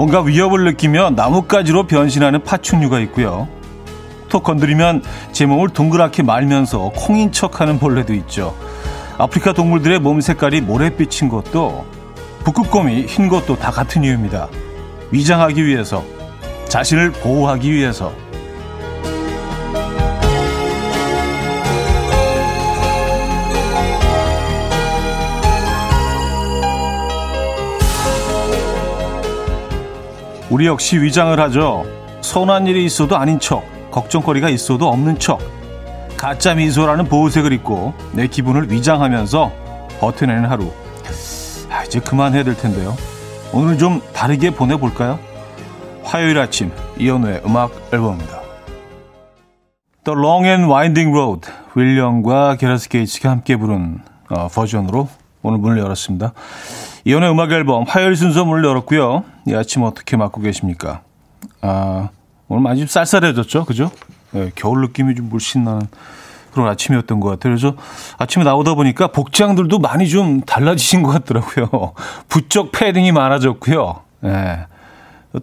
뭔가 0.00 0.22
위협을 0.22 0.64
느끼며 0.64 1.10
나뭇가지로 1.10 1.86
변신하는 1.86 2.42
파충류가 2.42 3.00
있고요. 3.00 3.48
톡 4.30 4.42
건드리면 4.42 5.02
제 5.32 5.44
몸을 5.44 5.68
동그랗게 5.68 6.22
말면서 6.22 6.90
콩인 6.96 7.32
척하는 7.32 7.78
벌레도 7.78 8.14
있죠. 8.14 8.56
아프리카 9.18 9.52
동물들의 9.52 9.98
몸 9.98 10.22
색깔이 10.22 10.62
모래빛인 10.62 11.28
것도 11.28 11.84
북극곰이 12.44 13.02
흰 13.02 13.28
것도 13.28 13.58
다 13.58 13.70
같은 13.70 14.02
이유입니다. 14.02 14.48
위장하기 15.10 15.66
위해서, 15.66 16.02
자신을 16.66 17.12
보호하기 17.12 17.70
위해서. 17.70 18.10
우리 30.50 30.66
역시 30.66 31.00
위장을 31.00 31.38
하죠. 31.38 31.84
선한 32.22 32.66
일이 32.66 32.84
있어도 32.84 33.16
아닌 33.16 33.38
척, 33.38 33.62
걱정거리가 33.92 34.48
있어도 34.48 34.88
없는 34.88 35.20
척. 35.20 35.38
가짜 36.16 36.54
미소라는 36.54 37.04
보호색을 37.06 37.52
입고 37.52 37.94
내 38.12 38.26
기분을 38.26 38.70
위장하면서 38.70 39.52
버텨내는 40.00 40.46
하루. 40.46 40.72
아, 41.70 41.84
이제 41.84 42.00
그만해야 42.00 42.42
될 42.42 42.56
텐데요. 42.56 42.96
오늘 43.52 43.78
좀 43.78 44.00
다르게 44.12 44.50
보내볼까요? 44.50 45.20
화요일 46.02 46.38
아침 46.38 46.72
이연우의 46.98 47.42
음악 47.46 47.70
앨범입니다. 47.92 48.40
The 50.04 50.18
Long 50.18 50.46
and 50.46 50.66
Winding 50.66 51.16
Road 51.16 51.48
윌리엄과 51.76 52.56
게러스 52.56 52.88
게이츠가 52.88 53.30
함께 53.30 53.56
부른 53.56 54.00
어, 54.30 54.48
버전으로 54.48 55.08
오늘 55.42 55.58
문을 55.58 55.78
열었습니다. 55.78 56.32
이연의 57.04 57.30
음악 57.30 57.52
앨범 57.52 57.84
화요일 57.84 58.16
순서 58.16 58.44
문을 58.44 58.64
열었고요. 58.64 59.24
이 59.46 59.54
아침 59.54 59.82
어떻게 59.82 60.16
맞고 60.16 60.40
계십니까? 60.40 61.02
아, 61.60 62.08
오늘 62.48 62.62
많이 62.62 62.80
좀 62.80 62.86
쌀쌀해졌죠? 62.86 63.64
그죠? 63.64 63.90
네, 64.32 64.50
겨울 64.54 64.82
느낌이 64.82 65.14
좀 65.14 65.28
물씬 65.28 65.64
나는 65.64 65.82
그런 66.52 66.68
아침이었던 66.68 67.20
것 67.20 67.28
같아요. 67.28 67.54
그래서 67.54 67.76
아침에 68.18 68.44
나오다 68.44 68.74
보니까 68.74 69.08
복장들도 69.08 69.78
많이 69.78 70.08
좀 70.08 70.40
달라지신 70.40 71.02
것 71.02 71.10
같더라고요. 71.12 71.92
부쩍 72.28 72.72
패딩이 72.72 73.12
많아졌고요. 73.12 74.00
예. 74.24 74.66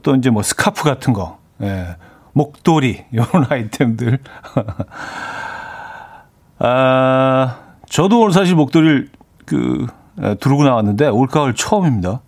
또 0.04 0.16
이제 0.16 0.30
뭐 0.30 0.44
스카프 0.44 0.84
같은 0.84 1.14
거, 1.14 1.38
예. 1.61 1.95
목도리, 2.34 3.06
이런 3.11 3.28
아이템들. 3.50 4.20
아, 6.59 7.58
저도 7.89 8.22
오늘 8.22 8.34
사실 8.34 8.56
목도리를 8.56 9.09
그, 9.45 9.88
예, 10.22 10.36
두르고 10.36 10.64
나왔는데 10.64 11.08
올가을 11.08 11.56
처음입니다. 11.56 12.22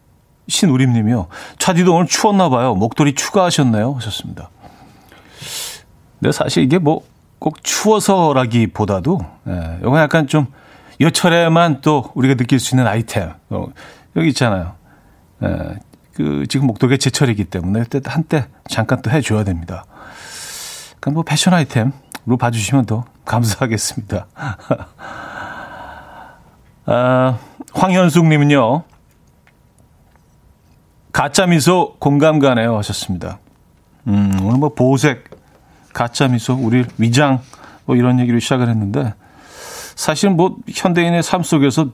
신우림님이요. 0.50 1.28
차디도 1.58 1.96
오늘 1.96 2.08
추웠나 2.08 2.50
봐요. 2.50 2.76
목도리 2.76 3.16
추가하셨나요? 3.16 3.94
하셨습니다. 3.94 4.50
근데 6.20 6.32
사실 6.32 6.64
이게 6.64 6.78
뭐 6.78 7.04
꼭 7.40 7.64
추워서라기보다도 7.64 9.20
예, 9.48 9.78
이건 9.82 10.00
약간 10.02 10.28
좀 10.28 10.48
여철에만 11.00 11.80
또 11.82 12.12
우리가 12.14 12.36
느낄 12.36 12.60
수 12.60 12.76
있는 12.76 12.86
아이템 12.86 13.32
어, 13.50 13.68
여기 14.16 14.28
있잖아요. 14.30 14.74
예, 15.44 15.80
그 16.14 16.46
지금 16.50 16.68
목도리가 16.68 16.98
제철이기 16.98 17.46
때문에 17.46 17.86
그때 17.90 18.02
한때 18.06 18.46
잠깐 18.68 19.02
또 19.02 19.10
해줘야 19.10 19.46
됩니다. 19.46 19.86
그러니까 21.00 21.12
뭐 21.12 21.24
패션 21.24 21.54
아이템으로 21.54 22.38
봐주시면 22.38 22.86
더 22.86 23.06
감사하겠습니다. 23.24 24.28
아, 26.88 27.38
황현숙님은요. 27.74 28.84
가짜 31.12 31.46
미소 31.46 31.96
공감 32.00 32.40
가네요 32.40 32.78
하셨습니다. 32.78 33.40
음, 34.08 34.38
오늘 34.44 34.60
뭐 34.60 34.70
보색 34.70 35.30
가짜 35.94 36.28
미소, 36.28 36.54
우리 36.54 36.86
위장 36.98 37.42
뭐 37.86 37.96
이런 37.96 38.20
얘기를 38.20 38.40
시작을 38.40 38.70
했는데 38.70 39.14
사실 39.96 40.30
뭐 40.30 40.58
현대인의 40.68 41.24
삶 41.24 41.44
속에서 41.44 41.90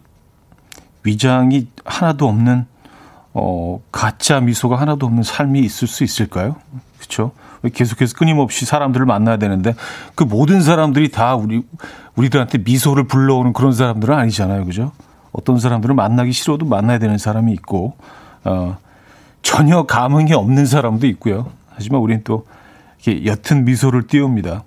위장이 1.04 1.68
하나도 1.86 2.28
없는 2.28 2.66
어 3.34 3.82
가짜 3.92 4.40
미소가 4.40 4.80
하나도 4.80 5.06
없는 5.06 5.24
삶이 5.24 5.60
있을 5.60 5.88
수 5.88 6.04
있을까요? 6.04 6.56
그렇죠? 6.98 7.32
계속해서 7.74 8.16
끊임없이 8.16 8.66
사람들을 8.66 9.06
만나야 9.06 9.38
되는데 9.38 9.76
그 10.14 10.24
모든 10.24 10.62
사람들이 10.62 11.10
다 11.10 11.36
우리 11.36 11.64
우리들한테 12.16 12.60
미소를 12.60 13.06
불러오는 13.06 13.54
그런 13.54 13.74
사람들은 13.74 14.16
아니잖아요, 14.16 14.66
그죠? 14.66 14.92
어떤 15.32 15.60
사람들은 15.60 15.96
만나기 15.96 16.32
싫어도 16.32 16.66
만나야 16.66 17.00
되는 17.00 17.18
사람이 17.18 17.52
있고 17.54 17.96
어 18.44 18.78
전혀 19.46 19.84
감흥이 19.84 20.34
없는 20.34 20.66
사람도 20.66 21.06
있고요. 21.06 21.52
하지만 21.70 22.02
우리는 22.02 22.24
또 22.24 22.48
이렇게 23.06 23.26
옅은 23.26 23.64
미소를 23.64 24.08
띄웁니다. 24.08 24.64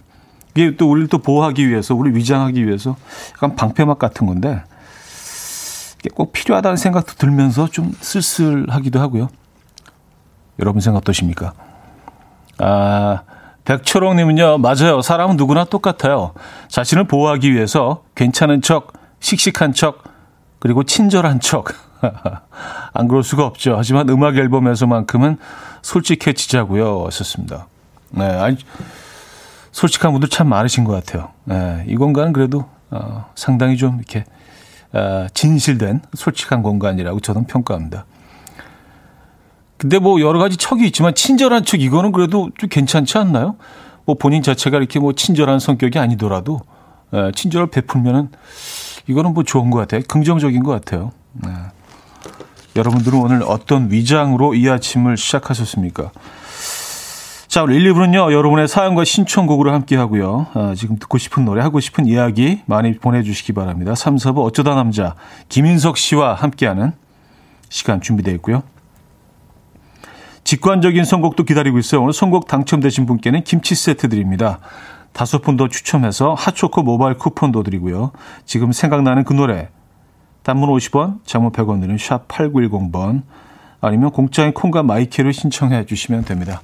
이게 0.54 0.76
또 0.76 0.88
우리를 0.88 1.08
또 1.08 1.18
보호하기 1.18 1.68
위해서, 1.68 1.96
우리 1.96 2.14
위장하기 2.14 2.64
위해서 2.64 2.96
약간 3.34 3.56
방패막 3.56 3.98
같은 3.98 4.26
건데 4.28 4.62
이게 5.98 6.10
꼭 6.14 6.32
필요하다는 6.32 6.76
생각도 6.76 7.14
들면서 7.14 7.66
좀 7.66 7.92
쓸쓸하기도 8.00 9.00
하고요. 9.00 9.28
여러분 10.60 10.80
생각 10.80 10.98
어떠십니까? 10.98 11.54
아, 12.58 13.22
백초롱님은요, 13.64 14.58
맞아요. 14.58 15.02
사람은 15.02 15.36
누구나 15.36 15.64
똑같아요. 15.64 16.34
자신을 16.68 17.04
보호하기 17.04 17.52
위해서 17.52 18.04
괜찮은 18.14 18.62
척, 18.62 18.92
씩씩한 19.18 19.72
척, 19.72 20.04
그리고 20.60 20.84
친절한 20.84 21.40
척. 21.40 21.87
안 22.92 23.08
그럴 23.08 23.22
수가 23.22 23.46
없죠. 23.46 23.74
하지만 23.76 24.08
음악 24.08 24.36
앨범에서만큼은 24.36 25.38
솔직해지자고요. 25.82 27.10
썼습니다. 27.10 27.66
네, 28.10 28.24
아니, 28.24 28.56
솔직한 29.72 30.12
분들 30.12 30.28
참 30.28 30.48
많으신 30.48 30.84
것 30.84 30.92
같아요. 30.92 31.30
네, 31.44 31.84
이 31.88 31.96
공간은 31.96 32.32
그래도 32.32 32.66
어, 32.90 33.26
상당히 33.34 33.76
좀 33.76 33.96
이렇게 33.96 34.24
어, 34.92 35.26
진실된 35.34 36.02
솔직한 36.14 36.62
공간이라고 36.62 37.20
저는 37.20 37.44
평가합니다. 37.44 38.06
근데 39.76 39.98
뭐 39.98 40.20
여러 40.20 40.38
가지 40.38 40.56
척이 40.56 40.84
있지만 40.86 41.14
친절한 41.14 41.64
척 41.64 41.80
이거는 41.80 42.10
그래도 42.12 42.50
좀 42.58 42.68
괜찮지 42.68 43.16
않나요? 43.18 43.56
뭐 44.04 44.16
본인 44.16 44.42
자체가 44.42 44.78
이렇게 44.78 44.98
뭐 44.98 45.12
친절한 45.12 45.60
성격이 45.60 45.98
아니더라도 45.98 46.60
에, 47.12 47.30
친절을 47.32 47.68
베풀면은 47.68 48.30
이거는 49.06 49.34
뭐 49.34 49.44
좋은 49.44 49.70
것 49.70 49.78
같아요. 49.78 50.02
긍정적인 50.08 50.62
것 50.62 50.72
같아요. 50.72 51.12
네. 51.32 51.50
여러분들은 52.78 53.18
오늘 53.18 53.42
어떤 53.42 53.90
위장으로 53.90 54.54
이 54.54 54.68
아침을 54.70 55.16
시작하셨습니까? 55.16 56.12
자, 57.48 57.62
1, 57.62 57.68
2부는요, 57.68 58.32
여러분의 58.32 58.68
사연과 58.68 59.04
신청곡으로 59.04 59.72
함께 59.72 59.96
하고요. 59.96 60.46
아, 60.54 60.74
지금 60.76 60.96
듣고 60.96 61.18
싶은 61.18 61.44
노래, 61.44 61.60
하고 61.60 61.80
싶은 61.80 62.06
이야기 62.06 62.60
많이 62.66 62.96
보내주시기 62.96 63.52
바랍니다. 63.52 63.96
3, 63.96 64.16
4부 64.16 64.44
어쩌다 64.44 64.76
남자, 64.76 65.16
김인석 65.48 65.96
씨와 65.96 66.34
함께하는 66.34 66.92
시간 67.68 68.00
준비되어 68.00 68.34
있고요. 68.34 68.62
직관적인 70.44 71.04
선곡도 71.04 71.44
기다리고 71.44 71.78
있어요. 71.78 72.02
오늘 72.02 72.12
선곡 72.12 72.46
당첨되신 72.46 73.06
분께는 73.06 73.42
김치 73.42 73.74
세트 73.74 74.08
드립니다. 74.08 74.60
다섯 75.12 75.42
분 75.42 75.56
더 75.56 75.66
추첨해서 75.66 76.34
핫초코 76.34 76.82
모바일 76.82 77.16
쿠폰도 77.16 77.64
드리고요. 77.64 78.12
지금 78.44 78.70
생각나는 78.70 79.24
그 79.24 79.32
노래, 79.32 79.68
단문 80.42 80.70
50원, 80.70 81.18
장문 81.24 81.52
100원 81.52 81.80
드는 81.80 81.98
샵 81.98 82.28
8910번, 82.28 83.22
아니면 83.80 84.10
공짜인 84.10 84.52
콩과 84.52 84.82
마이키를 84.82 85.32
신청해 85.32 85.86
주시면 85.86 86.24
됩니다. 86.24 86.62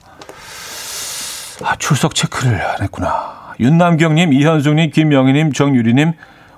아, 1.62 1.76
출석 1.76 2.14
체크를 2.14 2.60
안 2.60 2.82
했구나. 2.82 3.54
윤남경님, 3.60 4.32
이현숙님, 4.32 4.90
김영희님, 4.90 5.52
정유리님, 5.52 6.12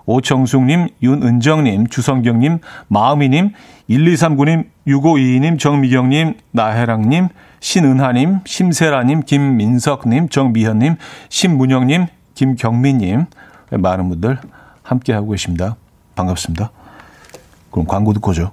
오정숙님, 0.07 0.89
윤은정님, 1.03 1.89
주성경님, 1.89 2.61
마음이님, 2.89 3.53
1239님, 3.91 4.67
6522님, 4.87 5.59
정미경님, 5.59 6.35
나혜랑님, 6.53 7.29
신은하님, 7.61 8.41
심세라님, 8.47 9.23
김민석님, 9.23 10.29
정미현님, 10.29 10.97
신문영님, 11.29 12.07
김경민님, 12.35 13.27
많은 13.71 14.09
분들 14.09 14.39
함께하고 14.83 15.31
계십니다. 15.31 15.77
반갑습니다. 16.15 16.71
그럼 17.77 17.87
광고 17.87 18.15
듣고 18.15 18.31
오죠. 18.31 18.53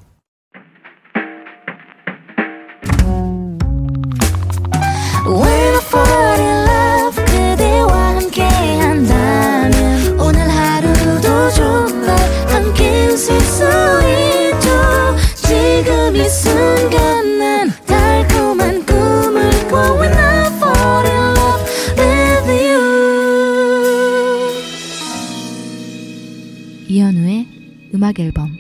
음악 28.04 28.20
앨범 28.20 28.53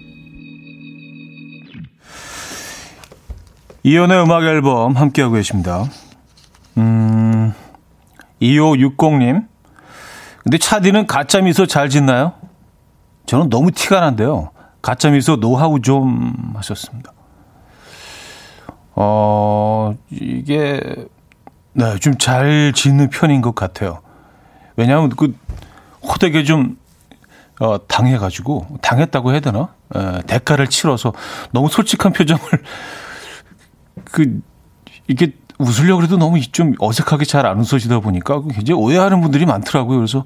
이연의 3.83 4.23
음악 4.23 4.43
앨범 4.43 4.95
함께하고 4.95 5.35
계십니다. 5.35 5.85
음, 6.77 7.53
2560님. 8.41 9.45
근데 10.43 10.57
차디는 10.57 11.07
가짜 11.07 11.41
미소 11.41 11.65
잘 11.65 11.89
짓나요? 11.89 12.33
저는 13.25 13.49
너무 13.49 13.71
티가 13.71 13.99
난데요. 13.99 14.51
가짜 14.81 15.09
미소 15.09 15.37
노하우 15.37 15.81
좀 15.81 16.33
하셨습니다. 16.55 17.11
어, 18.95 19.95
이게, 20.11 20.79
네, 21.73 21.97
좀 21.99 22.17
잘 22.19 22.73
짓는 22.75 23.09
편인 23.09 23.41
것 23.41 23.55
같아요. 23.55 24.01
왜냐하면 24.75 25.09
그 25.09 25.35
호되게 26.03 26.43
좀, 26.43 26.77
어, 27.59 27.85
당해가지고, 27.87 28.79
당했다고 28.81 29.31
해야 29.31 29.39
되나? 29.39 29.69
에, 29.95 30.21
대가를 30.27 30.67
치러서 30.67 31.13
너무 31.51 31.69
솔직한 31.69 32.11
표정을 32.11 32.41
그 34.13 34.41
이게 35.07 35.33
웃으려고 35.57 36.03
해도 36.03 36.17
너무 36.17 36.39
좀 36.39 36.73
어색하게 36.79 37.25
잘 37.25 37.45
안 37.47 37.59
웃어지다 37.59 37.99
보니까 37.99 38.41
굉장히 38.43 38.79
오해하는 38.79 39.21
분들이 39.21 39.45
많더라고요. 39.45 39.97
그래서 39.97 40.23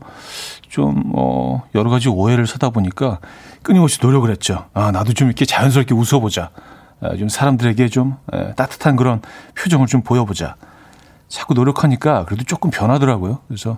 좀, 0.68 1.12
어, 1.16 1.64
여러 1.74 1.90
가지 1.90 2.10
오해를 2.10 2.46
사다 2.46 2.70
보니까 2.72 3.20
끊임없이 3.64 4.00
노력을 4.02 4.30
했죠. 4.30 4.66
아, 4.74 4.92
나도 4.92 5.14
좀 5.14 5.28
이렇게 5.30 5.46
자연스럽게 5.46 5.94
웃어보자. 5.94 6.50
아, 7.00 7.16
좀 7.16 7.30
사람들에게 7.30 7.88
좀 7.88 8.18
에, 8.34 8.54
따뜻한 8.56 8.98
그런 8.98 9.22
표정을 9.58 9.88
좀 9.88 10.02
보여보자. 10.02 10.56
자꾸 11.30 11.54
노력하니까 11.54 12.26
그래도 12.26 12.44
조금 12.44 12.70
변하더라고요. 12.70 13.40
그래서 13.48 13.78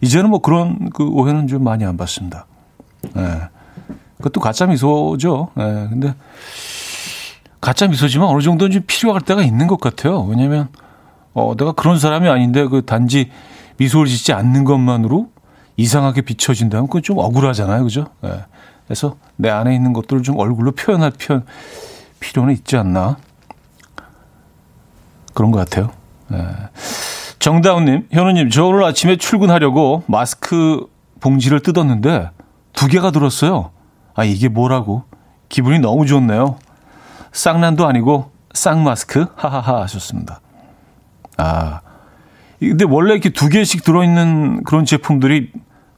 이제는 0.00 0.30
뭐 0.30 0.38
그런 0.40 0.88
그 0.90 1.06
오해는 1.06 1.48
좀 1.48 1.64
많이 1.64 1.84
안 1.84 1.98
받습니다. 1.98 2.46
예. 3.16 3.42
그것도 4.18 4.40
가짜 4.40 4.66
미소죠. 4.66 5.50
예. 5.58 5.62
근데 5.90 6.14
가짜 7.60 7.86
미소지만 7.86 8.28
어느 8.28 8.40
정도는 8.40 8.72
좀 8.72 8.82
필요할 8.86 9.20
때가 9.20 9.42
있는 9.42 9.66
것 9.66 9.80
같아요. 9.80 10.22
왜냐면, 10.22 10.68
어, 11.34 11.54
내가 11.56 11.72
그런 11.72 11.98
사람이 11.98 12.28
아닌데 12.28 12.66
그 12.66 12.84
단지 12.84 13.30
미소를 13.76 14.08
짓지 14.08 14.32
않는 14.32 14.64
것만으로 14.64 15.30
이상하게 15.76 16.22
비춰진다면 16.22 16.86
그건 16.86 17.02
좀 17.02 17.18
억울하잖아요. 17.18 17.82
그죠? 17.84 18.06
예. 18.24 18.44
그래서 18.86 19.16
내 19.36 19.48
안에 19.48 19.74
있는 19.74 19.92
것들을 19.92 20.22
좀 20.22 20.38
얼굴로 20.38 20.72
표현할 20.72 21.12
편, 21.18 21.44
필요는 22.18 22.52
있지 22.54 22.76
않나. 22.76 23.16
그런 25.32 25.50
것 25.50 25.58
같아요. 25.58 25.90
예. 26.32 26.46
정다운님, 27.38 28.08
현우님, 28.12 28.50
저 28.50 28.66
오늘 28.66 28.84
아침에 28.84 29.16
출근하려고 29.16 30.02
마스크 30.06 30.86
봉지를 31.20 31.60
뜯었는데 31.60 32.30
두 32.72 32.88
개가 32.88 33.10
들었어요. 33.12 33.70
아, 34.14 34.24
이게 34.24 34.48
뭐라고? 34.48 35.04
기분이 35.48 35.78
너무 35.78 36.04
좋네요. 36.04 36.58
쌍난도 37.32 37.86
아니고 37.86 38.30
쌍마스크 38.52 39.26
하하하 39.36 39.82
하셨습니다. 39.82 40.40
아 41.36 41.80
근데 42.58 42.84
원래 42.88 43.12
이렇게 43.12 43.30
두 43.30 43.48
개씩 43.48 43.84
들어있는 43.84 44.64
그런 44.64 44.84
제품들이 44.84 45.52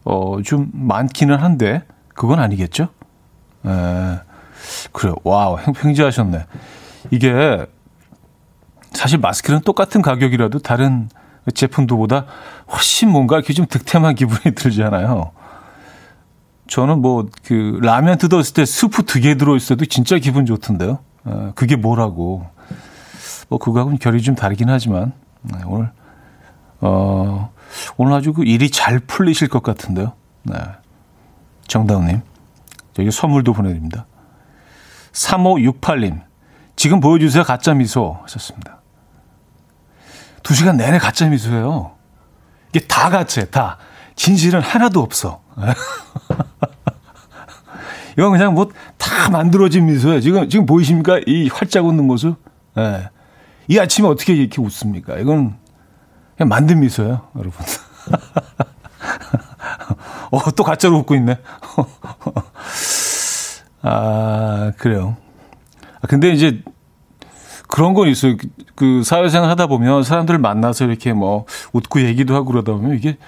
어 0.05 0.40
좀 0.44 0.70
많기는 0.73 1.37
한데 1.37 1.84
그건 2.14 2.40
아니겠죠? 2.40 2.88
에, 3.64 4.20
그래요. 4.93 5.14
와우 5.25 5.58
횡재하셨네. 5.84 6.44
이게 7.11 7.67
사실 8.93 9.19
마스크는 9.19 9.61
똑같은 9.61 10.02
가격이라도 10.02 10.58
다른 10.58 11.08
제품들보다 11.55 12.26
훨씬 12.73 13.08
뭔가 13.11 13.37
이렇게 13.37 13.52
좀 13.52 13.67
득템한 13.67 14.14
기분이 14.17 14.55
들잖아요. 14.55 15.31
저는 16.69 17.00
뭐 17.00 17.26
그 17.44 17.78
라면 17.82 18.19
뜯었을 18.19 18.55
때 18.55 18.64
스프 18.64 19.05
두 19.05 19.20
개 19.20 19.37
들어있어도 19.37 19.85
진짜 19.87 20.19
기분 20.19 20.46
좋던데요. 20.46 20.99
어, 21.24 21.52
그게 21.54 21.76
뭐라고. 21.76 22.46
뭐 23.48 23.58
그거하고는 23.58 23.98
결이 23.98 24.22
좀 24.22 24.34
다르긴 24.34 24.70
하지만 24.70 25.12
네, 25.42 25.58
오늘 25.66 25.90
어 26.80 27.52
오늘 27.96 28.14
아주 28.14 28.32
그 28.32 28.44
일이 28.44 28.70
잘 28.70 28.98
풀리실 28.98 29.48
것 29.48 29.62
같은데요. 29.62 30.14
네. 30.44 30.54
정다운님 31.69 32.22
저기 32.94 33.10
선물도 33.10 33.52
보내드립니다. 33.52 34.06
3568님 35.12 36.22
지금 36.76 37.00
보여주세요 37.00 37.44
가짜 37.44 37.75
미소 37.75 38.18
하셨습니다. 38.22 38.80
두 40.42 40.54
시간 40.54 40.76
내내 40.76 40.98
가짜 40.98 41.28
미소예요. 41.28 41.92
이게 42.75 42.86
다 42.86 43.10
가짜야 43.10 43.46
다. 43.46 43.78
진실은 44.16 44.60
하나도 44.60 45.00
없어. 45.00 45.42
이건 48.17 48.32
그냥 48.32 48.55
뭐 48.55 48.70
다 49.23 49.31
만들어진 49.31 49.87
미소예요. 49.87 50.20
지금, 50.20 50.49
지금 50.49 50.67
보이십니까? 50.67 51.20
이 51.26 51.49
활짝 51.49 51.87
웃는 51.87 52.05
모습? 52.06 52.37
예. 52.76 52.81
네. 52.81 53.09
이 53.69 53.79
아침에 53.79 54.09
어떻게 54.09 54.35
이렇게 54.35 54.61
웃습니까? 54.61 55.19
이건 55.19 55.56
그냥 56.37 56.49
만든 56.49 56.81
미소예요, 56.81 57.29
여러분. 57.37 57.53
어, 60.32 60.50
또 60.56 60.64
가짜로 60.64 60.99
웃고 60.99 61.14
있네. 61.14 61.38
아, 63.82 64.73
그래요. 64.79 65.17
아, 66.00 66.06
근데 66.09 66.31
이제 66.31 66.62
그런 67.69 67.94
건 67.94 68.09
있어요. 68.09 68.37
그, 68.37 68.49
그 68.75 69.03
사회생활 69.05 69.49
하다 69.50 69.69
보면 69.69 70.03
사람들을 70.03 70.41
만나서 70.41 70.87
이렇게 70.87 71.12
뭐 71.12 71.47
웃고 71.73 72.03
얘기도 72.03 72.35
하고 72.35 72.47
그러다 72.47 72.73
보면 72.73 72.97
이게 72.97 73.19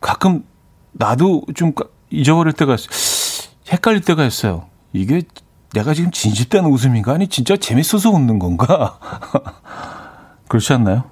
가끔 0.00 0.44
나도 0.92 1.42
좀 1.54 1.72
잊어버릴 2.10 2.52
때가 2.52 2.74
있어요. 2.74 2.90
헷갈릴 3.72 4.02
때가 4.02 4.24
있어요. 4.24 4.66
이게 4.92 5.22
내가 5.72 5.94
지금 5.94 6.10
진실된 6.10 6.66
웃음인가? 6.66 7.12
아니, 7.12 7.28
진짜 7.28 7.56
재밌어서 7.56 8.10
웃는 8.10 8.38
건가? 8.38 8.98
그렇지 10.48 10.72
않나요? 10.74 11.04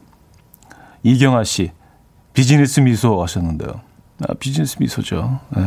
이경아 1.03 1.45
씨, 1.45 1.73
비즈니스 2.35 2.81
미소 2.81 3.23
하셨는데요. 3.23 3.81
아, 4.29 4.35
비즈니스 4.39 4.77
미소죠. 4.79 5.41
네. 5.57 5.63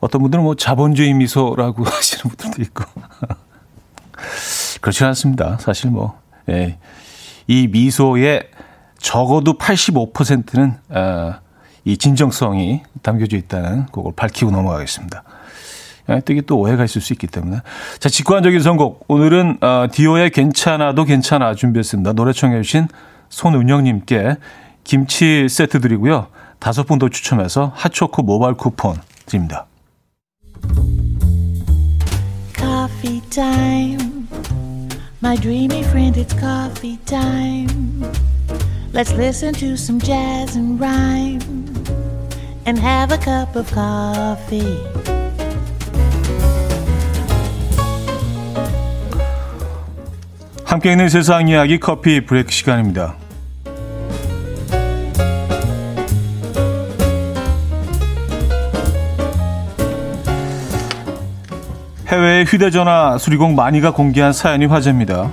어떤 0.00 0.20
분들은 0.22 0.44
뭐 0.44 0.54
자본주의 0.54 1.12
미소라고 1.14 1.84
하시는 1.88 2.22
분들도 2.22 2.62
있고. 2.62 2.84
그렇지 4.82 5.04
않습니다. 5.04 5.56
사실 5.58 5.90
뭐, 5.90 6.20
예. 6.50 6.78
이 7.46 7.66
미소의 7.68 8.50
적어도 8.98 9.56
85%는, 9.56 10.78
아, 10.90 11.40
이 11.84 11.96
진정성이 11.96 12.82
담겨져 13.02 13.36
있다는 13.36 13.86
그걸 13.86 14.12
밝히고 14.14 14.50
넘어가겠습니다. 14.50 15.22
되게 16.24 16.40
또 16.40 16.58
오해가 16.58 16.84
있을 16.84 17.00
수 17.00 17.12
있기 17.12 17.26
때문에. 17.28 17.60
자, 18.00 18.08
직관적인 18.08 18.60
선곡. 18.60 19.04
오늘은 19.08 19.58
어, 19.60 19.86
디오의 19.92 20.30
괜찮아도 20.30 21.04
괜찮아 21.04 21.54
준비했습니다. 21.54 22.14
노래 22.14 22.32
청해 22.32 22.60
주신 22.62 22.88
손은영님께 23.28 24.36
김치 24.82 25.46
세트 25.48 25.80
드리고요. 25.80 26.26
다섯 26.58 26.84
분 26.86 26.98
더 26.98 27.08
추첨해서 27.08 27.72
핫초코 27.76 28.22
모바일 28.22 28.54
쿠폰 28.54 28.96
드립니다. 29.24 29.66
Coffee 32.56 33.20
time. 33.30 34.26
My 35.22 35.36
dreamy 35.36 35.80
friend, 35.84 36.18
it's 36.20 36.34
coffee 36.38 36.98
time. 37.06 38.02
Let's 38.92 39.12
listen 39.12 39.52
to 39.54 39.74
some 39.74 40.00
jazz 40.00 40.56
and 40.56 40.80
rhyme 40.82 41.69
and 42.66 42.78
have 42.78 43.12
a 43.12 43.18
cup 43.18 43.58
of 43.58 43.72
coffee. 43.72 44.78
함께 50.64 50.92
있는 50.92 51.08
세상 51.08 51.48
이야기 51.48 51.80
커피 51.80 52.24
브레이크 52.24 52.52
시간입니다. 52.52 53.16
해외의 62.06 62.44
휴대전화 62.44 63.18
수리공 63.18 63.54
많이가 63.54 63.92
공개한 63.92 64.32
사연이 64.32 64.66
화제입니다. 64.66 65.32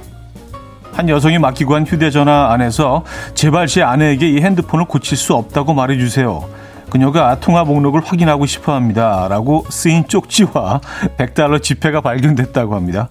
한 0.91 1.09
여성이 1.09 1.37
맡기고 1.37 1.75
한 1.75 1.85
휴대전화 1.85 2.51
안에서 2.51 3.03
제발 3.35 3.67
제 3.67 3.83
아내에게 3.83 4.29
이 4.29 4.41
핸드폰을 4.41 4.85
고칠 4.85 5.17
수 5.17 5.35
없다고 5.35 5.75
말해주세요. 5.75 6.56
그녀가 6.89 7.39
통화 7.39 7.63
목록을 7.63 8.01
확인하고 8.03 8.45
싶어 8.45 8.73
합니다. 8.73 9.27
라고 9.29 9.65
쓰인 9.69 10.07
쪽지와 10.07 10.81
100달러 11.17 11.61
지폐가 11.61 12.01
발견됐다고 12.01 12.75
합니다. 12.75 13.09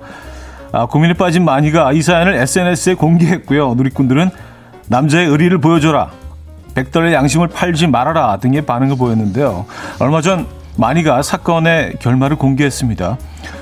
아, 0.73 0.87
고민에 0.87 1.15
빠진 1.15 1.45
마니가 1.45 1.93
이 1.93 2.03
사연을 2.03 2.35
SNS에 2.35 2.95
공개했고요. 2.95 3.75
누리꾼들은 3.75 4.31
남자의 4.89 5.27
의리를 5.27 5.57
보여줘라. 5.59 6.11
100달러 6.75 7.13
양심을 7.13 7.49
팔지 7.49 7.87
말아라 7.87 8.37
등의 8.39 8.63
반응을 8.67 8.97
보였는데요. 8.97 9.67
얼마 9.99 10.21
전 10.21 10.47
마니가 10.77 11.23
사건의 11.23 11.95
결말을 12.01 12.37
공개했습니다. 12.37 13.17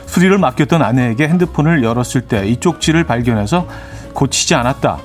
수리를 0.07 0.37
맡겼던 0.39 0.83
아내에게 0.83 1.29
핸드폰을 1.29 1.85
열었을 1.85 2.23
때 2.23 2.45
이 2.47 2.57
쪽지를 2.57 3.05
발견해서 3.05 3.67
고치지 4.15 4.55
않았다. 4.55 4.99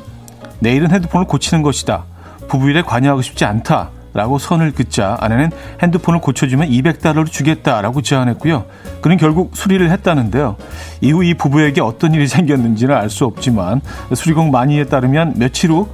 내일은 0.59 0.91
핸드폰을 0.91 1.27
고치는 1.27 1.61
것이다. 1.63 2.03
부부 2.47 2.69
일에 2.69 2.81
관여하고 2.81 3.21
싶지 3.21 3.45
않다. 3.45 3.89
라고 4.19 4.37
선을 4.37 4.73
긋자 4.73 5.15
아내는 5.21 5.49
핸드폰을 5.81 6.19
고쳐주면 6.19 6.67
200달러를 6.67 7.31
주겠다라고 7.31 8.01
제안했고요. 8.01 8.65
그는 8.99 9.15
결국 9.15 9.55
수리를 9.55 9.89
했다는데요. 9.89 10.57
이후 10.99 11.23
이 11.23 11.35
부부에게 11.35 11.79
어떤 11.79 12.13
일이 12.13 12.27
생겼는지는 12.27 12.93
알 12.95 13.09
수 13.09 13.23
없지만 13.23 13.79
수리공 14.13 14.51
마니에 14.51 14.83
따르면 14.87 15.35
며칠 15.37 15.71
후 15.71 15.87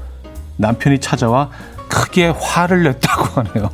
남편이 0.58 1.00
찾아와 1.01 1.51
크게 1.88 2.34
화를 2.36 2.82
냈다고 2.82 3.41
하네요. 3.41 3.70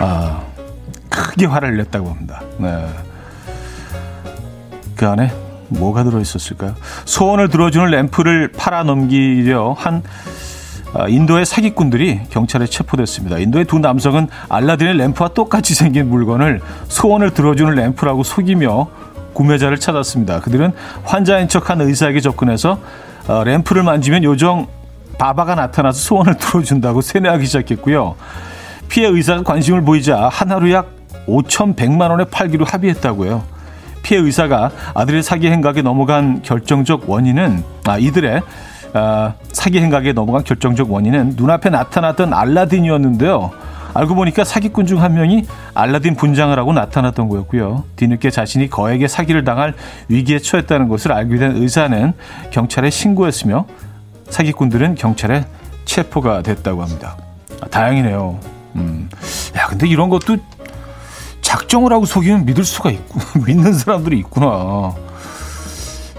아, 0.00 0.42
크게 1.32 1.46
화를 1.46 1.78
냈다고 1.78 2.10
합니다. 2.10 2.42
네. 2.58 2.86
그 4.94 5.08
안에 5.08 5.32
뭐가 5.68 6.04
들어있었을까요? 6.04 6.74
소원을 7.06 7.48
들어주는 7.48 7.86
램프를 7.86 8.52
팔아넘기려 8.52 9.74
한 9.78 10.02
아, 10.92 11.08
인도의 11.08 11.46
사기꾼들이 11.46 12.24
경찰에 12.28 12.66
체포됐습니다. 12.66 13.38
인도의 13.38 13.64
두 13.64 13.78
남성은 13.78 14.28
알라딘의 14.50 14.98
램프와 14.98 15.30
똑같이 15.30 15.74
생긴 15.74 16.10
물건을 16.10 16.60
소원을 16.88 17.30
들어주는 17.32 17.74
램프라고 17.74 18.24
속이며 18.24 18.88
구매자를 19.32 19.80
찾았습니다. 19.80 20.40
그들은 20.40 20.72
환자인 21.04 21.48
척한 21.48 21.80
의사에게 21.80 22.20
접근해서 22.20 22.78
어, 23.26 23.42
램프를 23.42 23.82
만지면 23.84 24.22
요정 24.24 24.66
바바가 25.16 25.54
나타나서 25.54 25.98
소원을 25.98 26.36
들어준다고 26.36 27.00
세뇌하기 27.00 27.46
시작했고요. 27.46 28.16
피해 28.90 29.08
의사가 29.08 29.44
관심을 29.44 29.80
보이자 29.80 30.28
하나로 30.28 30.70
약 30.72 31.01
5,100만 31.26 32.10
원에 32.10 32.24
팔기로 32.24 32.64
합의했다고요. 32.64 33.42
피해 34.02 34.20
의사가 34.20 34.70
아들의 34.94 35.22
사기 35.22 35.48
행각에 35.48 35.82
넘어간 35.82 36.42
결정적 36.42 37.08
원인은 37.08 37.62
아 37.86 37.98
이들의 37.98 38.42
아, 38.94 39.34
사기 39.52 39.80
행각에 39.80 40.12
넘어간 40.12 40.44
결정적 40.44 40.92
원인은 40.92 41.34
눈앞에 41.36 41.70
나타났던 41.70 42.34
알라딘이었는데요. 42.34 43.50
알고 43.94 44.14
보니까 44.14 44.44
사기꾼 44.44 44.86
중 44.86 45.02
한 45.02 45.14
명이 45.14 45.44
알라딘 45.74 46.16
분장을 46.16 46.58
하고 46.58 46.72
나타났던 46.72 47.28
거였고요. 47.28 47.84
뒤늦게 47.96 48.30
자신이 48.30 48.68
거액의 48.70 49.08
사기를 49.08 49.44
당할 49.44 49.74
위기에 50.08 50.38
처했다는 50.38 50.88
것을 50.88 51.12
알게 51.12 51.36
된 51.36 51.56
의사는 51.56 52.12
경찰에 52.50 52.90
신고했으며 52.90 53.66
사기꾼들은 54.30 54.94
경찰에 54.94 55.44
체포가 55.84 56.42
됐다고 56.42 56.82
합니다. 56.82 57.16
아, 57.60 57.66
다행이네요. 57.68 58.38
음. 58.76 59.08
야, 59.56 59.66
근데 59.66 59.86
이런 59.86 60.08
것도 60.08 60.38
작정을 61.52 61.92
하고 61.92 62.06
속이면 62.06 62.46
믿을 62.46 62.64
수가 62.64 62.90
있고, 62.90 63.20
믿는 63.46 63.74
사람들이 63.74 64.18
있구나. 64.20 64.94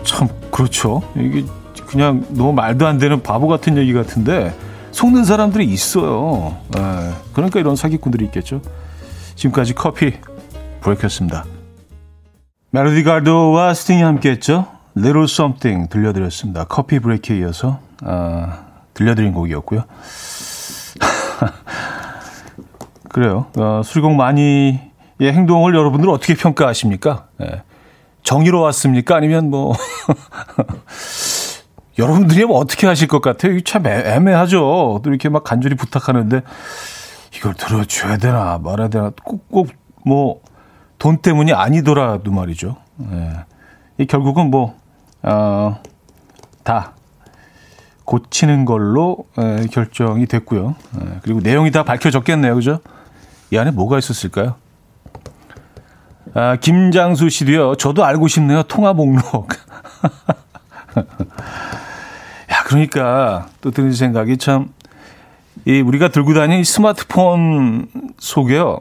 참, 0.04 0.30
그렇죠. 0.52 1.02
이게 1.16 1.44
그냥 1.88 2.24
너무 2.30 2.54
말도 2.54 2.86
안 2.86 3.00
되는 3.00 3.24
바보 3.24 3.48
같은 3.48 3.75
얘기 3.78 3.94
같은데, 3.94 4.56
속는 4.92 5.25
사람들이 5.25 5.66
있어요. 5.66 6.56
에, 6.78 6.80
예. 6.80 7.13
그러니까 7.34 7.60
이런 7.60 7.75
사기꾼들이 7.75 8.25
있겠죠. 8.25 8.62
지금까지 9.34 9.74
커피 9.74 10.13
브레이크였습니다. 10.82 11.46
멜로디 12.70 13.04
가르도와 13.04 13.74
스팅이 13.74 14.04
함께 14.04 14.30
했죠. 14.30 14.68
Little 14.96 15.24
Something 15.24 15.90
들려드렸습니다. 15.90 16.66
커피 16.66 17.00
브레이크에 17.00 17.40
이어서 17.40 17.80
아, 18.04 18.66
들려드린 18.94 19.34
곡이었고요. 19.34 19.86
그래요. 23.10 23.48
어, 23.58 23.82
수리공 23.84 24.16
많이 24.16 24.92
의 25.24 25.34
행동을 25.34 25.75
여러분들 25.75 26.10
어떻게 26.10 26.36
평가하십니까? 26.36 27.27
네. 27.38 27.63
정의로웠습니까? 28.24 29.15
아니면 29.15 29.50
뭐 29.50 29.74
여러분들이 32.00 32.46
뭐 32.46 32.58
어떻게 32.58 32.88
하실 32.88 33.08
것 33.08 33.22
같아요? 33.22 33.60
참 33.62 33.86
애매하죠. 33.86 35.01
또 35.03 35.10
이렇게 35.10 35.30
막 35.30 35.44
간절히 35.44 35.75
부탁하는데 35.75 36.42
이걸 37.36 37.53
들어줘야 37.53 38.18
되나 38.18 38.60
말아야 38.62 38.88
되나 38.88 39.12
꼭뭐돈 40.03 41.18
때문이 41.22 41.53
아니더라도 41.53 42.32
말이죠. 42.32 42.77
네. 42.98 43.34
이 43.98 44.06
결국은 44.06 44.50
뭐 44.50 44.75
어, 45.22 45.80
다 46.63 46.94
고치는 48.06 48.65
걸로 48.65 49.25
에, 49.38 49.68
결정이 49.68 50.25
됐고요. 50.25 50.75
에, 51.00 51.20
그리고 51.22 51.39
내용이 51.39 51.72
다 51.72 51.84
밝혀졌겠네요, 51.84 52.56
그죠? 52.56 52.80
이 53.51 53.58
안에 53.58 53.72
뭐가 53.72 53.98
있었을까요? 53.98 54.56
아, 56.34 56.56
김장수 56.56 57.30
씨도요. 57.30 57.75
저도 57.75 58.04
알고 58.04 58.28
싶네요. 58.28 58.63
통화 58.63 58.94
목록. 58.94 59.50
야, 60.98 62.63
그러니까 62.66 63.48
또 63.62 63.70
드는 63.72 63.94
생각이 63.94 64.38
참, 64.38 64.70
이 65.66 65.80
우리가 65.80 66.08
들고 66.10 66.34
다니는 66.34 66.60
이 66.62 66.63
스마트폰 66.63 67.88
속에요. 68.18 68.80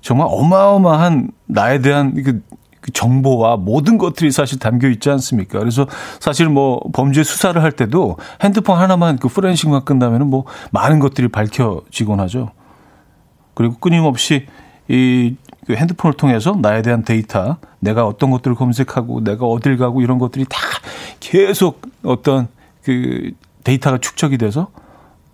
정말 0.00 0.26
어마어마한 0.30 1.30
나에 1.46 1.80
대한 1.80 2.14
그, 2.22 2.42
그 2.80 2.92
정보와 2.92 3.56
모든 3.56 3.98
것들이 3.98 4.30
사실 4.30 4.58
담겨 4.58 4.88
있지 4.88 5.10
않습니까? 5.10 5.58
그래서 5.58 5.86
사실 6.18 6.48
뭐 6.48 6.80
범죄 6.94 7.22
수사를 7.22 7.60
할 7.62 7.72
때도 7.72 8.16
핸드폰 8.42 8.78
하나만 8.78 9.18
그 9.18 9.28
포렌식만 9.28 9.84
끝나면은 9.84 10.28
뭐 10.28 10.46
많은 10.70 10.98
것들이 10.98 11.28
밝혀지곤 11.28 12.20
하죠. 12.20 12.52
그리고 13.54 13.74
끊임없이 13.78 14.46
이 14.88 15.36
그 15.68 15.74
핸드폰을 15.74 16.16
통해서 16.16 16.56
나에 16.58 16.80
대한 16.80 17.04
데이터, 17.04 17.58
내가 17.78 18.06
어떤 18.06 18.30
것들을 18.30 18.56
검색하고 18.56 19.22
내가 19.22 19.44
어딜 19.44 19.76
가고 19.76 20.00
이런 20.00 20.18
것들이 20.18 20.46
다 20.48 20.58
계속 21.20 21.82
어떤 22.02 22.48
그 22.82 23.32
데이터가 23.64 23.98
축적이 23.98 24.38
돼서 24.38 24.68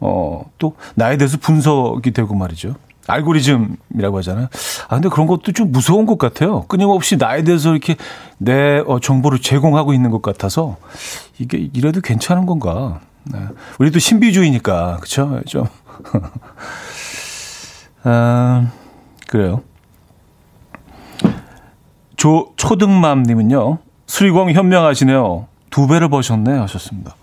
어 0.00 0.42
또 0.58 0.74
나에 0.96 1.16
대해서 1.16 1.38
분석이 1.38 2.10
되고 2.10 2.34
말이죠. 2.34 2.74
알고리즘이라고 3.06 4.18
하잖아요. 4.18 4.48
아, 4.88 4.96
근데 4.96 5.08
그런 5.08 5.28
것도 5.28 5.52
좀 5.52 5.70
무서운 5.70 6.04
것 6.04 6.18
같아요. 6.18 6.64
끊임없이 6.66 7.16
나에 7.16 7.44
대해서 7.44 7.70
이렇게 7.70 7.94
내 8.38 8.82
어, 8.86 8.98
정보를 8.98 9.40
제공하고 9.40 9.92
있는 9.92 10.10
것 10.10 10.20
같아서 10.20 10.78
이게 11.38 11.70
이래도 11.74 12.00
괜찮은 12.00 12.46
건가. 12.46 13.00
네. 13.24 13.38
우리도 13.78 14.00
신비주의니까, 14.00 14.98
그쵸? 15.00 15.40
좀. 15.46 15.66
아, 18.04 18.70
그래요. 19.28 19.62
조, 22.16 22.52
초등맘님은요, 22.56 23.78
수리공 24.06 24.50
현명하시네요. 24.52 25.46
두 25.70 25.86
배를 25.86 26.08
버셨네 26.08 26.52
하셨습니다. 26.58 27.14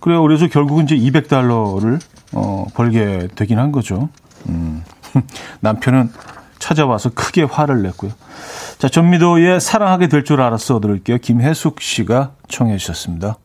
그래요. 0.00 0.22
그래서 0.22 0.46
결국은 0.46 0.84
이제 0.84 0.96
200달러를 0.96 2.00
어, 2.32 2.66
벌게 2.74 3.28
되긴 3.34 3.58
한 3.58 3.72
거죠. 3.72 4.08
음. 4.48 4.84
남편은 5.60 6.12
찾아와서 6.58 7.10
크게 7.10 7.44
화를 7.44 7.82
냈고요. 7.82 8.12
자, 8.78 8.88
전미도의 8.88 9.60
사랑하게 9.60 10.08
될 10.08 10.24
줄 10.24 10.40
알았어 10.42 10.80
들을게요. 10.80 11.18
김혜숙 11.18 11.80
씨가 11.80 12.32
청해 12.48 12.76
주셨습니다. 12.76 13.36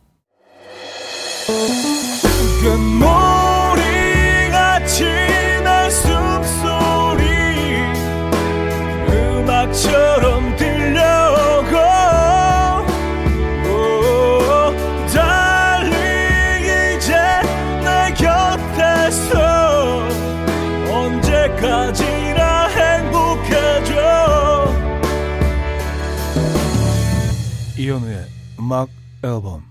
이현우의 27.94 28.26
음악 28.60 28.90
앨범. 29.24 29.64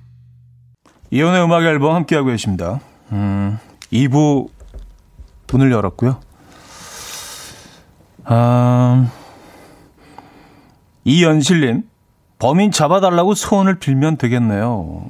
이현우의 1.10 1.44
음악 1.44 1.64
앨범 1.64 1.96
함께하고 1.96 2.28
계십니다. 2.28 2.78
음, 3.10 3.58
2부 3.92 4.48
문을 5.50 5.72
열었고요. 5.72 6.20
아, 8.24 9.10
이연실님, 11.04 11.82
범인 12.38 12.70
잡아달라고 12.70 13.34
소원을 13.34 13.80
빌면 13.80 14.18
되겠네요. 14.18 15.04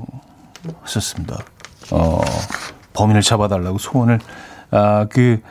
하셨습니다. 0.80 1.36
어, 1.90 2.20
범인을 2.94 3.20
잡아달라고 3.20 3.76
소원을, 3.76 4.20
아, 4.70 5.06
그, 5.10 5.42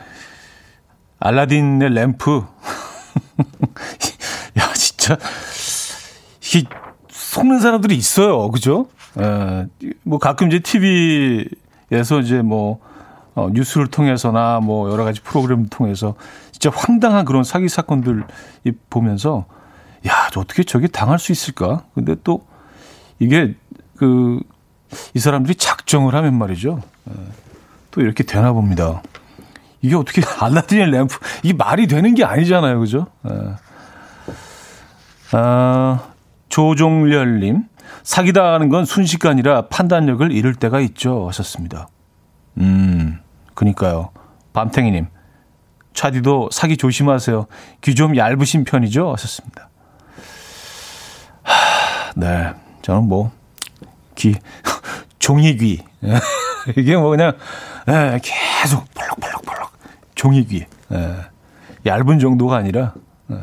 알라딘의 1.20 1.94
램프. 1.94 2.42
야, 4.58 4.72
진짜. 4.74 5.16
이 6.54 6.66
속는 7.32 7.60
사람들이 7.60 7.96
있어요. 7.96 8.50
그죠? 8.50 8.86
에, 9.18 9.66
뭐 10.02 10.18
가끔 10.18 10.48
이제 10.48 10.58
TV에서 10.60 12.20
이제 12.20 12.42
뭐 12.42 12.80
어, 13.34 13.48
뉴스를 13.52 13.86
통해서나 13.86 14.60
뭐 14.60 14.90
여러 14.90 15.04
가지 15.04 15.20
프로그램을 15.20 15.68
통해서 15.68 16.14
진짜 16.50 16.70
황당한 16.74 17.24
그런 17.24 17.44
사기 17.44 17.68
사건들 17.68 18.24
보면서 18.90 19.46
어떻게 20.36 20.62
저게 20.62 20.88
당할 20.88 21.18
수 21.18 21.32
있을까? 21.32 21.84
근데 21.94 22.16
또 22.22 22.44
이게 23.18 23.54
그 23.96 24.40
이 25.14 25.18
사람들이 25.18 25.54
작정을 25.54 26.14
하면 26.14 26.34
말이죠. 26.34 26.80
예, 27.10 27.14
또 27.90 28.00
이렇게 28.00 28.24
되나 28.24 28.52
봅니다. 28.52 29.02
이게 29.80 29.96
어떻게 29.96 30.22
알라딘의 30.40 30.90
램프 30.90 31.18
이게 31.42 31.54
말이 31.54 31.86
되는 31.86 32.14
게 32.14 32.24
아니잖아요, 32.24 32.78
그죠? 32.80 33.06
예. 33.28 33.54
아, 35.32 36.11
조종렬님 36.52 37.64
사기당하는 38.02 38.68
건 38.68 38.84
순식간이라 38.84 39.68
판단력을 39.68 40.30
잃을 40.30 40.54
때가 40.54 40.80
있죠. 40.80 41.26
하셨습니다. 41.28 41.88
음, 42.58 43.18
그니까요. 43.54 44.10
밤탱이님, 44.52 45.06
차디도 45.94 46.50
사기 46.52 46.76
조심하세요. 46.76 47.46
귀 47.80 47.94
좀 47.94 48.16
얇으신 48.18 48.64
편이죠? 48.64 49.10
하셨습니다. 49.14 49.70
하, 51.42 52.12
네. 52.16 52.52
저는 52.82 53.08
뭐, 53.08 53.32
귀, 54.14 54.34
종이귀. 55.20 55.82
이게 56.76 56.96
뭐 56.98 57.08
그냥, 57.10 57.32
예, 57.88 58.20
계속 58.22 58.84
펄럭펄럭펄럭. 58.92 59.72
종이귀. 60.16 60.66
예, 60.92 61.16
얇은 61.86 62.18
정도가 62.18 62.56
아니라, 62.56 62.92
예. 63.30 63.36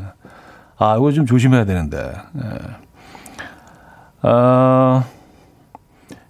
아, 0.78 0.96
이거 0.96 1.12
좀 1.12 1.26
조심해야 1.26 1.66
되는데. 1.66 2.14
예. 2.38 2.89
아, 4.22 5.06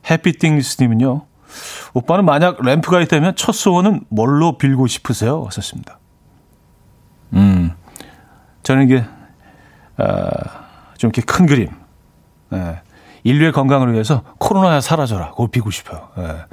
해피띵스님은요. 0.09 1.25
오빠는 1.93 2.25
만약 2.25 2.61
램프가 2.63 3.01
있다면 3.01 3.35
첫 3.35 3.53
소원은 3.53 4.01
뭘로 4.09 4.57
빌고 4.57 4.87
싶으세요? 4.87 5.43
하셨습니다. 5.45 5.99
음, 7.33 7.71
저는 8.63 8.85
이게, 8.85 9.03
아, 9.97 10.69
좀 10.97 11.09
이렇게 11.09 11.21
큰 11.21 11.45
그림. 11.45 11.69
예. 12.53 12.81
인류의 13.23 13.51
건강을 13.51 13.93
위해서 13.93 14.23
코로나야 14.37 14.81
사라져라. 14.81 15.31
그걸 15.31 15.49
비고 15.49 15.71
싶어요. 15.71 16.09
예. 16.17 16.45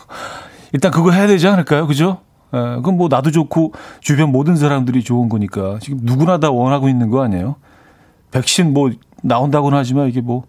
일단 0.72 0.90
그거 0.90 1.10
해야 1.10 1.26
되지 1.26 1.46
않을까요? 1.48 1.86
그죠? 1.86 2.20
예. 2.54 2.58
그건 2.76 2.96
뭐 2.96 3.08
나도 3.08 3.30
좋고 3.30 3.72
주변 4.00 4.32
모든 4.32 4.56
사람들이 4.56 5.02
좋은 5.04 5.28
거니까 5.28 5.78
지금 5.80 6.00
누구나 6.02 6.38
다 6.38 6.50
원하고 6.50 6.88
있는 6.88 7.10
거 7.10 7.22
아니에요? 7.22 7.56
백신 8.30 8.72
뭐 8.72 8.90
나온다고는 9.22 9.78
하지만 9.78 10.08
이게 10.08 10.20
뭐 10.20 10.44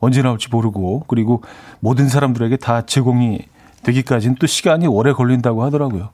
언제 0.00 0.22
나올지 0.22 0.48
모르고 0.50 1.04
그리고 1.08 1.42
모든 1.80 2.08
사람들에게 2.08 2.56
다 2.58 2.86
제공이 2.86 3.40
되기까지는 3.82 4.36
또 4.40 4.46
시간이 4.46 4.86
오래 4.86 5.12
걸린다고 5.12 5.62
하더라고요. 5.64 6.10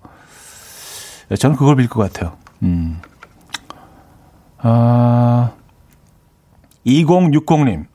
예, 1.31 1.37
저는 1.37 1.57
그걸 1.57 1.77
빌 1.77 1.89
것 1.89 2.01
같아요. 2.13 2.37
음. 2.63 3.01
아, 4.59 5.53
2060님. 6.87 7.87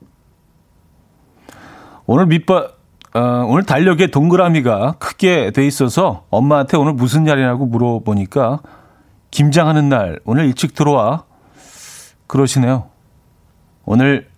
오늘 2.06 2.26
밑바, 2.26 2.68
어, 3.14 3.20
오늘 3.48 3.64
달력에 3.64 4.08
동그라미가 4.08 4.96
크게 4.98 5.50
돼 5.52 5.66
있어서 5.66 6.24
엄마한테 6.30 6.76
오늘 6.76 6.92
무슨 6.92 7.24
날이냐고 7.24 7.66
물어보니까 7.66 8.60
김장하는 9.30 9.88
날, 9.88 10.18
오늘 10.24 10.46
일찍 10.46 10.74
들어와. 10.74 11.24
그러시네요. 12.26 12.88
오늘 13.84 14.28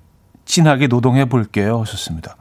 진하게 0.44 0.88
노동해 0.88 1.24
볼게요. 1.24 1.80
하셨습니다. 1.80 2.36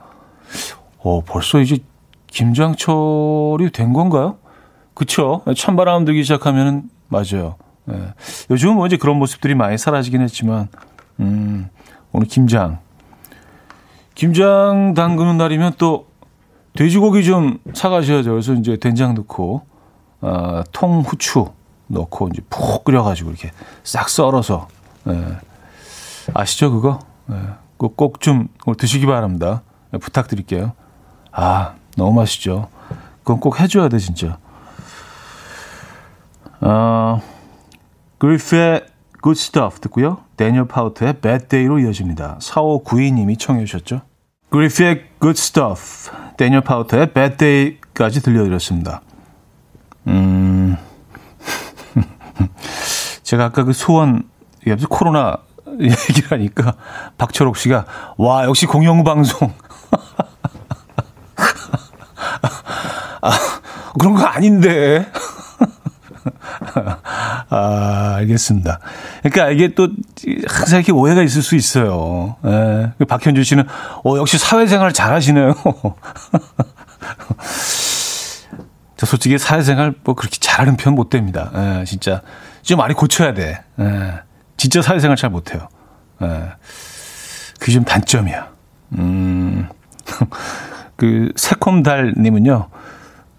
어, 0.99 1.21
벌써 1.23 1.59
이제 1.59 1.79
김장철이 2.27 3.71
된 3.71 3.93
건가요? 3.93 4.37
그쵸? 4.93 5.41
찬바람 5.55 6.05
들기 6.05 6.23
시작하면은, 6.23 6.89
맞아요. 7.07 7.55
예. 7.91 8.13
요즘은 8.49 8.75
뭐 8.75 8.87
이제 8.87 8.97
그런 8.97 9.17
모습들이 9.17 9.55
많이 9.55 9.77
사라지긴 9.77 10.21
했지만, 10.21 10.67
음, 11.19 11.69
오늘 12.11 12.27
김장. 12.27 12.79
김장 14.15 14.93
담그는 14.93 15.37
날이면 15.37 15.73
또 15.77 16.07
돼지고기 16.73 17.23
좀 17.23 17.59
사가셔야죠. 17.73 18.31
그래서 18.31 18.53
이제 18.53 18.77
된장 18.77 19.13
넣고, 19.15 19.63
아, 20.21 20.63
통후추 20.71 21.51
넣고 21.87 22.29
이제 22.29 22.41
푹 22.49 22.83
끓여가지고 22.83 23.29
이렇게 23.31 23.51
싹 23.83 24.09
썰어서, 24.09 24.67
예. 25.07 25.37
아시죠, 26.33 26.71
그거? 26.71 26.99
예. 27.31 27.35
꼭좀 27.89 28.47
드시기 28.77 29.05
바랍니다. 29.05 29.63
예, 29.93 29.97
부탁드릴게요. 29.97 30.73
아, 31.31 31.75
너무 31.97 32.13
맛있죠. 32.13 32.69
그건 33.19 33.39
꼭 33.39 33.59
해줘야 33.59 33.89
돼, 33.89 33.99
진짜. 33.99 34.37
어, 36.61 37.21
그리프의 38.17 38.85
Good 39.23 39.39
Stuff 39.39 39.79
듣고요. 39.81 40.19
데니얼 40.37 40.67
파우터의 40.67 41.21
Bad 41.21 41.47
Day로 41.47 41.79
이어집니다. 41.79 42.37
4592님이 42.39 43.37
청해 43.37 43.65
주셨죠. 43.65 44.01
그리프의 44.49 45.05
Good 45.21 45.39
Stuff, 45.39 46.11
데니얼 46.37 46.61
파우터의 46.61 47.13
Bad 47.13 47.37
Day까지 47.37 48.21
들려드렸습니다. 48.21 49.01
음, 50.07 50.75
제가 53.23 53.45
아까 53.45 53.63
그 53.63 53.73
소원, 53.73 54.23
코로나 54.89 55.37
얘기를 56.09 56.31
하니까 56.31 56.75
박철옥 57.17 57.57
씨가 57.57 57.85
와 58.17 58.45
역시 58.45 58.65
공영방송 58.65 59.53
아, 63.23 63.31
그런 63.99 64.15
거 64.15 64.23
아닌데 64.23 65.05
아 67.49 68.13
알겠습니다. 68.17 68.79
그러니까 69.23 69.49
이게 69.49 69.73
또 69.73 69.89
항상 70.47 70.79
이렇게 70.79 70.91
오해가 70.91 71.21
있을 71.23 71.41
수 71.41 71.55
있어요. 71.55 72.35
예. 72.45 72.91
그 72.97 73.05
박현주 73.05 73.43
씨는 73.43 73.65
어 74.05 74.17
역시 74.17 74.37
사회생활 74.37 74.93
잘하시네요. 74.93 75.53
저 78.97 79.05
솔직히 79.05 79.37
사회생활 79.37 79.93
뭐 80.03 80.15
그렇게 80.15 80.37
잘하는 80.39 80.77
편 80.77 80.93
못 80.95 81.09
됩니다. 81.09 81.51
예, 81.55 81.85
진짜 81.85 82.21
좀 82.61 82.77
많이 82.77 82.93
고쳐야 82.93 83.33
돼. 83.33 83.63
예. 83.79 84.19
진짜 84.61 84.83
사회생활 84.83 85.17
잘 85.17 85.31
못해요. 85.31 85.69
예. 86.21 86.51
그게 87.59 87.71
좀 87.71 87.83
단점이야. 87.83 88.47
음, 88.99 89.67
그, 90.95 91.31
새콤달님은요, 91.35 92.67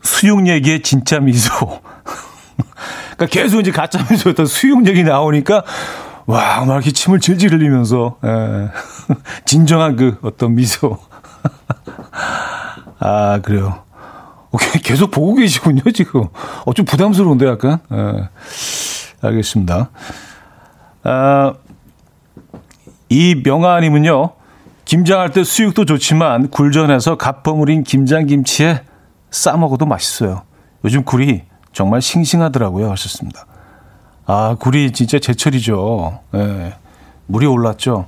수육 0.03 0.49
얘기에 0.49 0.83
진짜 0.83 1.21
미소. 1.21 1.81
그러니까 3.15 3.27
계속 3.27 3.61
이제 3.61 3.71
가짜 3.71 4.05
미소였던 4.11 4.47
수육 4.47 4.89
얘기 4.89 5.05
나오니까, 5.05 5.63
와, 6.27 6.65
막 6.65 6.75
이렇게 6.75 6.91
침을 6.91 7.21
질질 7.21 7.53
흘리면서, 7.53 8.19
예. 8.25 8.71
진정한 9.47 9.95
그 9.95 10.19
어떤 10.23 10.57
미소. 10.57 10.99
아, 12.99 13.39
그래요. 13.45 13.85
계속 14.83 15.13
보고 15.13 15.37
계시군요, 15.37 15.89
지금. 15.93 16.25
어, 16.67 16.75
좀 16.75 16.85
부담스러운데, 16.85 17.47
약간. 17.47 17.79
예. 17.93 18.29
알겠습니다. 19.23 19.91
아, 21.05 21.55
이 23.09 23.41
명아님은요, 23.45 24.31
김장할 24.85 25.31
때 25.31 25.45
수육도 25.45 25.85
좋지만 25.85 26.51
굴전해서 26.51 27.17
갓버무린 27.17 27.85
김장김치에 27.85 28.83
싸먹어도 29.31 29.87
맛있어요. 29.87 30.43
요즘 30.85 31.05
굴이 31.05 31.43
정말 31.73 32.03
싱싱하더라고요. 32.03 32.91
하셨습니다. 32.91 33.47
아, 34.27 34.57
굴이 34.59 34.93
진짜 34.93 35.19
제철이죠. 35.19 36.21
예. 36.35 36.75
물이 37.27 37.47
올랐죠. 37.47 38.05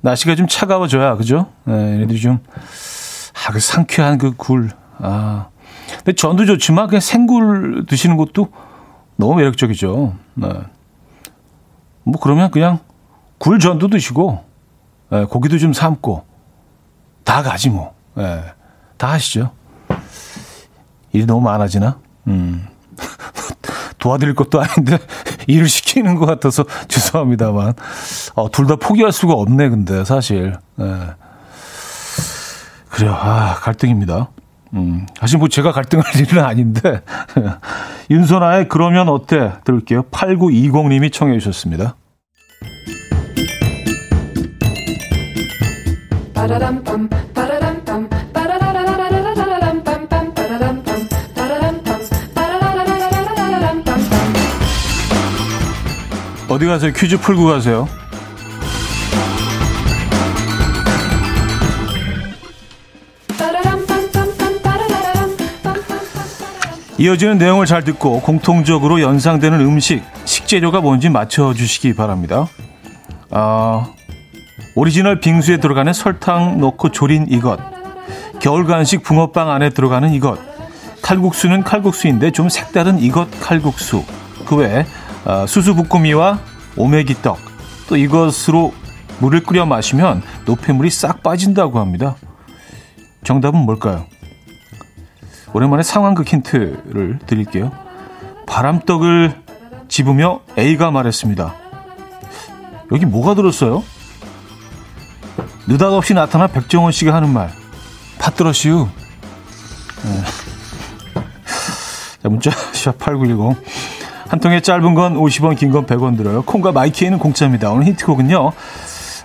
날씨가 0.00 0.34
좀 0.34 0.48
차가워져야, 0.48 1.16
그죠? 1.16 1.46
예, 1.68 1.72
얘네들이 1.72 2.20
좀, 2.20 2.40
아, 3.34 3.52
그 3.52 3.60
상쾌한 3.60 4.18
그 4.18 4.32
굴. 4.36 4.70
아. 4.98 5.46
근데 5.98 6.12
전도 6.12 6.46
좋지만 6.46 6.86
그냥 6.88 7.00
생굴 7.00 7.86
드시는 7.86 8.16
것도 8.16 8.48
너무 9.16 9.34
매력적이죠. 9.36 10.14
네. 10.34 10.48
뭐 12.04 12.20
그러면 12.20 12.50
그냥 12.50 12.78
굴 13.38 13.58
전도 13.58 13.88
드시고 13.88 14.44
예, 15.12 15.24
고기도 15.24 15.58
좀 15.58 15.72
삶고 15.72 16.24
다 17.24 17.42
가지 17.42 17.70
뭐. 17.70 17.94
예, 18.18 18.44
다 18.96 19.12
하시죠. 19.12 19.50
일이 21.12 21.26
너무 21.26 21.40
많아지나? 21.42 21.98
음. 22.28 22.66
도와드릴 23.98 24.34
것도 24.34 24.60
아닌데 24.60 24.98
일을 25.46 25.68
시키는 25.68 26.16
것 26.16 26.26
같아서 26.26 26.64
죄송합니다만 26.88 27.74
어, 28.34 28.50
둘 28.50 28.66
다 28.66 28.76
포기할 28.76 29.12
수가 29.12 29.34
없네 29.34 29.68
근데 29.68 30.04
사실 30.04 30.56
예. 30.80 30.84
그래요 32.90 33.12
아 33.14 33.54
갈등입니다 33.60 34.28
음, 34.74 35.06
사실 35.18 35.38
뭐 35.38 35.48
제가 35.48 35.72
갈등할 35.72 36.06
일은 36.20 36.42
아닌데. 36.44 37.02
윤선아의 38.10 38.68
그러면 38.68 39.08
어때? 39.08 39.52
들을게요. 39.64 40.04
8920님이 40.04 41.12
청해 41.12 41.38
주셨습니다. 41.38 41.96
어디 56.48 56.66
가세요? 56.66 56.92
퀴즈 56.92 57.18
풀고 57.18 57.46
가세요. 57.46 57.88
이어지는 67.02 67.36
내용을 67.36 67.66
잘 67.66 67.82
듣고 67.82 68.20
공통적으로 68.20 69.00
연상되는 69.00 69.58
음식, 69.58 70.04
식재료가 70.24 70.80
뭔지 70.80 71.08
맞춰주시기 71.08 71.96
바랍니다. 71.96 72.46
아, 73.28 73.88
오리지널 74.76 75.18
빙수에 75.18 75.56
들어가는 75.56 75.92
설탕 75.94 76.60
넣고 76.60 76.92
조린 76.92 77.26
이것, 77.28 77.58
겨울 78.38 78.66
간식 78.66 79.02
붕어빵 79.02 79.50
안에 79.50 79.70
들어가는 79.70 80.14
이것, 80.14 80.38
칼국수는 81.02 81.64
칼국수인데 81.64 82.30
좀 82.30 82.48
색다른 82.48 83.00
이것 83.00 83.28
칼국수, 83.40 84.04
그 84.46 84.54
외에 84.54 84.86
아, 85.24 85.44
수수부꾸미와 85.44 86.38
오메기떡, 86.76 87.36
또 87.88 87.96
이것으로 87.96 88.72
물을 89.18 89.40
끓여 89.40 89.66
마시면 89.66 90.22
노폐물이 90.44 90.88
싹 90.90 91.24
빠진다고 91.24 91.80
합니다. 91.80 92.14
정답은 93.24 93.58
뭘까요? 93.58 94.06
오랜만에 95.52 95.82
상황극 95.82 96.26
힌트를 96.32 97.18
드릴게요. 97.26 97.70
바람떡을 98.46 99.34
집으며 99.88 100.40
A가 100.58 100.90
말했습니다. 100.90 101.54
여기 102.92 103.06
뭐가 103.06 103.34
들었어요? 103.34 103.82
느닷없이 105.66 106.14
나타난 106.14 106.50
백정원 106.50 106.92
씨가 106.92 107.14
하는 107.14 107.30
말. 107.32 107.50
파트러시우. 108.18 108.88
네. 110.04 110.22
자, 112.22 112.28
문자 112.28 112.50
샵8910. 112.72 113.56
한 114.28 114.40
통에 114.40 114.60
짧은 114.60 114.94
건 114.94 115.14
50원, 115.16 115.56
긴 115.56 115.70
건 115.70 115.84
100원 115.86 116.16
들어요. 116.16 116.42
콩과 116.42 116.72
마이키에는 116.72 117.18
공짜입니다. 117.18 117.70
오늘 117.70 117.86
힌트곡은요. 117.86 118.52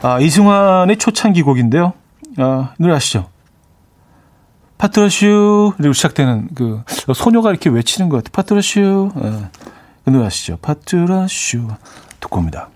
아, 0.04 0.20
이승환의 0.20 0.98
초창기 0.98 1.42
곡인데요. 1.44 1.94
아, 2.38 2.72
노래 2.78 2.94
아시죠? 2.96 3.30
파트러슈 4.78 5.74
그리고 5.78 5.94
시작되는 5.94 6.50
그 6.54 6.84
소녀가 7.16 7.50
이렇게 7.50 7.70
외치는 7.70 8.10
것 8.10 8.18
같아요. 8.18 8.32
파트러슈 8.34 9.12
예. 9.24 9.50
그 10.06 10.10
노래 10.10 10.26
아시죠? 10.26 10.58
파트러슈 10.62 11.68
듣고 12.20 12.40
옵니다. 12.40 12.70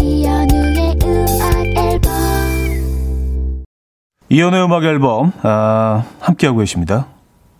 이연우의 0.00 0.98
음악 1.04 1.54
앨범 1.76 3.64
이연우의 4.30 4.64
음악 4.64 4.84
앨범 4.84 5.32
아, 5.42 6.04
함께하고 6.20 6.60
계십니다. 6.60 7.06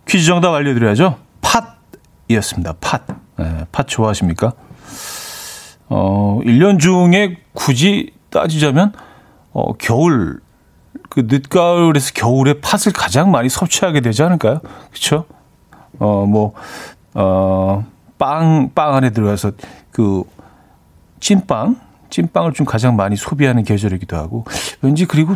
퀴즈 0.06 0.26
정답 0.26 0.54
알려드려야죠. 0.54 1.18
팥이었습니다. 1.42 2.74
팥. 2.80 3.06
예, 3.40 3.66
팥 3.70 3.86
좋아하십니까? 3.86 4.52
어, 5.90 6.40
1년 6.42 6.80
중에 6.80 7.36
굳이 7.52 8.12
따지자면 8.30 8.92
어, 9.52 9.74
겨울 9.74 10.40
그 11.08 11.26
늦가을에서 11.26 12.12
겨울에 12.14 12.60
팥을 12.60 12.92
가장 12.92 13.30
많이 13.30 13.48
섭취하게 13.48 14.00
되지 14.00 14.22
않을까요? 14.22 14.60
그렇죠? 14.90 15.24
어, 15.98 16.26
뭐, 16.26 16.52
어, 17.14 17.84
빵, 18.18 18.70
빵 18.74 18.94
안에 18.94 19.10
들어가서 19.10 19.52
그 19.90 20.24
찐빵, 21.20 21.76
찐빵을 22.10 22.52
좀 22.52 22.66
가장 22.66 22.96
많이 22.96 23.16
소비하는 23.16 23.64
계절이기도 23.64 24.16
하고 24.16 24.44
왠지 24.80 25.06
그리고 25.06 25.34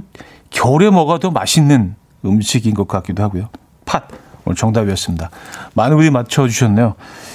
겨울에 0.50 0.90
먹어도 0.90 1.30
맛있는 1.30 1.96
음식인 2.24 2.74
것 2.74 2.86
같기도 2.88 3.22
하고요. 3.22 3.48
팥. 3.84 4.08
오늘 4.44 4.56
정답이었습니다. 4.56 5.30
많은 5.74 5.96
분들이 5.96 6.10
맞춰주셨네요. 6.10 6.94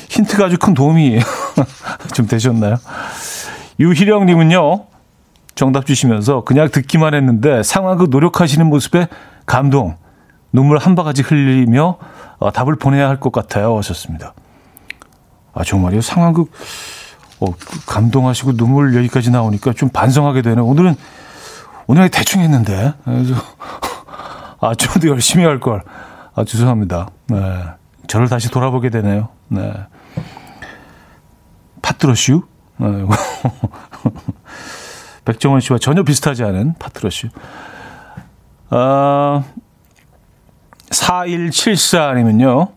힌트가 0.10 0.46
아주 0.46 0.58
큰 0.58 0.74
도움이 0.74 1.20
좀 2.14 2.28
되셨나요? 2.28 2.76
유희령님은요, 3.80 4.86
정답 5.58 5.86
주시면서 5.86 6.44
그냥 6.46 6.70
듣기만 6.70 7.14
했는데 7.16 7.64
상황극 7.64 8.10
노력하시는 8.12 8.66
모습에 8.68 9.08
감동, 9.46 9.98
눈물 10.54 10.78
한 10.78 10.96
바가지 10.96 11.24
흘리며 11.24 11.98
어, 12.40 12.52
답을 12.52 12.76
보내야 12.78 13.10
할 13.10 13.20
것 13.20 13.32
같아요. 13.34 13.76
하셨습니다. 13.78 14.34
아, 15.54 15.64
정말요? 15.64 16.02
상황극, 16.02 16.52
어, 17.40 17.48
감동하시고 17.88 18.56
눈물 18.56 18.96
여기까지 18.96 19.32
나오니까 19.32 19.74
좀 19.74 19.90
반성하게 19.90 20.44
되네. 20.44 20.62
오늘은, 20.62 20.96
오늘 21.88 22.10
대충 22.10 22.42
했는데. 22.42 22.94
그래서, 23.04 23.34
아, 24.62 24.76
좀 24.76 25.02
더 25.02 25.08
열심히 25.08 25.44
할 25.46 25.60
걸. 25.60 25.84
아, 26.36 26.44
죄송합니다. 26.46 27.10
네. 27.30 27.64
저를 28.08 28.30
다시 28.30 28.52
돌아보게 28.52 28.92
되네요. 28.92 29.30
네. 29.48 29.74
파트러슈? 31.82 32.44
네. 32.78 32.88
백종원 35.28 35.60
씨와 35.60 35.78
전혀 35.78 36.04
비슷하지 36.04 36.46
않은 36.46 36.76
파트러슈. 36.80 37.28
아, 38.70 39.44
4174님은요. 40.90 42.72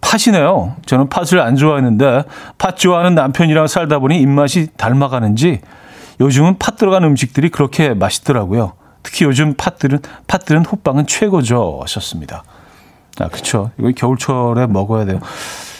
팥이네요. 0.00 0.74
저는 0.86 1.08
팥을 1.08 1.38
안 1.40 1.54
좋아했는데 1.54 2.24
팥 2.58 2.76
좋아하는 2.76 3.14
남편이랑 3.14 3.68
살다 3.68 4.00
보니 4.00 4.20
입맛이 4.20 4.70
닮아가는지 4.76 5.60
요즘은 6.18 6.58
팥 6.58 6.76
들어간 6.76 7.04
음식들이 7.04 7.48
그렇게 7.48 7.94
맛있더라고요. 7.94 8.72
특히 9.04 9.24
요즘 9.24 9.54
팥들은 9.54 10.00
팥들은 10.26 10.64
호빵은 10.64 11.06
최고죠. 11.06 11.78
하셨습니다. 11.82 12.42
아, 13.20 13.28
그렇죠. 13.28 13.70
이거 13.78 13.92
겨울철에 13.94 14.66
먹어야 14.66 15.04
돼요. 15.04 15.20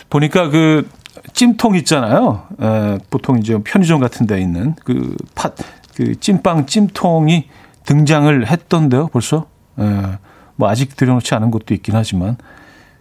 보니까 0.08 0.48
그 0.48 0.88
찜통 1.32 1.76
있잖아요. 1.76 2.46
에, 2.60 2.98
보통 3.10 3.38
이제 3.38 3.58
편의점 3.62 4.00
같은 4.00 4.26
데 4.26 4.40
있는 4.40 4.74
그 4.84 5.16
팥, 5.34 5.54
그 5.94 6.18
찜빵 6.18 6.66
찜통이 6.66 7.48
등장을 7.84 8.46
했던데요, 8.46 9.08
벌써. 9.08 9.46
에, 9.78 10.18
뭐 10.56 10.68
아직 10.68 10.96
들여놓지 10.96 11.34
않은 11.34 11.50
것도 11.50 11.74
있긴 11.74 11.94
하지만 11.96 12.36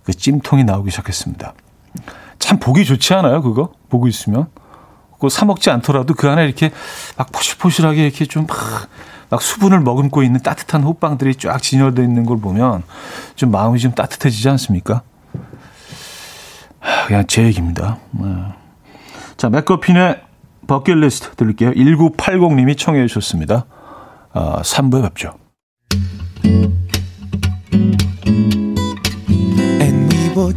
그 0.04 0.14
찜통이 0.14 0.64
나오기 0.64 0.90
시작했습니다. 0.92 1.54
참 2.40 2.60
보기 2.60 2.86
좋지 2.86 3.14
않아요, 3.14 3.42
그거? 3.42 3.72
보고 3.90 4.08
있으면. 4.08 4.48
그거 5.14 5.30
사먹지 5.30 5.70
않더라도 5.70 6.16
그 6.16 6.28
안에 6.28 6.44
이렇게 6.46 6.72
막 7.16 7.32
포실포실하게 7.32 8.04
이렇게 8.04 8.26
좀 8.26 8.48
막, 8.48 8.58
막 9.30 9.42
수분을 9.42 9.82
머금고 9.82 10.24
있는 10.24 10.42
따뜻한 10.42 10.82
호빵들이 10.82 11.36
쫙 11.36 11.62
진열되어 11.62 12.04
있는 12.04 12.26
걸 12.26 12.40
보면 12.40 12.82
좀 13.36 13.52
마음이 13.52 13.78
좀 13.78 13.92
따뜻해지지 13.92 14.50
않습니까? 14.50 15.04
그냥 17.08 17.26
제 17.28 17.44
얘기입니다. 17.44 17.98
네. 18.12 18.26
자, 19.38 19.50
맥커핀의 19.50 20.22
버킷리스트 20.68 21.36
들을게요. 21.36 21.72
1980님이 21.72 22.78
청해 22.78 23.06
주셨습니다. 23.08 23.66
아, 24.34 24.62
3부에 24.62 25.02
뵙죠. 25.04 25.34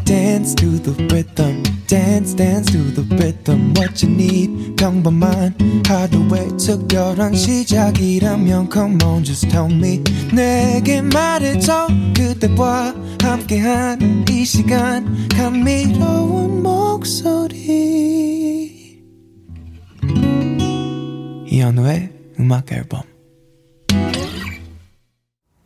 Dance 0.05 0.55
to 0.55 0.79
the 0.79 0.93
rhythm. 1.13 1.63
Dance, 1.87 2.35
dance 2.35 2.71
to 2.73 2.79
the 2.95 3.03
rhythm. 3.17 3.75
What 3.77 4.03
you 4.03 4.13
need, 4.13 4.77
평범한 4.77 5.55
하루의 5.87 6.57
특별한 6.59 7.35
시작이라면 7.35 8.71
Come 8.73 8.99
on, 9.05 9.25
just 9.25 9.49
tell 9.49 9.71
me. 9.71 10.03
내게 10.33 11.03
말해줘. 11.03 11.89
그대와 12.17 12.95
함께한 13.23 14.25
이 14.31 14.45
시간. 14.45 15.29
감미로운 15.29 16.63
목소리. 16.63 17.85
이현우의 21.47 22.11
음악 22.41 22.73
앨범. 22.73 23.14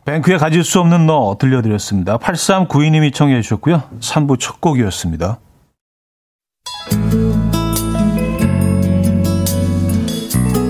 뱅크에 0.08 0.38
가질 0.38 0.64
수 0.64 0.80
없는 0.80 1.04
너 1.04 1.36
들려드렸습니다. 1.38 2.16
8392님이 2.16 3.12
청해 3.12 3.42
주셨고요. 3.42 3.82
3부 4.00 4.40
첫 4.40 4.58
곡이었습니다. 4.58 5.38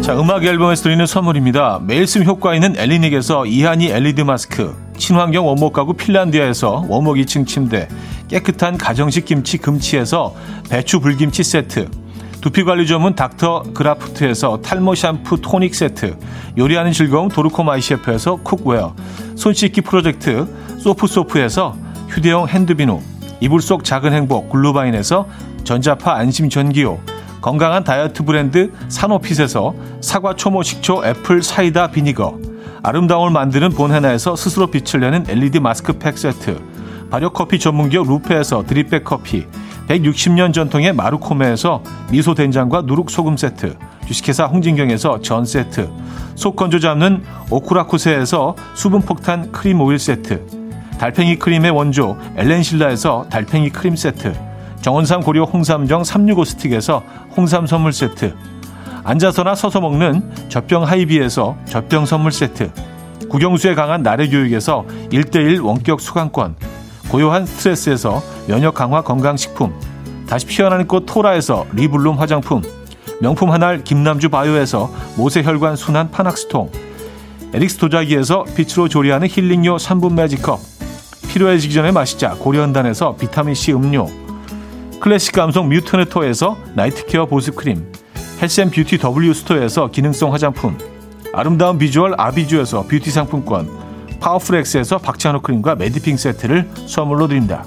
자, 0.03 0.18
음악 0.18 0.44
앨범에서 0.44 0.83
드리는 0.83 1.07
선물입니다. 1.07 1.79
매일 1.85 2.09
쓴 2.09 2.24
효과 2.24 2.57
있는 2.57 2.74
엘리닉에서 2.77 3.46
이하니 3.46 3.92
LED 3.92 4.24
마스크, 4.24 4.74
친환경 4.96 5.46
원목 5.46 5.72
가구 5.72 5.94
핀란디아에서 5.94 6.87
원목 6.88 7.18
2층 7.18 7.46
침대, 7.46 7.87
깨끗한 8.27 8.77
가정식 8.77 9.24
김치 9.24 9.59
금치에서 9.59 10.35
배추 10.68 10.98
불김치 10.98 11.44
세트, 11.44 11.88
두피관리 12.40 12.87
전문 12.87 13.14
닥터 13.14 13.62
그라프트에서 13.74 14.62
탈모 14.62 14.94
샴푸 14.94 15.40
토닉 15.40 15.74
세트, 15.74 16.16
요리하는 16.57 16.92
즐거움 16.92 17.29
도르코마이 17.29 17.81
셰프에서 17.81 18.37
cookware, 18.37 18.94
손 19.38 19.55
씻기 19.55 19.83
프로젝트 19.83 20.48
소프소프에서 20.81 21.77
휴대용 22.09 22.48
핸드비누, 22.48 23.01
이불 23.40 23.62
속 23.62 23.85
작은 23.85 24.12
행복 24.12 24.51
글루바인에서 24.51 25.29
전자파 25.62 26.14
안심 26.14 26.51
전기요, 26.51 26.98
건강한 27.40 27.85
다이어트 27.85 28.24
브랜드 28.24 28.72
사노핏에서 28.88 29.74
사과 30.01 30.35
초모 30.35 30.64
식초 30.64 31.07
apple 31.07 31.40
cider 31.40 31.92
vinegar, 31.92 32.37
아름다움을 32.83 33.31
만드는 33.31 33.70
본헤나에서 33.70 34.35
스스로 34.35 34.66
빛을 34.66 35.03
내는 35.03 35.24
LED 35.29 35.61
마스크팩 35.61 36.18
세트, 36.18 36.61
발효 37.09 37.31
커피 37.31 37.61
전문기업 37.61 38.09
루페에서 38.09 38.64
드립백 38.66 39.05
커피, 39.05 39.46
160년 39.88 40.53
전통의 40.53 40.92
마루코메에서 40.92 41.83
미소 42.11 42.35
된장과 42.35 42.83
누룩 42.83 43.11
소금 43.11 43.37
세트, 43.37 43.77
주식회사 44.07 44.44
홍진경에서 44.44 45.20
전 45.22 45.44
세트, 45.44 45.88
속 46.35 46.57
건조 46.57 46.79
잡는 46.79 47.22
오쿠라쿠세에서 47.51 48.55
수분 48.74 49.01
폭탄 49.01 49.51
크림 49.51 49.81
오일 49.81 49.98
세트, 49.98 50.59
달팽이 50.98 51.37
크림의 51.37 51.70
원조 51.70 52.18
엘렌실라에서 52.37 53.27
달팽이 53.31 53.70
크림 53.70 53.94
세트 53.96 54.35
정원삼 54.81 55.22
고려 55.22 55.44
홍삼정 55.44 56.05
365 56.05 56.44
스틱에서 56.44 57.03
홍삼 57.37 57.66
선물 57.66 57.92
세트 57.92 58.35
앉아서나 59.05 59.55
서서 59.55 59.81
먹는 59.81 60.48
젖병 60.48 60.85
하이비에서 60.85 61.57
젖병 61.66 62.05
선물 62.05 62.33
세트 62.33 62.70
국영수에 63.29 63.74
강한 63.74 64.03
나래 64.03 64.29
교육에서 64.29 64.85
1대1 65.11 65.64
원격 65.64 66.01
수강권 66.01 66.57
고요한 67.11 67.47
스트레스에서 67.47 68.23
면역 68.47 68.75
강화 68.75 69.03
건강식품 69.03 69.73
다시 70.27 70.44
피어나는 70.47 70.87
꽃 70.87 71.07
토라에서 71.07 71.66
리블룸 71.73 72.18
화장품 72.18 72.62
명품 73.21 73.51
한알 73.51 73.83
김남주 73.83 74.29
바이오에서 74.29 74.90
모세혈관 75.16 75.77
순환 75.77 76.11
파낙스통 76.11 76.71
에릭스 77.55 77.79
도자기에서 77.79 78.44
빛으로 78.55 78.88
조리하는 78.88 79.27
힐링요 79.29 79.77
3분 79.77 80.12
매직컵 80.12 80.61
필요해지기 81.29 81.73
전에 81.73 81.92
마시자 81.92 82.35
고려한단에서 82.35 83.16
비타민C 83.16 83.73
음료 83.73 84.07
클래식 85.01 85.33
감성 85.33 85.68
뮤트네토에서 85.71 86.59
night 86.75 87.02
care 87.02 87.25
보습크림 87.27 87.90
health 88.42 88.65
and 88.65 88.76
beauty 88.76 88.99
W 88.99 89.33
스토어에서 89.33 89.90
기능성 89.90 90.35
화장품 90.35 90.77
아름다운 91.33 91.79
비주얼 91.79 92.14
아비주에서 92.18 92.83
뷰티 92.83 93.11
상품권 93.11 93.88
파워풀엑스에서 94.20 94.98
박찬호 94.98 95.42
크림과 95.42 95.76
매디핑 95.76 96.16
세트를 96.16 96.68
선물로 96.87 97.28
드립니다. 97.28 97.64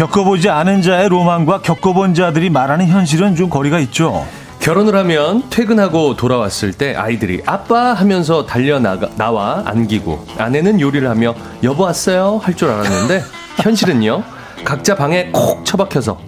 겪어보지 0.00 0.48
않은 0.48 0.80
자의 0.80 1.10
로망과 1.10 1.60
겪어본 1.60 2.14
자들이 2.14 2.48
말하는 2.48 2.86
현실은 2.86 3.36
좀 3.36 3.50
거리가 3.50 3.78
있죠. 3.80 4.26
결혼을 4.60 4.94
하면 4.94 5.42
퇴근하고 5.48 6.16
돌아왔을 6.16 6.72
때 6.72 6.94
아이들이 6.94 7.42
아빠 7.46 7.94
하면서 7.94 8.44
달려 8.44 8.78
나가, 8.78 9.08
나와 9.16 9.62
안기고 9.64 10.26
아내는 10.38 10.80
요리를 10.80 11.08
하며 11.08 11.34
여보 11.62 11.84
왔어요 11.84 12.38
할 12.42 12.54
줄 12.54 12.68
알았는데 12.68 13.22
현실은요 13.62 14.22
각자 14.64 14.94
방에 14.94 15.30
콕 15.32 15.64
처박혀서 15.64 16.18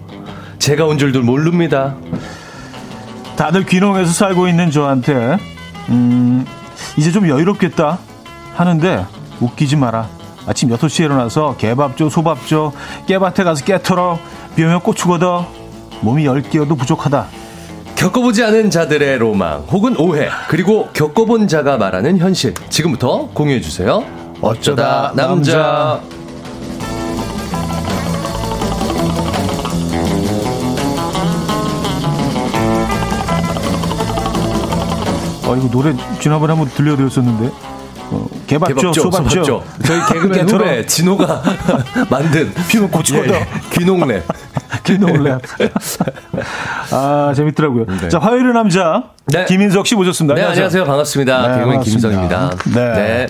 제가 0.57 0.85
온 0.85 0.97
줄도 0.97 1.21
모릅니다. 1.21 1.95
다들 3.35 3.65
귀농해서 3.65 4.11
살고 4.13 4.47
있는 4.47 4.71
저한테 4.71 5.37
음 5.89 6.45
이제 6.97 7.11
좀 7.11 7.27
여유롭겠다 7.27 7.99
하는데 8.55 9.05
웃기지 9.41 9.75
마라. 9.75 10.07
아침 10.47 10.69
6시에 10.69 11.05
일어나서 11.05 11.55
개밥 11.57 11.97
줘, 11.97 12.09
소밥 12.09 12.47
줘, 12.47 12.71
깨밭에 13.07 13.43
가서 13.43 13.63
깨 13.65 13.81
털어, 13.83 14.17
비 14.55 14.63
오면 14.63 14.79
고추 14.81 15.07
걷어. 15.07 15.47
몸이 16.01 16.23
10개여도 16.25 16.77
부족하다. 16.77 17.27
겪어보지 18.03 18.43
않은 18.43 18.69
자들의 18.69 19.17
로망 19.19 19.61
혹은 19.71 19.95
오해 19.97 20.27
그리고 20.49 20.89
겪어본 20.91 21.47
자가 21.47 21.77
말하는 21.77 22.17
현실 22.17 22.53
지금부터 22.67 23.29
공유해주세요. 23.33 24.03
어쩌다 24.41 25.13
남자. 25.15 26.01
어, 35.45 35.55
이거 35.55 35.69
노래 35.71 35.95
지난번에 36.19 36.51
한번 36.51 36.69
들려드렸었는데. 36.75 37.53
어, 38.11 38.27
개밥죠, 38.47 38.91
소밥죠. 38.91 39.43
소밥죠. 39.45 39.63
저희 39.85 40.01
개그맨 40.11 40.49
후배 40.49 40.85
진호가 40.85 41.41
만든 42.11 42.53
피면 42.67 42.91
고추거든. 42.91 43.33
예, 43.33 43.35
예. 43.35 43.47
귀농 43.71 44.01
랩. 44.83 44.97
귀농랩. 44.99 45.41
아 46.91 47.33
재밌더라고요. 47.35 47.85
네. 48.01 48.09
자 48.09 48.19
화요일의 48.19 48.53
남자 48.53 49.03
네. 49.25 49.45
김인석 49.45 49.87
씨 49.87 49.95
모셨습니다. 49.95 50.35
네 50.35 50.43
안녕하세요, 50.43 50.85
반갑습니다. 50.85 51.47
네, 51.47 51.57
개그맨 51.59 51.81
김인석입니다. 51.81 52.49
네. 52.75 52.93
네. 52.93 53.27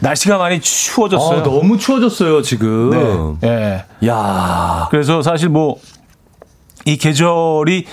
날씨가 0.00 0.38
많이 0.38 0.60
추워졌어요. 0.60 1.40
아, 1.40 1.42
너무 1.42 1.76
추워졌어요 1.78 2.42
지금. 2.42 3.38
네. 3.40 3.84
네. 4.00 4.08
야 4.08 4.88
그래서 4.90 5.22
사실 5.22 5.48
뭐 5.48 5.76
이 6.86 6.98
계절이 6.98 7.86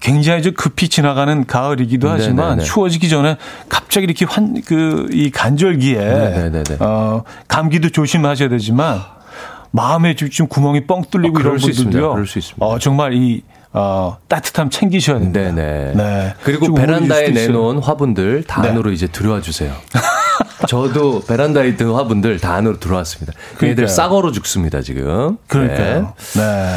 굉장히 0.00 0.40
좀 0.42 0.54
급히 0.54 0.88
지나가는 0.88 1.46
가을이기도 1.46 2.08
하지만 2.08 2.50
네네네. 2.56 2.64
추워지기 2.64 3.10
전에 3.10 3.36
갑자기 3.68 4.04
이렇게 4.06 4.24
환 4.24 4.54
그 4.64 5.08
이 5.12 5.30
간절기에 5.30 5.98
네네네. 5.98 6.62
어 6.78 7.22
감기도 7.48 7.90
조심하셔야 7.90 8.48
되지만 8.48 9.02
마음에 9.70 10.14
좀 10.14 10.46
구멍이 10.46 10.86
뻥 10.86 11.02
뚫리고 11.10 11.38
어, 11.38 11.40
이런 11.40 11.56
분들도요. 11.58 12.12
그럴 12.12 12.26
수 12.26 12.38
있습니다. 12.38 12.64
어 12.64 12.78
정말 12.78 13.14
이 13.14 13.42
어, 13.72 14.18
따뜻함 14.28 14.70
챙기셔야 14.70 15.18
된다. 15.20 15.40
네네. 15.40 15.92
네. 15.94 16.34
그리고 16.42 16.74
베란다에 16.74 17.30
내놓은 17.30 17.78
화분들 17.78 18.44
다 18.44 18.62
네. 18.62 18.70
안으로 18.70 18.90
이제 18.90 19.06
들어와 19.06 19.40
주세요. 19.40 19.72
저도 20.66 21.22
베란다에 21.26 21.68
있던 21.68 21.94
화분들 21.94 22.40
다 22.40 22.54
안으로 22.54 22.80
들어왔습니다. 22.80 23.32
얘들 23.62 23.88
싹얼어 23.88 24.32
죽습니다, 24.32 24.82
지금. 24.82 25.38
그러니까요. 25.46 26.14
네. 26.34 26.40
네. 26.40 26.76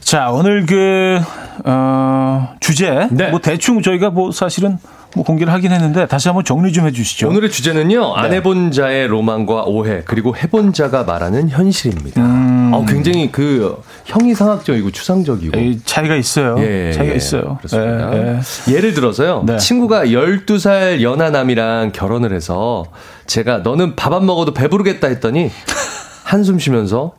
자, 0.00 0.30
오늘 0.30 0.66
그, 0.66 1.20
어, 1.64 2.54
주제. 2.60 3.08
네. 3.10 3.30
뭐 3.30 3.40
대충 3.40 3.82
저희가 3.82 4.10
뭐 4.10 4.32
사실은 4.32 4.78
뭐 5.16 5.24
공개를 5.24 5.50
하긴 5.54 5.72
했는데 5.72 6.04
다시 6.06 6.28
한번 6.28 6.44
정리 6.44 6.74
좀 6.74 6.86
해주시죠. 6.86 7.28
오늘의 7.28 7.50
주제는요. 7.50 8.00
네. 8.16 8.20
안 8.20 8.32
해본 8.34 8.70
자의 8.70 9.06
로망과 9.08 9.62
오해 9.64 10.02
그리고 10.04 10.36
해본 10.36 10.74
자가 10.74 11.04
말하는 11.04 11.48
현실입니다. 11.48 12.20
음. 12.20 12.70
어, 12.74 12.84
굉장히 12.86 13.32
그 13.32 13.80
형이상학적이고 14.04 14.90
추상적이고 14.90 15.78
차이가 15.86 16.16
있어요. 16.16 16.56
예, 16.58 16.92
차이가 16.92 17.14
있어요. 17.14 17.56
그렇습니다. 17.58 18.12
예, 18.14 18.38
예. 18.68 18.74
예를 18.74 18.92
들어서요. 18.92 19.44
네. 19.46 19.56
친구가 19.56 20.04
12살 20.06 21.00
연하남이랑 21.00 21.92
결혼을 21.92 22.34
해서 22.34 22.84
제가 23.26 23.58
너는 23.58 23.96
밥 23.96 24.12
안 24.12 24.24
먹어도 24.26 24.52
배부르겠다 24.54 25.08
했더니 25.08 25.50
한숨 26.24 26.58
쉬면서 26.58 27.14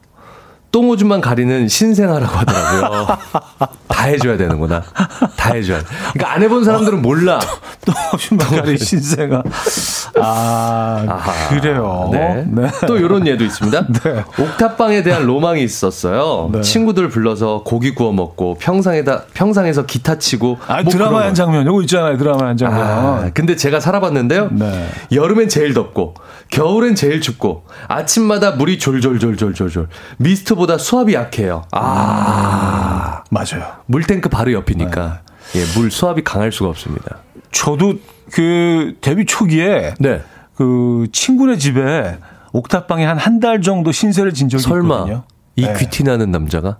똥오줌만 0.81 1.21
가리는 1.21 1.67
신생아라고 1.67 2.37
하더라고요. 2.37 3.07
다 3.87 4.03
해줘야 4.03 4.37
되는구나. 4.37 4.83
다 5.35 5.53
해줘야 5.53 5.79
돼. 5.79 5.85
그러니까 6.13 6.33
안 6.33 6.43
해본 6.43 6.63
사람들은 6.63 7.01
몰라. 7.01 7.39
똥오줌만 7.83 8.47
가리는 8.47 8.77
신생아. 8.77 9.41
아, 10.21 11.03
아하, 11.07 11.49
그래요. 11.49 12.09
네. 12.11 12.45
네. 12.47 12.69
또 12.85 12.97
이런 12.97 13.25
예도 13.25 13.43
있습니다. 13.43 13.87
네. 14.03 14.23
옥탑방에 14.39 15.01
대한 15.01 15.25
로망이 15.25 15.63
있었어요. 15.63 16.51
네. 16.53 16.61
친구들 16.61 17.09
불러서 17.09 17.63
고기 17.65 17.95
구워 17.95 18.13
먹고 18.13 18.57
평상에다 18.59 19.23
평상에서 19.33 19.87
기타 19.87 20.19
치고. 20.19 20.59
아, 20.67 20.83
뭐 20.83 20.91
드라마 20.91 21.21
한 21.23 21.33
장면. 21.33 21.65
요거 21.65 21.81
있잖아요. 21.83 22.17
드라마 22.19 22.49
한 22.49 22.57
장면. 22.57 22.79
아, 22.79 23.31
근데 23.33 23.55
제가 23.55 23.79
살아봤는데요. 23.79 24.49
네. 24.51 24.87
여름엔 25.11 25.49
제일 25.49 25.73
덥고 25.73 26.13
겨울엔 26.51 26.93
제일 26.93 27.19
춥고 27.19 27.63
아침마다 27.87 28.51
물이 28.51 28.77
졸졸졸졸졸졸 28.77 29.87
미스트보 30.17 30.66
다 30.67 30.73
보다 30.73 30.77
수압이 30.77 31.13
약해요. 31.13 31.63
아, 31.71 33.23
음, 33.23 33.23
맞아요. 33.31 33.71
물탱크 33.85 34.29
바로 34.29 34.51
옆이니까 34.51 35.21
네. 35.53 35.61
예, 35.61 35.79
물 35.79 35.89
수압이 35.89 36.23
강할 36.23 36.51
수가 36.51 36.69
없습니다. 36.69 37.17
저도 37.51 37.95
그 38.31 38.95
데뷔 39.01 39.25
초기에 39.25 39.93
네. 39.99 40.21
그 40.55 41.07
친구네 41.13 41.57
집에 41.57 42.17
옥탑방에 42.51 43.05
한 43.05 43.17
한 43.17 43.39
달 43.39 43.61
정도 43.61 43.91
신세를 43.91 44.33
진 44.33 44.49
적이 44.49 44.63
설마 44.63 44.95
있거든요. 44.95 45.23
이 45.55 45.61
네. 45.65 45.73
귀티 45.77 46.03
나는 46.03 46.31
남자가 46.31 46.77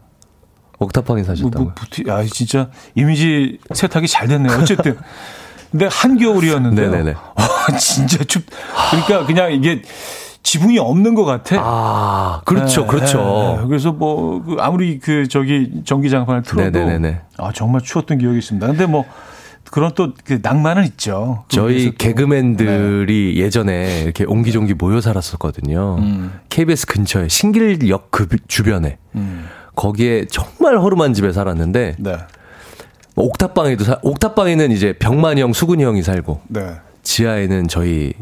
옥탑방에 0.80 1.24
사셨다고요? 1.24 1.64
뭐, 1.64 1.74
뭐, 2.06 2.14
아, 2.14 2.24
진짜 2.26 2.70
이미지 2.96 3.58
세탁이 3.74 4.08
잘 4.08 4.28
됐네요. 4.28 4.58
어쨌든. 4.60 4.98
근데 5.72 5.88
한겨울이었는데. 5.92 6.82
네네네. 6.90 7.14
아, 7.36 7.78
진짜 7.78 8.24
춥. 8.26 8.46
그러니까 8.92 9.26
그냥 9.26 9.52
이게 9.54 9.82
지붕이 10.48 10.80
없는 10.80 11.14
것 11.14 11.26
같아. 11.26 11.58
아, 11.60 12.42
그렇죠, 12.46 12.84
네, 12.84 12.88
그렇죠. 12.88 13.58
네, 13.60 13.68
그래서 13.68 13.92
뭐그 13.92 14.56
아무리 14.62 14.98
그 14.98 15.28
저기 15.28 15.82
전기장판을 15.84 16.44
틀어도 16.44 16.80
네네네. 16.80 17.20
아 17.38 17.52
정말 17.54 17.82
추웠던 17.82 18.18
기억이 18.20 18.38
있습니다. 18.38 18.66
근데 18.66 18.86
뭐 18.86 19.04
그런 19.70 19.92
또 19.94 20.14
그 20.24 20.40
낭만은 20.42 20.86
있죠. 20.86 21.44
저희 21.50 21.94
개그맨들이 21.98 23.34
네. 23.36 23.42
예전에 23.44 24.04
이렇게 24.04 24.24
옹기종기 24.24 24.76
모여 24.76 25.02
살았었거든요. 25.02 25.98
음. 26.00 26.40
KBS 26.48 26.88
근처에 26.88 27.28
신길역 27.28 28.12
그 28.12 28.30
주변에 28.48 29.00
음. 29.16 29.50
거기에 29.76 30.28
정말 30.32 30.78
허름한 30.80 31.14
집에 31.14 31.34
살았는데 31.34 31.96
네. 32.00 32.18
뭐 33.16 33.26
옥탑방에도 33.26 33.84
사, 33.84 34.00
옥탑방에는 34.02 34.72
이제 34.72 34.94
병만이 34.94 35.42
형, 35.42 35.52
수근이 35.52 35.84
형이 35.84 36.04
살고 36.04 36.40
네. 36.48 36.62
지하에는 37.04 37.68
저희 37.68 38.14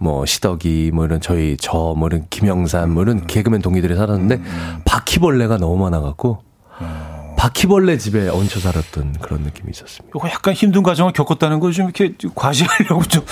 뭐 0.00 0.24
시덕이 0.26 0.90
뭐 0.94 1.04
이런 1.04 1.20
저희 1.20 1.56
저 1.58 1.94
뭐 1.96 2.08
이런 2.08 2.26
김영삼 2.30 2.90
뭐 2.92 3.02
이런 3.02 3.18
음. 3.18 3.24
개그맨 3.26 3.60
동기들이 3.62 3.94
살았는데 3.96 4.36
음. 4.36 4.42
음. 4.44 4.80
바퀴벌레가 4.84 5.58
너무 5.58 5.76
많아 5.84 6.00
갖고 6.00 6.42
어. 6.80 7.34
바퀴벌레 7.38 7.98
집에 7.98 8.28
얹혀 8.28 8.60
살았던 8.60 9.16
그런 9.20 9.42
느낌이 9.42 9.70
있었습니다. 9.70 10.12
이거 10.16 10.28
약간 10.28 10.54
힘든 10.54 10.82
과정을 10.82 11.12
겪었다는 11.12 11.60
걸 11.60 11.72
좀 11.72 11.86
이렇게 11.86 12.12
과시하려고 12.34 13.02
좀 13.04 13.24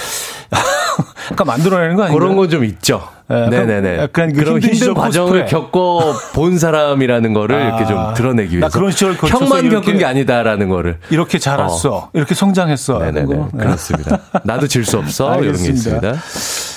약간 1.32 1.46
만들어내는 1.46 1.96
거 1.96 2.04
아니에요? 2.04 2.18
그런 2.18 2.36
건 2.36 2.48
좀 2.48 2.64
있죠. 2.64 3.08
네, 3.28 3.48
네네네. 3.50 3.98
약간 3.98 4.32
그 4.32 4.40
그런 4.42 4.60
힘든, 4.62 4.94
과정을 4.94 5.44
겪어 5.46 6.14
본 6.32 6.58
사람이라는 6.58 7.34
거를 7.34 7.56
아, 7.56 7.66
이렇게 7.66 7.84
좀 7.86 8.14
드러내기 8.14 8.56
위해서. 8.58 8.76
그런 8.78 8.90
시절 8.90 9.12
형만 9.14 9.68
겪은 9.68 9.98
게 9.98 10.04
아니다라는 10.06 10.68
거를. 10.68 10.98
이렇게 11.10 11.38
자랐어. 11.38 11.94
어. 11.94 12.10
이렇게 12.14 12.34
성장했어. 12.34 12.98
네네네. 13.00 13.34
네. 13.36 13.44
그렇습니다. 13.58 14.18
나도 14.44 14.66
질 14.66 14.84
수 14.84 14.96
없어. 14.98 15.38
이런 15.42 15.56
게 15.56 15.68
있습니다. 15.68 16.14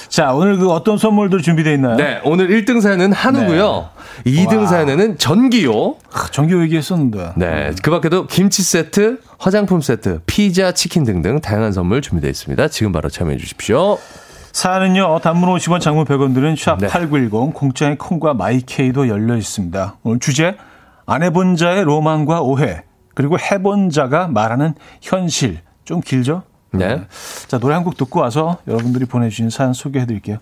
자, 0.10 0.34
오늘 0.34 0.58
그 0.58 0.70
어떤 0.70 0.98
선물들 0.98 1.42
준비되어 1.42 1.72
있나요? 1.76 1.96
네, 1.96 2.20
오늘 2.26 2.50
1등 2.50 2.82
사연은 2.82 3.14
한우고요. 3.14 3.90
네. 4.26 4.32
2등 4.46 4.58
와. 4.64 4.66
사연에는 4.68 5.18
전기요. 5.18 5.96
아, 6.12 6.28
전기요 6.32 6.62
얘기했었는데. 6.64 7.32
네, 7.38 7.72
그 7.82 7.92
밖에도 7.92 8.28
김치 8.28 8.62
세트, 8.62 9.20
화장품 9.38 9.80
세트, 9.80 10.20
피자, 10.26 10.74
치킨 10.74 11.06
등등 11.06 11.40
다양한 11.40 11.72
선물 11.72 12.02
준비되어 12.02 12.30
있습니다. 12.30 12.68
지금 12.68 12.92
바로 12.92 13.08
참여해 13.08 13.38
주십시오. 13.38 13.98
사연은요, 14.54 15.20
단문 15.20 15.50
50원, 15.56 15.80
장문 15.80 16.06
100원 16.06 16.34
들은 16.34 16.56
샵8910, 16.56 17.54
공짜의 17.54 17.98
콩과 17.98 18.34
마이케이도 18.34 19.08
열려 19.08 19.36
있습니다. 19.38 19.98
오늘 20.04 20.20
주제, 20.20 20.58
안 21.06 21.24
해본 21.24 21.56
자의 21.56 21.84
로망과 21.84 22.42
오해, 22.42 22.84
그리고 23.16 23.38
해본 23.40 23.90
자가 23.90 24.28
말하는 24.28 24.74
현실. 25.02 25.60
좀 25.84 26.00
길죠? 26.02 26.44
네. 26.74 26.88
네. 26.96 27.02
자, 27.48 27.58
노래 27.60 27.74
한 27.76 27.84
곡 27.84 27.98
듣고 27.98 28.20
와서 28.22 28.58
여러분들이 28.68 29.06
보내주신 29.06 29.50
사연 29.50 29.74
소개해 29.74 30.06
드릴게요. 30.06 30.38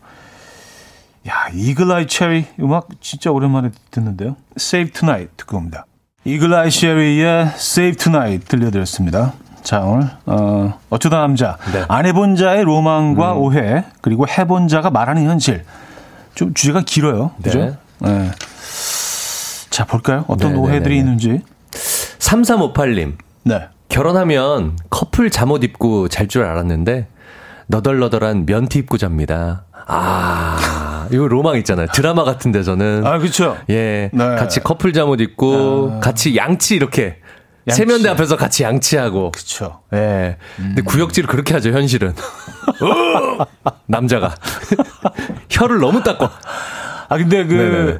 야, 1.27 1.33
이글아이 1.53 2.07
체리 2.07 2.45
음악 2.59 2.87
진짜 3.01 3.31
오랜만에 3.31 3.71
듣는데요. 3.91 4.35
Save 4.57 4.91
Tonight 4.93 5.31
듣고 5.37 5.57
옵니다. 5.57 5.85
이글아이 6.25 6.69
체리의 6.69 7.47
Save 7.55 7.95
Tonight 7.97 8.47
들려드렸습니다. 8.47 9.33
자, 9.63 9.81
오늘, 9.81 10.07
어, 10.25 10.73
어쩌다 10.89 11.19
남자. 11.19 11.57
네. 11.73 11.83
안 11.87 12.05
해본 12.05 12.35
자의 12.35 12.63
로망과 12.63 13.33
음. 13.33 13.37
오해, 13.39 13.83
그리고 14.01 14.27
해본 14.27 14.67
자가 14.67 14.89
말하는 14.89 15.23
현실. 15.25 15.63
좀 16.35 16.53
주제가 16.53 16.81
길어요. 16.85 17.31
네. 17.37 17.43
그죠? 17.51 17.75
네. 17.99 18.31
자, 19.69 19.85
볼까요? 19.85 20.25
어떤 20.27 20.51
네네네네. 20.53 20.67
오해들이 20.67 20.97
있는지. 20.97 21.41
3358님. 22.19 23.13
네. 23.43 23.67
결혼하면 23.89 24.77
커플 24.89 25.29
잠옷 25.29 25.63
입고 25.63 26.09
잘 26.09 26.27
줄 26.27 26.43
알았는데 26.43 27.07
너덜너덜한 27.67 28.45
면티 28.45 28.79
입고 28.79 28.97
잡니다. 28.97 29.63
아, 29.87 31.07
이거 31.11 31.27
로망 31.27 31.55
있잖아요. 31.57 31.87
드라마 31.93 32.23
같은 32.23 32.51
데서는. 32.51 33.05
아, 33.05 33.17
그렇죠. 33.17 33.57
예. 33.69 34.09
네. 34.13 34.25
같이 34.35 34.59
커플 34.59 34.93
잠옷 34.93 35.19
입고 35.21 35.93
아. 35.95 35.99
같이 35.99 36.35
양치 36.35 36.75
이렇게 36.75 37.17
양치. 37.69 37.77
세면대 37.77 38.09
앞에서 38.09 38.35
같이 38.35 38.63
양치하고. 38.63 39.31
그렇죠. 39.31 39.81
예. 39.93 40.37
음. 40.59 40.73
근데 40.75 40.81
구역질을 40.81 41.27
그렇게 41.29 41.53
하죠, 41.53 41.71
현실은. 41.71 42.13
남자가 43.87 44.35
혀를 45.49 45.79
너무 45.79 46.03
닦고. 46.03 46.25
아, 47.09 47.17
근데 47.17 47.45
그 47.45 47.53
네네네. 47.53 47.99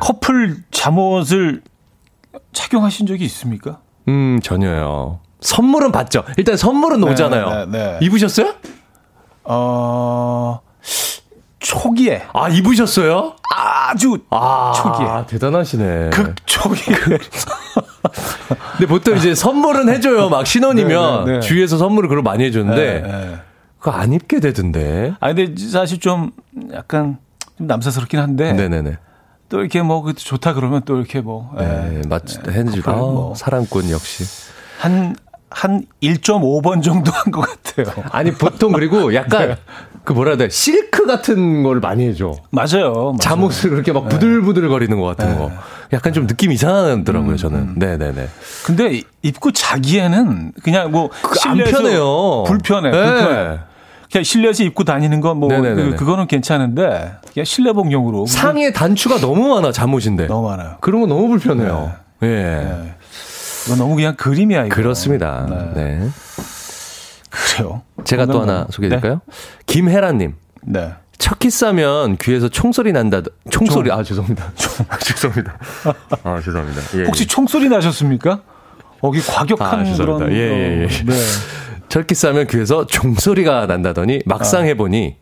커플 0.00 0.56
잠옷을 0.70 1.62
착용하신 2.52 3.06
적이 3.06 3.24
있습니까? 3.26 3.78
음, 4.08 4.40
전혀요. 4.42 5.20
선물은 5.40 5.92
받죠. 5.92 6.24
일단 6.36 6.56
선물은 6.56 7.00
네, 7.00 7.10
오잖아요. 7.10 7.66
네, 7.66 7.78
네. 7.78 7.98
입으셨어요? 8.02 8.54
어, 9.44 10.60
초기에. 11.74 12.22
아, 12.34 12.48
입으셨어요? 12.50 13.34
아주 13.50 14.18
아, 14.30 14.72
초기에. 14.76 15.06
대단하시네. 15.26 16.10
극 16.10 16.34
초기에. 16.46 16.94
근데 18.76 18.86
보통 18.86 19.16
이제 19.16 19.34
선물은 19.34 19.88
해줘요. 19.88 20.28
막 20.28 20.46
신혼이면 20.46 21.24
네, 21.24 21.32
네, 21.32 21.38
네. 21.38 21.46
주위에서 21.46 21.78
선물을 21.78 22.08
그걸 22.10 22.22
많이 22.22 22.44
해주는데 22.44 23.40
그거 23.78 23.92
안 23.92 24.12
입게 24.12 24.40
되던데. 24.40 25.14
아, 25.20 25.32
근데 25.32 25.54
사실 25.66 25.98
좀 26.00 26.30
약간 26.72 27.16
좀 27.56 27.66
남사스럽긴 27.66 28.20
한데. 28.20 28.52
네네네. 28.52 28.98
또 29.48 29.60
이렇게 29.60 29.80
뭐그 29.82 30.14
좋다 30.14 30.52
그러면 30.54 30.82
또 30.84 30.96
이렇게 30.98 31.20
뭐 31.20 31.52
네, 31.58 32.00
예, 32.02 32.08
맞지 32.08 32.38
예, 32.48 32.52
해주고 32.52 32.90
아, 32.90 32.94
뭐 32.94 33.34
사랑꾼 33.34 33.90
역시 33.90 34.24
한 34.78 35.14
한 35.50 35.86
1.5번 36.02 36.82
정도 36.82 37.12
한 37.12 37.30
것 37.32 37.42
같아요. 37.42 37.86
아니 38.10 38.32
보통 38.32 38.72
그리고 38.72 39.14
약간 39.14 39.48
네. 39.50 39.56
그 40.04 40.12
뭐라 40.12 40.32
해야 40.32 40.36
돼 40.36 40.48
실크 40.50 41.06
같은 41.06 41.62
걸 41.62 41.80
많이 41.80 42.06
해줘. 42.06 42.34
맞아요. 42.50 42.92
맞아요. 42.92 43.16
잠옷을 43.20 43.70
그렇게 43.70 43.92
막 43.92 44.08
부들부들 44.08 44.68
거리는 44.68 44.98
것 45.00 45.16
같은 45.16 45.32
네. 45.32 45.38
거. 45.38 45.50
약간 45.92 46.12
좀 46.12 46.26
느낌 46.26 46.52
이상하더라고요 46.52 47.32
음, 47.32 47.36
저는. 47.36 47.58
음. 47.58 47.74
네네네. 47.76 48.28
근데 48.64 49.02
입고 49.22 49.52
자기에는 49.52 50.52
그냥 50.62 50.90
뭐안 50.90 51.58
편해요. 51.64 52.44
불편해. 52.46 52.90
네. 52.90 52.96
불편해. 53.04 53.58
그냥 54.12 54.22
실내에서 54.24 54.62
입고 54.62 54.84
다니는 54.84 55.20
건뭐 55.20 55.48
그, 55.48 55.96
그거는 55.96 56.26
괜찮은데 56.26 57.14
그냥 57.32 57.44
실내복용으로 57.44 58.26
상의 58.26 58.72
단추가 58.72 59.18
너무 59.18 59.48
많아 59.54 59.72
잠옷인데 59.72 60.26
너무 60.26 60.48
많아요. 60.48 60.76
그런 60.80 61.00
거 61.00 61.06
너무 61.06 61.28
불편해요. 61.28 61.92
네. 62.20 62.28
예. 62.28 62.28
네. 62.28 62.94
이거 63.66 63.76
너무 63.76 63.94
그냥 63.96 64.14
그림이야 64.14 64.66
이거. 64.66 64.74
그렇습니다. 64.74 65.46
네. 65.74 65.98
네. 65.98 66.08
그래요. 67.30 67.82
제가 68.04 68.26
또 68.26 68.42
하나 68.42 68.66
소개해드릴까요? 68.70 69.20
네. 69.26 69.32
김혜라님. 69.66 70.34
네. 70.62 70.92
첫 71.18 71.38
키스하면 71.38 72.16
귀에서 72.18 72.48
총소리 72.48 72.92
난다. 72.92 73.22
총소리. 73.50 73.88
총. 73.88 73.98
아 73.98 74.02
죄송합니다. 74.02 74.52
총. 74.56 74.86
죄송합니다. 75.00 75.58
아 76.24 76.40
죄송합니다. 76.40 76.80
예, 76.98 77.04
혹시 77.04 77.22
예. 77.22 77.26
총소리 77.26 77.68
나셨습니까? 77.68 78.42
거기 79.00 79.20
과격한 79.20 79.86
아, 79.86 79.96
그런. 79.96 80.32
예, 80.32 80.36
예, 80.36 80.82
예. 80.82 80.86
네. 80.86 81.14
철키스 81.88 82.26
하면 82.26 82.46
귀에서 82.46 82.86
종소리가 82.86 83.66
난다더니 83.66 84.22
막상 84.26 84.62
아. 84.62 84.64
해보니 84.64 85.16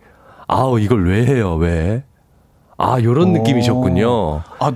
아우 0.46 0.80
이걸 0.80 1.06
왜 1.06 1.26
해요 1.26 1.56
왜? 1.56 2.04
아 2.78 3.00
요런 3.00 3.28
오. 3.28 3.32
느낌이셨군요. 3.38 4.42
아 4.58 4.72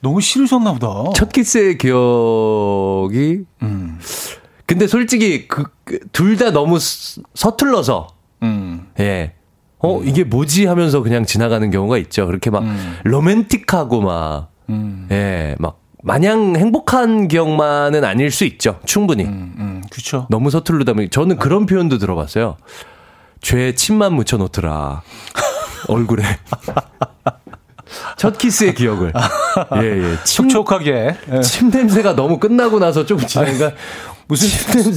너무 0.00 0.20
싫으셨나 0.20 0.72
보다. 0.72 1.10
첫 1.14 1.30
키스의 1.32 1.78
기억이. 1.78 3.44
음. 3.62 3.98
근데 4.66 4.86
솔직히 4.86 5.46
그 5.48 5.64
둘 6.12 6.36
다 6.36 6.50
너무 6.50 6.78
서툴러서. 6.80 8.08
음. 8.42 8.88
예. 8.98 9.34
어 9.78 9.98
음. 9.98 10.08
이게 10.08 10.24
뭐지 10.24 10.66
하면서 10.66 11.00
그냥 11.02 11.24
지나가는 11.24 11.70
경우가 11.70 11.96
있죠. 11.98 12.26
그렇게 12.26 12.50
막 12.50 12.64
음. 12.64 12.96
로맨틱하고 13.04 14.00
막. 14.00 14.50
음. 14.68 15.06
예, 15.12 15.54
막 15.60 15.78
마냥 16.02 16.56
행복한 16.56 17.28
기억만은 17.28 18.04
아닐 18.04 18.30
수 18.32 18.44
있죠. 18.44 18.80
충분히. 18.84 19.24
음, 19.24 19.54
음, 19.58 19.82
그렇죠. 19.90 20.26
너무 20.30 20.50
서툴르다 20.50 20.94
보니 20.94 21.10
저는 21.10 21.36
그런 21.36 21.66
표현도 21.66 21.98
들어봤어요. 21.98 22.56
죄에 23.40 23.74
침만 23.76 24.14
묻혀 24.14 24.36
놓더라. 24.36 25.02
얼굴에. 25.88 26.24
첫 28.16 28.38
키스의 28.38 28.74
기억을. 28.74 29.12
예, 29.82 29.86
예. 29.86 30.16
침, 30.24 30.48
촉촉하게. 30.48 31.16
예. 31.32 31.40
침 31.42 31.70
냄새가 31.70 32.16
너무 32.16 32.38
끝나고 32.40 32.78
나서 32.80 33.06
조금 33.06 33.26
지나니까 33.26 33.72
무슨 34.28 34.48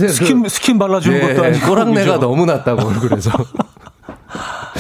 스킨 0.08 0.48
스킨 0.48 0.80
발라주는 0.80 1.18
예, 1.18 1.34
것도 1.34 1.44
아니고 1.46 1.68
꼬랑내가 1.68 2.20
너무 2.20 2.46
났다고 2.46 2.88
얼굴에서. 2.88 3.32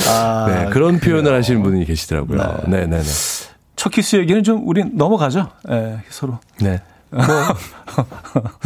아, 0.09 0.45
네, 0.49 0.69
그런 0.71 0.99
표현을 0.99 1.23
그래요. 1.23 1.37
하시는 1.37 1.61
분이 1.61 1.85
계시더라고요. 1.85 2.61
네, 2.67 2.81
네, 2.81 2.87
네. 2.87 3.01
네. 3.01 3.49
첫 3.75 3.91
키스 3.91 4.15
얘기는 4.15 4.43
좀 4.43 4.67
우린 4.67 4.91
넘어가죠. 4.95 5.49
예, 5.69 5.99
서로. 6.09 6.39
네. 6.61 6.81
뭐 7.11 7.21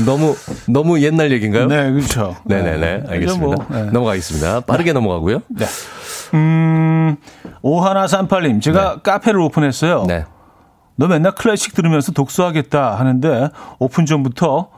너무 0.05 0.35
너무 0.67 1.01
옛날 1.01 1.31
얘기인가요? 1.31 1.67
네, 1.67 1.91
그렇죠. 1.91 2.35
네 2.43 2.61
네네. 2.61 2.77
네, 2.77 3.03
알겠습니다. 3.07 3.45
뭐, 3.45 3.55
네. 3.69 3.83
넘어가겠습니다. 3.91 4.61
빠르게 4.61 4.91
네. 4.91 4.93
넘어가고요. 4.93 5.41
네. 5.49 5.65
음, 6.33 7.15
오하나 7.61 8.07
삼팔님, 8.07 8.59
제가 8.59 8.95
네. 8.95 9.01
카페를 9.03 9.39
오픈했어요. 9.39 10.05
네. 10.07 10.25
너 10.95 11.07
맨날 11.07 11.33
클래식 11.33 11.73
들으면서 11.73 12.11
독서하겠다 12.11 12.99
하는데 12.99 13.49
오픈 13.79 14.05
전부터 14.05 14.69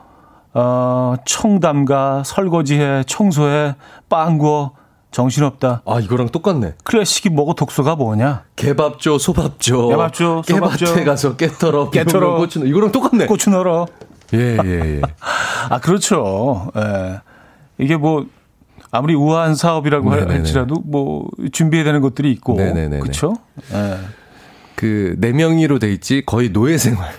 어, 0.57 1.15
청담가, 1.25 2.23
설거지해, 2.25 3.03
청소해, 3.05 3.75
빵 4.09 4.37
구워 4.37 4.71
정신없다. 5.11 5.81
아, 5.85 5.99
이거랑 5.99 6.29
똑같네. 6.29 6.75
클래식이 6.83 7.29
뭐고 7.29 7.55
독서가 7.55 7.95
뭐냐? 7.95 8.43
개밥조, 8.55 9.17
소밥조. 9.17 9.89
개밥조, 9.89 10.43
소밥조. 10.45 10.85
깨밭에 10.85 11.03
가서 11.03 11.35
깨털어. 11.35 11.89
깨털어. 11.91 12.37
고추, 12.37 12.65
이거랑 12.65 12.91
똑같네. 12.91 13.25
고추 13.25 13.49
넣어. 13.49 13.85
예, 14.33 14.57
예, 14.63 14.97
예. 14.97 15.01
아, 15.69 15.79
그렇죠. 15.79 16.71
예. 16.77 17.19
이게 17.77 17.97
뭐, 17.97 18.25
아무리 18.91 19.13
우아한 19.13 19.55
사업이라고 19.55 20.09
네네네. 20.09 20.33
할지라도 20.33 20.75
뭐, 20.85 21.27
준비해야 21.51 21.83
되는 21.83 21.99
것들이 21.99 22.31
있고. 22.31 22.55
네네네. 22.55 22.99
그렇죠? 22.99 23.35
예. 23.73 23.97
그, 24.75 25.15
네 25.19 25.33
명이로 25.33 25.79
돼 25.79 25.91
있지 25.91 26.23
거의 26.25 26.51
노예 26.51 26.77
생활. 26.77 27.09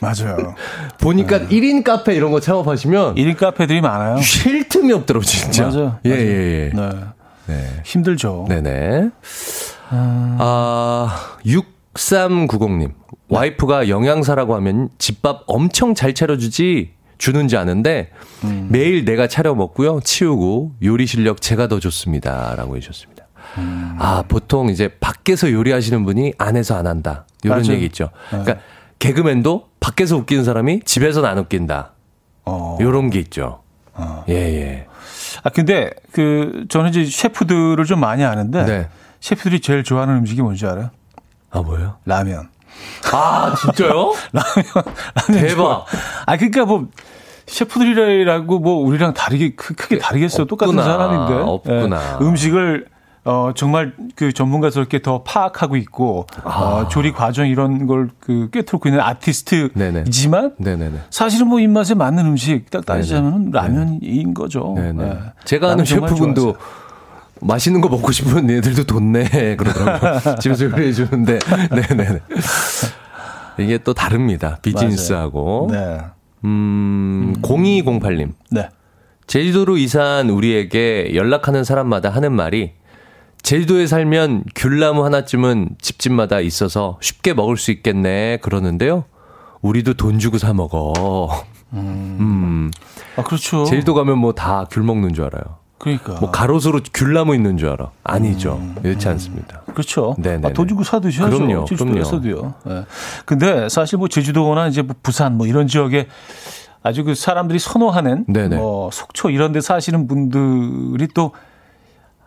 맞아요. 0.00 0.54
보니까 1.00 1.40
네. 1.40 1.48
1인 1.48 1.84
카페 1.84 2.14
이런 2.14 2.30
거 2.32 2.40
창업하시면 2.40 3.14
1인 3.16 3.36
카페들이 3.36 3.80
많아요. 3.80 4.20
쉴 4.20 4.68
틈이 4.68 4.92
없더라고 4.92 5.24
진짜. 5.24 5.68
맞아요. 5.68 5.98
예, 6.04 6.10
맞아요. 6.10 6.22
예, 6.22 6.26
예. 6.26 6.70
네. 6.74 6.90
네. 7.46 7.80
힘들죠. 7.84 8.46
네네. 8.48 9.10
음... 9.92 10.36
아, 10.38 11.36
6390님. 11.44 12.92
와이프가 13.28 13.88
영양사라고 13.88 14.54
하면 14.56 14.88
집밥 14.98 15.44
엄청 15.46 15.94
잘 15.94 16.14
차려주지 16.14 16.92
주는지 17.18 17.56
아는데 17.56 18.10
음. 18.44 18.68
매일 18.70 19.04
내가 19.04 19.28
차려 19.28 19.54
먹고요 19.54 20.00
치우고 20.02 20.72
요리 20.82 21.06
실력 21.06 21.40
제가 21.40 21.68
더 21.68 21.78
좋습니다라고 21.78 22.76
해 22.76 22.80
주셨습니다. 22.80 23.26
음. 23.58 23.96
아, 23.98 24.24
보통 24.26 24.68
이제 24.68 24.88
밖에서 25.00 25.50
요리하시는 25.52 26.04
분이 26.04 26.34
안에서 26.38 26.76
안 26.76 26.86
한다. 26.86 27.26
이런 27.44 27.60
맞아요. 27.60 27.74
얘기 27.74 27.86
있죠. 27.86 28.10
네. 28.32 28.38
그러니까 28.42 28.58
개그맨도 28.98 29.69
밖에서 29.80 30.16
웃기는 30.16 30.44
사람이 30.44 30.80
집에서는 30.84 31.28
안 31.28 31.38
웃긴다. 31.38 31.90
어. 32.44 32.78
요런 32.80 33.10
게 33.10 33.18
있죠. 33.20 33.62
어. 33.94 34.24
예, 34.28 34.34
예. 34.34 34.86
아, 35.42 35.48
근데 35.50 35.90
그 36.12 36.66
저는 36.68 36.90
이제 36.90 37.04
셰프들을 37.04 37.82
좀 37.86 38.00
많이 38.00 38.24
아는데 38.24 38.64
네. 38.64 38.88
셰프들이 39.20 39.60
제일 39.60 39.82
좋아하는 39.84 40.16
음식이 40.18 40.42
뭔지 40.42 40.66
알아요? 40.66 40.90
아, 41.50 41.60
뭐예요? 41.60 41.96
라면. 42.04 42.48
아, 43.12 43.54
진짜요? 43.60 44.12
라면. 44.32 44.94
라면 45.28 45.42
대박. 45.42 45.54
좋아. 45.56 45.84
아, 46.26 46.36
그러니까 46.36 46.64
뭐 46.64 46.88
셰프들이라고 47.46 48.58
뭐 48.60 48.74
우리랑 48.86 49.14
다르게 49.14 49.54
크게 49.54 49.98
다르겠어요. 49.98 50.46
똑같은 50.46 50.76
사람인데. 50.76 51.34
없구나. 51.42 52.18
예, 52.20 52.24
음식을 52.24 52.86
어, 53.24 53.52
정말 53.54 53.92
그 54.16 54.32
전문가스럽게 54.32 55.02
더 55.02 55.22
파악하고 55.22 55.76
있고, 55.76 56.26
아. 56.42 56.48
어, 56.50 56.88
조리 56.88 57.12
과정 57.12 57.46
이런 57.46 57.86
걸 57.86 58.08
그 58.20 58.48
꿰뚫고 58.50 58.88
있는 58.88 59.00
아티스트이지만, 59.02 60.54
네네. 60.58 60.90
사실은 61.10 61.48
뭐 61.48 61.60
입맛에 61.60 61.94
맞는 61.94 62.24
음식 62.26 62.70
딱 62.70 62.86
따지자면 62.86 63.50
라면인 63.52 64.32
거죠. 64.34 64.74
네. 64.76 64.92
제가 65.44 65.72
아는 65.72 65.84
셰프분도 65.84 66.56
맛있는 67.42 67.80
거 67.80 67.88
먹고 67.88 68.12
싶은 68.12 68.48
애들도 68.50 68.84
돈내 68.84 69.56
그러더라고요. 69.56 70.36
집에서 70.40 70.64
요리해 70.66 70.92
주는데, 70.92 71.38
네네네. 71.70 72.20
이게 73.58 73.78
또 73.78 73.92
다릅니다. 73.94 74.58
비즈니스하고. 74.62 75.68
네. 75.70 75.98
음, 76.44 77.34
0208님. 77.42 78.32
네. 78.50 78.68
제주도로 79.26 79.76
이사한 79.76 80.30
우리에게 80.30 81.12
연락하는 81.14 81.64
사람마다 81.64 82.10
하는 82.10 82.32
말이 82.32 82.72
제주도에 83.42 83.86
살면 83.86 84.44
귤나무 84.54 85.04
하나쯤은 85.04 85.70
집집마다 85.80 86.40
있어서 86.40 86.98
쉽게 87.00 87.34
먹을 87.34 87.56
수 87.56 87.70
있겠네 87.70 88.38
그러는데요. 88.38 89.04
우리도 89.62 89.94
돈 89.94 90.18
주고 90.18 90.38
사 90.38 90.52
먹어. 90.54 91.28
음. 91.72 92.16
음. 92.20 92.70
아, 93.16 93.22
그렇죠. 93.22 93.64
제주도 93.64 93.94
가면 93.94 94.18
뭐 94.18 94.32
다 94.32 94.66
귤 94.70 94.82
먹는 94.84 95.14
줄 95.14 95.24
알아요. 95.24 95.58
그러니까. 95.78 96.20
뭐 96.20 96.30
가로수로 96.30 96.80
귤나무 96.92 97.34
있는 97.34 97.56
줄 97.56 97.70
알아. 97.70 97.90
아니죠. 98.04 98.58
음. 98.60 98.74
그렇지 98.82 99.08
않습니다. 99.08 99.62
그렇죠. 99.72 100.14
네네. 100.18 100.48
아, 100.48 100.52
돈 100.52 100.68
주고 100.68 100.84
사드셔야죠. 100.84 101.38
그럼요. 101.38 101.64
제주도에서도요. 101.64 102.54
네. 102.66 102.84
근데 103.24 103.68
사실 103.70 103.98
뭐 103.98 104.08
제주도나 104.08 104.68
이제 104.68 104.82
뭐 104.82 104.94
부산 105.02 105.36
뭐 105.38 105.46
이런 105.46 105.66
지역에 105.66 106.06
아주 106.82 107.04
그 107.04 107.14
사람들이 107.14 107.58
선호하는 107.58 108.26
네네. 108.28 108.56
뭐 108.56 108.90
속초 108.92 109.30
이런 109.30 109.52
데 109.52 109.60
사시는 109.60 110.06
분들이 110.06 111.08
또 111.14 111.32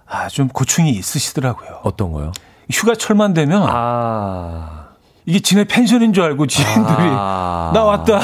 아, 0.07 0.27
좀 0.27 0.47
고충이 0.47 0.89
있으시더라고요. 0.91 1.79
어떤 1.83 2.11
거요? 2.11 2.31
휴가철만 2.71 3.33
되면 3.33 3.65
아. 3.69 4.82
이게 5.25 5.39
지네 5.39 5.63
펜션인 5.65 6.11
줄 6.13 6.23
알고 6.23 6.47
지인들이 6.47 6.83
아~ 6.87 7.71
나 7.75 7.83
왔다. 7.83 8.19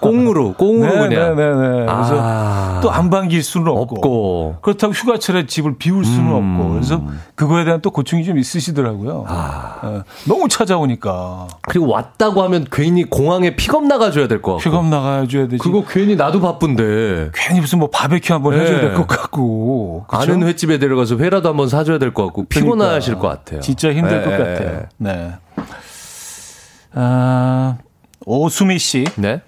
꽁으로 0.00 0.54
꽁으로 0.54 0.90
네, 1.06 1.08
그냥. 1.16 1.36
네네네. 1.36 1.68
네. 1.80 1.86
그래서 1.86 2.16
아~ 2.18 2.80
또안 2.82 3.10
반길 3.10 3.42
수는 3.42 3.68
없고. 3.68 3.96
없고. 3.96 4.56
그렇다고 4.62 4.92
휴가철에 4.92 5.46
집을 5.46 5.76
비울 5.78 6.04
수는 6.04 6.30
음~ 6.32 6.58
없고. 6.60 6.72
그래서 6.74 7.02
그거에 7.34 7.64
대한 7.64 7.80
또 7.82 7.90
고충이 7.90 8.24
좀 8.24 8.38
있으시더라고요. 8.38 9.24
아~ 9.28 9.80
네. 9.84 10.02
너무 10.26 10.48
찾아오니까. 10.48 11.48
그리고 11.62 11.88
왔다고 11.88 12.42
하면 12.42 12.66
괜히 12.70 13.04
공항에 13.04 13.54
픽업 13.56 13.84
나가줘야 13.84 14.28
될 14.28 14.40
것 14.40 14.52
같고. 14.56 14.62
픽업 14.70 14.86
나가줘야 14.86 15.48
되지. 15.48 15.58
그거 15.58 15.84
괜히 15.88 16.16
나도 16.16 16.40
바쁜데. 16.40 17.30
괜히 17.34 17.60
무슨 17.60 17.80
뭐 17.80 17.90
바베큐 17.90 18.32
한번 18.32 18.54
네. 18.54 18.60
해줘야 18.62 18.80
될 18.80 18.94
것 18.94 19.06
같고. 19.06 20.04
그쵸? 20.08 20.22
아는 20.22 20.46
횟집에 20.46 20.78
데려가서 20.78 21.16
회라도 21.18 21.48
한번 21.50 21.68
사줘야 21.68 21.98
될 21.98 22.14
것 22.14 22.24
같고. 22.26 22.44
피곤하실 22.46 23.16
그러니까. 23.16 23.28
것 23.36 23.44
같아요. 23.44 23.60
진짜 23.60 23.92
힘들 23.92 24.20
네. 24.20 24.24
것 24.24 24.30
같아요. 24.30 24.82
네. 24.96 25.32
아, 26.92 27.78
오수미 28.24 28.78
씨. 28.78 29.04
네. 29.16 29.42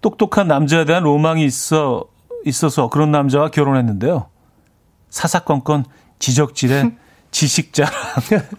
똑똑한 0.00 0.48
남자에 0.48 0.84
대한 0.84 1.02
로망이 1.04 1.44
있어 1.44 2.04
있어서 2.44 2.88
그런 2.90 3.10
남자와 3.10 3.48
결혼했는데요. 3.50 4.26
사사건건 5.08 5.84
지적질의 6.18 6.92
지식자랑. 7.30 7.92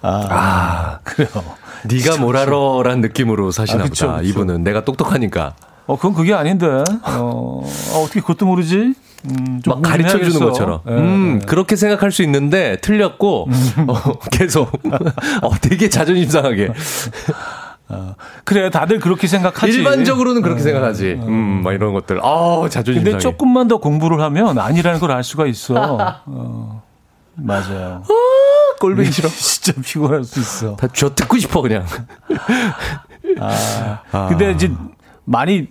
아, 0.00 0.26
아, 0.30 1.00
그래요. 1.04 1.28
네가 1.84 2.16
뭘 2.18 2.36
알아란 2.36 3.00
느낌으로 3.00 3.50
사시나 3.50 3.84
아, 3.84 3.86
그쵸, 3.86 4.06
보다. 4.06 4.18
그쵸. 4.18 4.28
이분은 4.28 4.64
내가 4.64 4.84
똑똑하니까. 4.84 5.54
어, 5.86 5.96
그건 5.96 6.14
그게 6.14 6.34
아닌데. 6.34 6.66
어, 6.66 6.84
어 7.04 8.00
어떻게 8.02 8.20
그것도 8.20 8.46
모르지? 8.46 8.94
음, 9.24 9.60
막 9.66 9.82
가르쳐 9.82 10.18
주는 10.18 10.38
것처럼. 10.38 10.80
네, 10.84 10.92
음, 10.92 11.38
네. 11.40 11.46
그렇게 11.46 11.74
생각할 11.76 12.12
수 12.12 12.22
있는데 12.22 12.76
틀렸고 12.80 13.48
음. 13.48 13.86
어, 13.88 14.18
계속 14.30 14.70
어, 15.42 15.50
되게 15.60 15.88
자존심 15.88 16.28
상하게. 16.30 16.70
어, 17.90 18.14
그래, 18.44 18.70
다들 18.70 19.00
그렇게 19.00 19.26
생각하지. 19.26 19.72
일반적으로는 19.72 20.42
그렇게 20.42 20.58
네. 20.60 20.64
생각하지. 20.64 21.20
음, 21.26 21.62
막 21.64 21.72
이런 21.72 21.94
것들. 21.94 22.20
아, 22.22 22.68
자존심 22.70 23.02
근데 23.02 23.12
상해. 23.12 23.20
조금만 23.22 23.66
더 23.68 23.78
공부를 23.78 24.20
하면 24.20 24.58
아니라는 24.58 25.00
걸 25.00 25.10
알 25.10 25.24
수가 25.24 25.46
있어. 25.46 25.74
어, 26.26 26.82
맞아요. 27.34 28.02
아, 28.04 28.78
꼴보기 28.78 29.10
싫어. 29.10 29.28
진짜 29.32 29.72
피곤할 29.82 30.22
수 30.24 30.38
있어. 30.38 30.76
다쥐 30.76 31.14
듣고 31.14 31.38
싶어, 31.38 31.62
그냥. 31.62 31.84
아, 33.40 34.00
아. 34.12 34.26
근데 34.28 34.52
이제 34.52 34.70
많이 35.24 35.66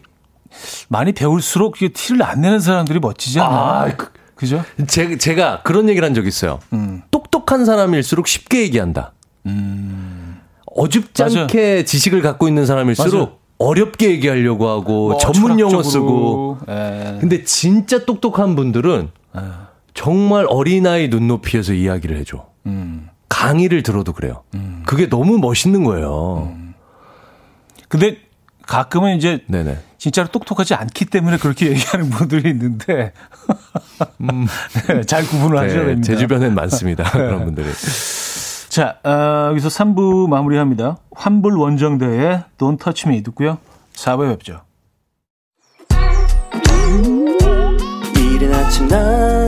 많이 0.89 1.11
배울수록 1.13 1.75
티를 1.93 2.23
안 2.23 2.41
내는 2.41 2.59
사람들이 2.59 2.99
멋지지 2.99 3.39
않아? 3.39 3.55
아, 3.55 3.95
그, 3.95 4.11
그죠? 4.35 4.63
제, 4.87 5.17
제가 5.17 5.61
그런 5.63 5.89
얘기를 5.89 6.05
한적 6.05 6.27
있어요. 6.27 6.59
음. 6.73 7.01
똑똑한 7.11 7.65
사람일수록 7.65 8.27
쉽게 8.27 8.61
얘기한다. 8.61 9.13
음. 9.45 10.39
어줍지 10.75 11.23
맞아. 11.23 11.41
않게 11.41 11.85
지식을 11.85 12.21
갖고 12.21 12.47
있는 12.47 12.65
사람일수록 12.65 13.29
맞아. 13.29 13.37
어렵게 13.57 14.11
얘기하려고 14.11 14.69
하고 14.69 15.09
뭐, 15.09 15.17
전문 15.17 15.59
용어 15.59 15.81
쓰고. 15.81 16.59
에. 16.69 17.15
예. 17.15 17.19
근데 17.19 17.43
진짜 17.43 18.05
똑똑한 18.05 18.55
분들은 18.55 19.09
에. 19.35 19.39
정말 19.95 20.45
어린아이 20.47 21.07
눈높이에서 21.07 21.73
이야기를 21.73 22.17
해줘. 22.17 22.45
음. 22.67 23.09
강의를 23.29 23.81
들어도 23.81 24.13
그래요. 24.13 24.43
음. 24.53 24.83
그게 24.85 25.09
너무 25.09 25.39
멋있는 25.39 25.83
거예요. 25.83 26.53
음. 26.55 26.75
근데 27.87 28.17
가끔은 28.67 29.15
이제 29.17 29.43
네네. 29.47 29.79
진짜로 29.97 30.27
똑똑하지 30.27 30.75
않기 30.75 31.05
때문에 31.05 31.37
그렇게 31.37 31.67
얘기하는 31.71 32.09
분들이 32.09 32.49
있는데 32.51 33.13
음. 34.21 34.45
네, 34.87 35.01
잘 35.01 35.23
구분을 35.25 35.57
하셔야 35.57 35.79
네, 35.81 35.85
됩니다. 35.87 36.05
제 36.05 36.15
주변엔 36.17 36.53
많습니다. 36.53 37.03
네. 37.11 37.11
그런 37.11 37.45
분들이. 37.45 37.67
자, 38.69 38.99
어, 39.03 39.49
여기서 39.49 39.69
3부 39.69 40.29
마무리합니다. 40.29 40.97
환불 41.15 41.57
원정대의 41.57 42.43
Don't 42.59 42.79
Touch 42.79 43.07
Me 43.07 43.23
듣고요. 43.23 43.57
4부에 43.93 44.29
뵙죠. 44.37 44.61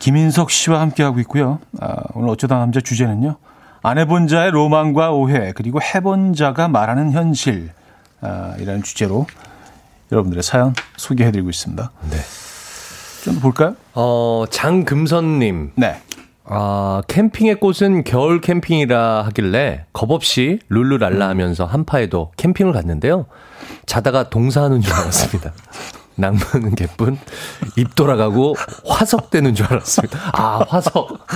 김인석 0.00 0.50
씨와 0.50 0.80
함께하고 0.80 1.20
있고요. 1.20 1.60
아, 1.80 1.94
오늘 2.14 2.30
어쩌다 2.30 2.58
남자 2.58 2.80
주제는요. 2.80 3.36
안 3.82 3.98
해본 3.98 4.26
자의 4.26 4.50
로망과 4.50 5.12
오해, 5.12 5.52
그리고 5.54 5.80
해본 5.80 6.34
자가 6.34 6.68
말하는 6.68 7.12
현실, 7.12 7.70
아, 8.20 8.54
이라는 8.58 8.82
주제로 8.82 9.26
여러분들의 10.10 10.42
사연 10.42 10.74
소개해드리고 10.96 11.48
있습니다. 11.48 11.90
네. 12.10 12.16
좀 13.24 13.38
볼까요? 13.40 13.76
어, 13.94 14.44
장금선님. 14.50 15.72
네. 15.76 16.00
아, 16.44 17.02
캠핑의 17.06 17.60
꽃은 17.60 18.04
겨울 18.04 18.40
캠핑이라 18.40 19.22
하길래 19.26 19.84
겁없이 19.92 20.58
룰루랄라 20.68 21.28
하면서 21.28 21.64
한파에도 21.64 22.32
캠핑을 22.36 22.72
갔는데요. 22.72 23.26
자다가 23.86 24.30
동사하는 24.30 24.80
줄 24.80 24.92
알았습니다. 24.92 25.52
낭만은 26.16 26.74
개뿐 26.74 27.18
입 27.76 27.94
돌아가고 27.94 28.54
화석 28.86 29.30
되는 29.30 29.54
줄 29.54 29.66
알았습니다. 29.66 30.18
아 30.32 30.64
화석. 30.68 31.26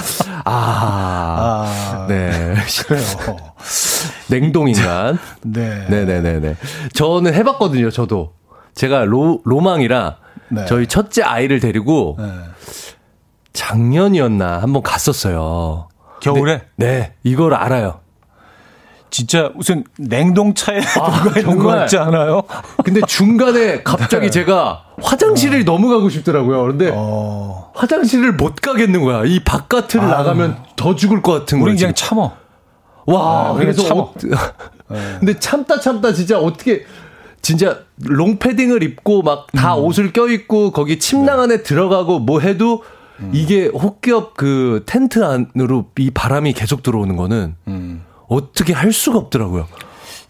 아, 0.45 1.65
아 1.65 2.07
네. 2.09 2.55
그래요. 2.87 3.05
냉동 4.29 4.69
인간. 4.69 5.19
네. 5.43 5.87
네네네네. 5.89 6.57
저는 6.93 7.35
해봤거든요. 7.35 7.91
저도 7.91 8.35
제가 8.75 9.05
로 9.05 9.41
로망이라 9.45 10.17
네. 10.51 10.67
저희 10.67 10.87
첫째 10.87 11.23
아이를 11.23 11.61
데리고 11.61 12.17
네. 12.19 12.27
작년이었나 13.53 14.61
한번 14.61 14.83
갔었어요. 14.83 15.89
겨울에? 16.21 16.63
네, 16.77 16.87
네 16.87 17.15
이걸 17.23 17.55
알아요. 17.55 18.01
진짜 19.15 19.53
무슨 19.55 19.85
냉동차에 19.97 20.81
아, 21.01 21.25
있는 21.39 21.57
거 21.61 21.69
같지 21.69 21.97
않아요? 21.97 22.43
근데 22.85 23.01
중간에 23.07 23.81
갑자기 23.87 24.27
네. 24.27 24.31
제가 24.31 24.87
화장실을 25.01 25.61
어. 25.61 25.65
너무 25.65 25.89
가고 25.89 26.09
싶더라고요. 26.09 26.63
그런데 26.63 26.91
어. 26.93 27.71
화장실을 27.77 28.33
못 28.33 28.57
가겠는 28.57 29.05
거야. 29.05 29.23
이 29.25 29.39
바깥을 29.45 30.01
아. 30.01 30.07
나가면 30.07 30.57
더 30.75 30.97
죽을 30.97 31.23
것 31.23 31.31
같은 31.31 31.61
거야. 31.61 31.71
우리 31.71 31.79
그냥 31.79 31.95
참어. 31.95 32.33
와, 33.07 33.51
아, 33.51 33.53
그래서 33.53 33.85
참어. 33.85 34.01
어, 34.01 34.15
네. 34.91 34.99
근데 35.21 35.39
참다 35.39 35.79
참다 35.79 36.13
진짜 36.13 36.41
어떻게 36.41 36.85
진짜 37.41 37.83
롱패딩을 38.03 38.83
입고 38.83 39.23
막다 39.23 39.77
음. 39.77 39.85
옷을 39.85 40.13
껴입고 40.13 40.73
거기 40.73 40.99
침낭 40.99 41.37
네. 41.37 41.43
안에 41.45 41.63
들어가고 41.63 42.19
뭐 42.19 42.41
해도 42.41 42.83
음. 43.21 43.31
이게 43.33 43.67
혹겹 43.67 44.37
그 44.37 44.83
텐트 44.87 45.25
안으로 45.25 45.93
이 46.01 46.11
바람이 46.11 46.53
계속 46.55 46.83
들어오는 46.83 47.15
거는 47.15 47.55
음. 47.69 48.03
어떻게 48.29 48.73
할 48.73 48.93
수가 48.93 49.19
없더라고요. 49.19 49.67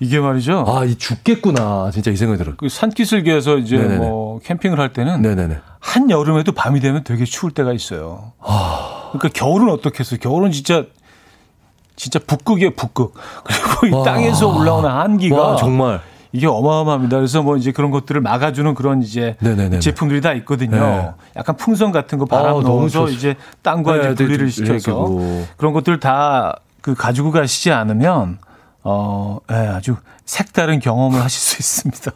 이게 0.01 0.18
말이죠. 0.18 0.64
아, 0.66 0.84
이 0.84 0.97
죽겠구나. 0.97 1.90
진짜 1.92 2.11
이 2.11 2.16
생각이 2.16 2.38
들어요. 2.38 2.57
그 2.57 2.68
산기슭에서 2.68 3.59
이제 3.59 3.76
네네네. 3.76 3.97
뭐 3.99 4.40
캠핑을 4.40 4.78
할 4.78 4.92
때는 4.92 5.22
네네네. 5.22 5.59
한 5.80 6.11
여름에도 6.11 6.53
밤이 6.53 6.80
되면 6.80 7.05
되게 7.05 7.24
추울 7.24 7.53
때가 7.53 7.72
있어요. 7.72 8.32
아... 8.40 9.11
그러니까 9.12 9.28
겨울은 9.28 9.70
어떻겠어요? 9.70 10.18
겨울은 10.20 10.51
진짜 10.51 10.84
진짜 11.97 12.18
북극이에요, 12.18 12.72
북극. 12.72 13.14
그리고 13.45 13.86
이 13.86 13.90
와... 13.92 14.03
땅에서 14.03 14.49
올라오는 14.49 14.90
한기가 14.90 15.36
와, 15.36 15.57
정말 15.57 16.01
이게 16.32 16.49
어마어마합니다. 16.49 17.16
그래서 17.16 17.42
뭐 17.42 17.57
이제 17.57 17.70
그런 17.70 17.92
것들을 17.92 18.20
막아주는 18.20 18.74
그런 18.74 19.03
이제 19.03 19.36
네네네. 19.38 19.78
제품들이 19.78 20.20
다 20.20 20.32
있거든요. 20.34 20.80
네. 20.80 21.11
약간 21.36 21.57
풍선 21.57 21.92
같은 21.92 22.18
거 22.18 22.24
바람 22.24 22.57
아, 22.57 22.61
넣어서 22.61 23.09
이제 23.09 23.36
땅과 23.62 23.92
네, 23.92 24.12
이제 24.12 24.24
분리를 24.24 24.51
시켜서 24.51 25.09
그런 25.57 25.72
것들 25.72 26.01
다 26.01 26.59
그 26.85 26.95
가지고 26.95 27.30
가시지 27.30 27.72
않으면 27.72 28.37
어, 28.82 29.39
예, 29.51 29.55
아주 29.55 29.97
색다른 30.26 30.80
경험을 30.80 31.18
하실 31.18 31.41
수 31.41 31.57
있습니다. 31.59 32.12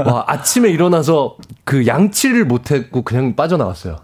와, 0.10 0.24
아침에 0.26 0.70
일어나서 0.70 1.36
그 1.64 1.86
양치를 1.86 2.46
못했고 2.46 3.02
그냥 3.02 3.36
빠져나왔어요. 3.36 3.98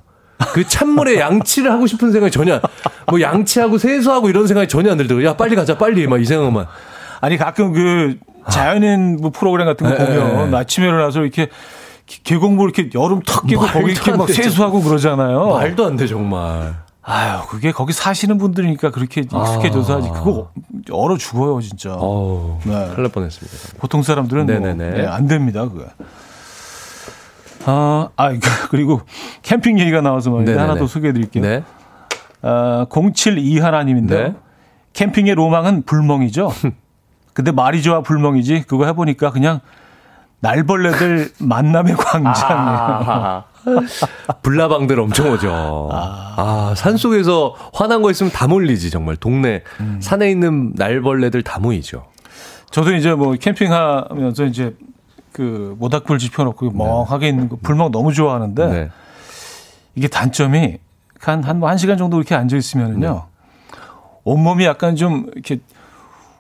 그 0.53 0.69
찬물에 0.69 1.19
양치를 1.21 1.73
하고 1.73 1.87
싶은 1.87 2.13
생각이 2.13 2.31
전혀, 2.31 2.61
뭐 3.07 3.23
양치하고 3.23 3.79
세수하고 3.79 4.29
이런 4.29 4.47
생각이 4.47 4.69
전혀 4.69 4.91
안 4.91 4.99
들더라고요. 4.99 5.27
야, 5.27 5.37
빨리 5.39 5.57
가자, 5.57 5.79
빨리. 5.79 6.07
막 6.07 6.19
이 6.21 6.27
생각만. 6.27 6.67
아니, 7.23 7.39
가끔 7.39 7.73
그 7.73 8.19
자연인 8.51 9.17
뭐 9.17 9.31
프로그램 9.31 9.67
같은 9.67 9.89
거 9.89 9.97
네, 9.97 10.21
보면 10.21 10.51
네. 10.51 10.57
아침에 10.59 10.87
일어나서 10.87 11.23
이렇게 11.23 11.49
계곡물 12.25 12.73
이렇게 12.75 12.91
여름 12.95 13.23
턱 13.23 13.47
끼고 13.47 13.63
거기 13.69 13.93
이렇게 13.93 14.13
막 14.13 14.29
세수하고 14.29 14.83
그러잖아요. 14.83 15.49
말도 15.49 15.87
안 15.87 15.97
돼, 15.97 16.07
정말. 16.07 16.87
아유, 17.11 17.41
그게 17.49 17.73
거기 17.73 17.95
사시는 17.95 18.37
분들이니까 18.37 18.91
그렇게 18.91 19.23
익숙해져서 19.23 19.97
하지. 19.97 20.11
그거 20.11 20.51
얼어 20.93 21.17
죽어요, 21.17 21.59
진짜. 21.63 21.95
어우, 21.95 22.59
네. 22.65 22.89
큰일 22.89 23.03
날 23.05 23.09
뻔했습니다. 23.11 23.79
보통 23.81 24.03
사람들은 24.03 24.47
뭐, 24.47 24.75
네, 24.75 25.07
안 25.07 25.27
됩니다, 25.27 25.67
그거. 25.67 25.87
아, 27.65 28.09
아, 28.15 28.31
그리고 28.71 29.01
캠핑 29.43 29.79
얘기가 29.79 30.03
나와서 30.03 30.31
말인데 30.31 30.57
하나 30.57 30.75
더 30.75 30.87
소개해 30.87 31.15
드릴게요. 31.15 31.43
네. 31.43 31.63
아, 32.43 32.87
072 32.91 33.59
하나님인데요. 33.59 34.29
네. 34.29 34.35
캠핑의 34.93 35.35
로망은 35.35 35.85
불멍이죠. 35.85 36.53
근데 37.33 37.53
말이 37.53 37.83
좋아 37.83 38.03
불멍이지. 38.03 38.65
그거 38.67 38.85
해보니까 38.85 39.31
그냥 39.31 39.61
날벌레들 40.41 41.33
만남의 41.41 41.95
광장이에요. 41.97 43.45
아, 44.27 44.33
불나방들 44.43 44.99
엄청 45.01 45.31
오죠. 45.31 45.89
아, 45.93 46.35
아 46.37 46.75
산속에서 46.77 47.55
화난 47.73 48.03
거 48.03 48.11
있으면 48.11 48.33
다 48.33 48.47
몰리지, 48.47 48.91
정말. 48.91 49.17
동네, 49.17 49.63
음. 49.81 49.99
산에 50.01 50.31
있는 50.31 50.73
날벌레들 50.77 51.43
다 51.43 51.59
모이죠. 51.59 52.07
저도 52.71 52.95
이제 52.95 53.15
뭐 53.15 53.35
캠핑하면서 53.35 54.45
이제 54.45 54.77
그 55.33 55.75
모닥불 55.79 56.19
지펴놓고 56.19 56.67
네. 56.67 56.73
멍하게 56.75 57.29
있는 57.29 57.49
거 57.49 57.57
불멍 57.63 57.91
너무 57.91 58.13
좋아하는데 58.13 58.67
네. 58.67 58.91
이게 59.95 60.09
단점이 60.09 60.79
한, 61.21 61.43
한, 61.43 61.63
한 61.63 61.79
시간 61.79 61.97
정도 61.97 62.19
이렇게 62.19 62.35
앉아있으면은요. 62.35 63.15
네. 63.15 63.21
온몸이 64.25 64.65
약간 64.65 64.95
좀 64.97 65.31
이렇게 65.33 65.59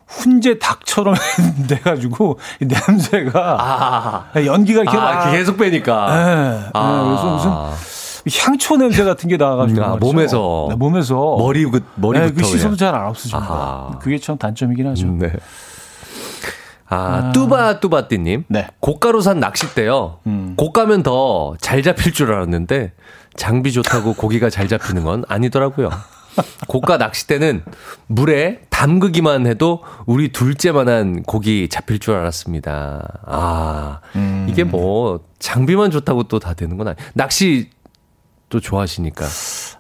훈제 0.08 0.58
닭처럼 0.58 1.14
돼가지고 1.68 2.38
냄새가 2.60 4.30
아. 4.34 4.44
연기가 4.44 4.82
이렇게 4.82 4.96
아, 4.96 5.00
막 5.00 5.30
계속 5.30 5.56
빼니까. 5.58 6.06
네. 6.06 6.70
아. 6.72 6.90
네. 6.90 7.04
그래서 7.04 7.72
무슨 8.24 8.40
향초 8.40 8.76
냄새 8.76 9.04
같은 9.04 9.28
게 9.28 9.36
나와가지고 9.36 9.84
아, 9.84 9.96
몸에서 9.96 10.66
네, 10.70 10.74
몸에서 10.76 11.36
머리 11.38 11.64
그 11.64 11.82
머리부터 11.96 12.28
네, 12.28 12.34
그 12.34 12.44
씻어도 12.44 12.76
잘 12.76 12.94
안 12.94 13.06
없어집니다. 13.06 13.46
아. 13.50 13.98
그게 14.00 14.18
참 14.18 14.36
단점이긴 14.38 14.86
하죠. 14.88 15.06
음, 15.06 15.18
네. 15.18 15.32
아, 16.90 17.32
뚜바 17.34 17.80
뚜바띠님. 17.80 18.44
네. 18.48 18.66
고가로 18.80 19.20
산 19.20 19.40
낚싯대요. 19.40 20.20
음. 20.26 20.54
고가면 20.56 21.02
더 21.02 21.54
잘 21.60 21.82
잡힐 21.82 22.12
줄 22.12 22.32
알았는데 22.32 22.92
장비 23.36 23.72
좋다고 23.72 24.14
고기가 24.14 24.48
잘 24.50 24.68
잡히는 24.68 25.04
건 25.04 25.24
아니더라고요. 25.28 25.90
고가 26.66 26.96
낚싯대는 26.96 27.64
물에 28.06 28.60
담그기만 28.70 29.46
해도 29.46 29.82
우리 30.06 30.30
둘째만한 30.32 31.22
고기 31.24 31.68
잡힐 31.68 31.98
줄 31.98 32.14
알았습니다. 32.14 33.20
아, 33.26 34.00
음. 34.16 34.46
이게 34.48 34.64
뭐 34.64 35.20
장비만 35.38 35.90
좋다고 35.90 36.24
또 36.24 36.38
다 36.38 36.54
되는 36.54 36.76
건 36.76 36.88
아니. 36.88 36.96
낚시 37.14 37.70
또 38.48 38.60
좋아하시니까. 38.60 39.26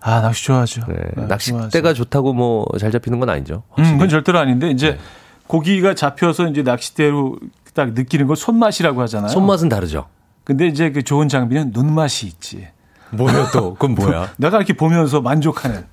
아, 0.00 0.20
낚시 0.20 0.44
좋아하죠. 0.44 0.82
네. 0.88 0.94
네, 1.16 1.26
낚싯대가 1.26 1.68
좋아하죠. 1.94 1.94
좋다고 2.04 2.32
뭐 2.34 2.66
잘 2.78 2.90
잡히는 2.90 3.18
건 3.20 3.30
아니죠. 3.30 3.62
음, 3.78 3.84
그건 3.92 4.08
절대로 4.08 4.38
아닌데 4.38 4.70
이제 4.70 4.92
네. 4.92 4.98
고기가 5.46 5.94
잡혀서 5.94 6.48
이제 6.48 6.62
낚싯대로 6.62 7.38
딱 7.74 7.92
느끼는 7.94 8.26
걸 8.26 8.36
손맛이라고 8.36 9.00
하잖아요. 9.02 9.28
손맛은 9.28 9.68
다르죠. 9.68 10.06
근데 10.44 10.66
이제 10.66 10.90
그 10.90 11.02
좋은 11.02 11.28
장비는 11.28 11.70
눈맛이 11.72 12.26
있지. 12.26 12.68
뭐야 13.10 13.50
또? 13.52 13.72
그건 13.74 13.94
뭐야? 13.94 14.32
내가 14.36 14.58
이렇게 14.58 14.74
보면서 14.74 15.20
만족하는. 15.22 15.86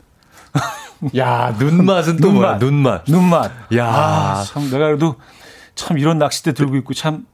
야, 1.17 1.55
눈맛은 1.59 2.17
또 2.17 2.27
눈맛. 2.27 2.41
뭐야? 2.41 2.57
눈맛. 2.57 3.03
눈맛. 3.07 3.51
야. 3.75 3.85
아, 3.87 4.43
참 4.45 4.63
내가 4.69 4.87
그래도 4.87 5.15
참 5.75 5.97
이런 5.97 6.17
낚싯대 6.17 6.53
들고 6.53 6.75
있고 6.77 6.93
참 6.93 7.25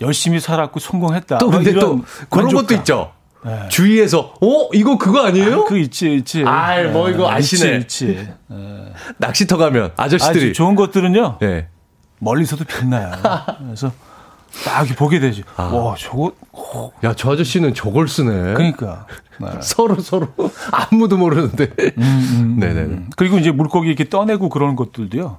열심히 0.00 0.40
살았고 0.40 0.78
성공했다. 0.80 1.38
또 1.38 1.50
근데 1.50 1.72
또 1.72 2.02
그런. 2.28 2.52
것도 2.52 2.74
있죠. 2.76 3.12
네. 3.44 3.68
주위에서 3.68 4.34
어 4.40 4.68
이거 4.72 4.98
그거 4.98 5.24
아니에요? 5.24 5.62
아, 5.62 5.64
그 5.64 5.78
있지 5.78 6.14
있지. 6.14 6.44
아뭐 6.44 7.08
이거 7.10 7.30
아시네. 7.30 7.76
있지. 7.78 8.06
있지. 8.06 8.28
네. 8.48 8.92
낚시터 9.16 9.56
가면 9.56 9.92
아저씨들이 9.96 10.50
아, 10.50 10.52
좋은 10.52 10.74
것들은요. 10.74 11.38
네. 11.40 11.68
멀리서도 12.18 12.64
빛나요. 12.64 13.12
그래서 13.64 13.92
딱 14.64 14.86
보게 14.96 15.20
되죠. 15.20 15.42
아. 15.56 15.64
와, 15.64 15.94
저거. 15.98 16.32
야, 17.04 17.14
저 17.14 17.32
아저씨는 17.32 17.74
저걸 17.74 18.08
쓰네. 18.08 18.54
그러니까. 18.54 19.06
네. 19.40 19.48
서로 19.62 20.00
서로 20.00 20.28
아무도 20.72 21.16
모르는데. 21.16 21.64
음, 21.98 22.02
음, 22.02 22.56
네네. 22.58 22.80
음. 22.80 23.10
그리고 23.16 23.38
이제 23.38 23.50
물고기 23.50 23.88
이렇게 23.88 24.08
떠내고 24.08 24.48
그런 24.48 24.74
것들도요. 24.76 25.38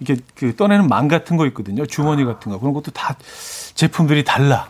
이렇게 0.00 0.22
그 0.34 0.56
떠내는 0.56 0.88
망 0.88 1.08
같은 1.08 1.36
거 1.36 1.46
있거든요. 1.48 1.86
주머니 1.86 2.24
같은 2.24 2.50
거. 2.52 2.58
그런 2.58 2.72
것도 2.74 2.90
다 2.90 3.16
제품들이 3.74 4.24
달라. 4.24 4.68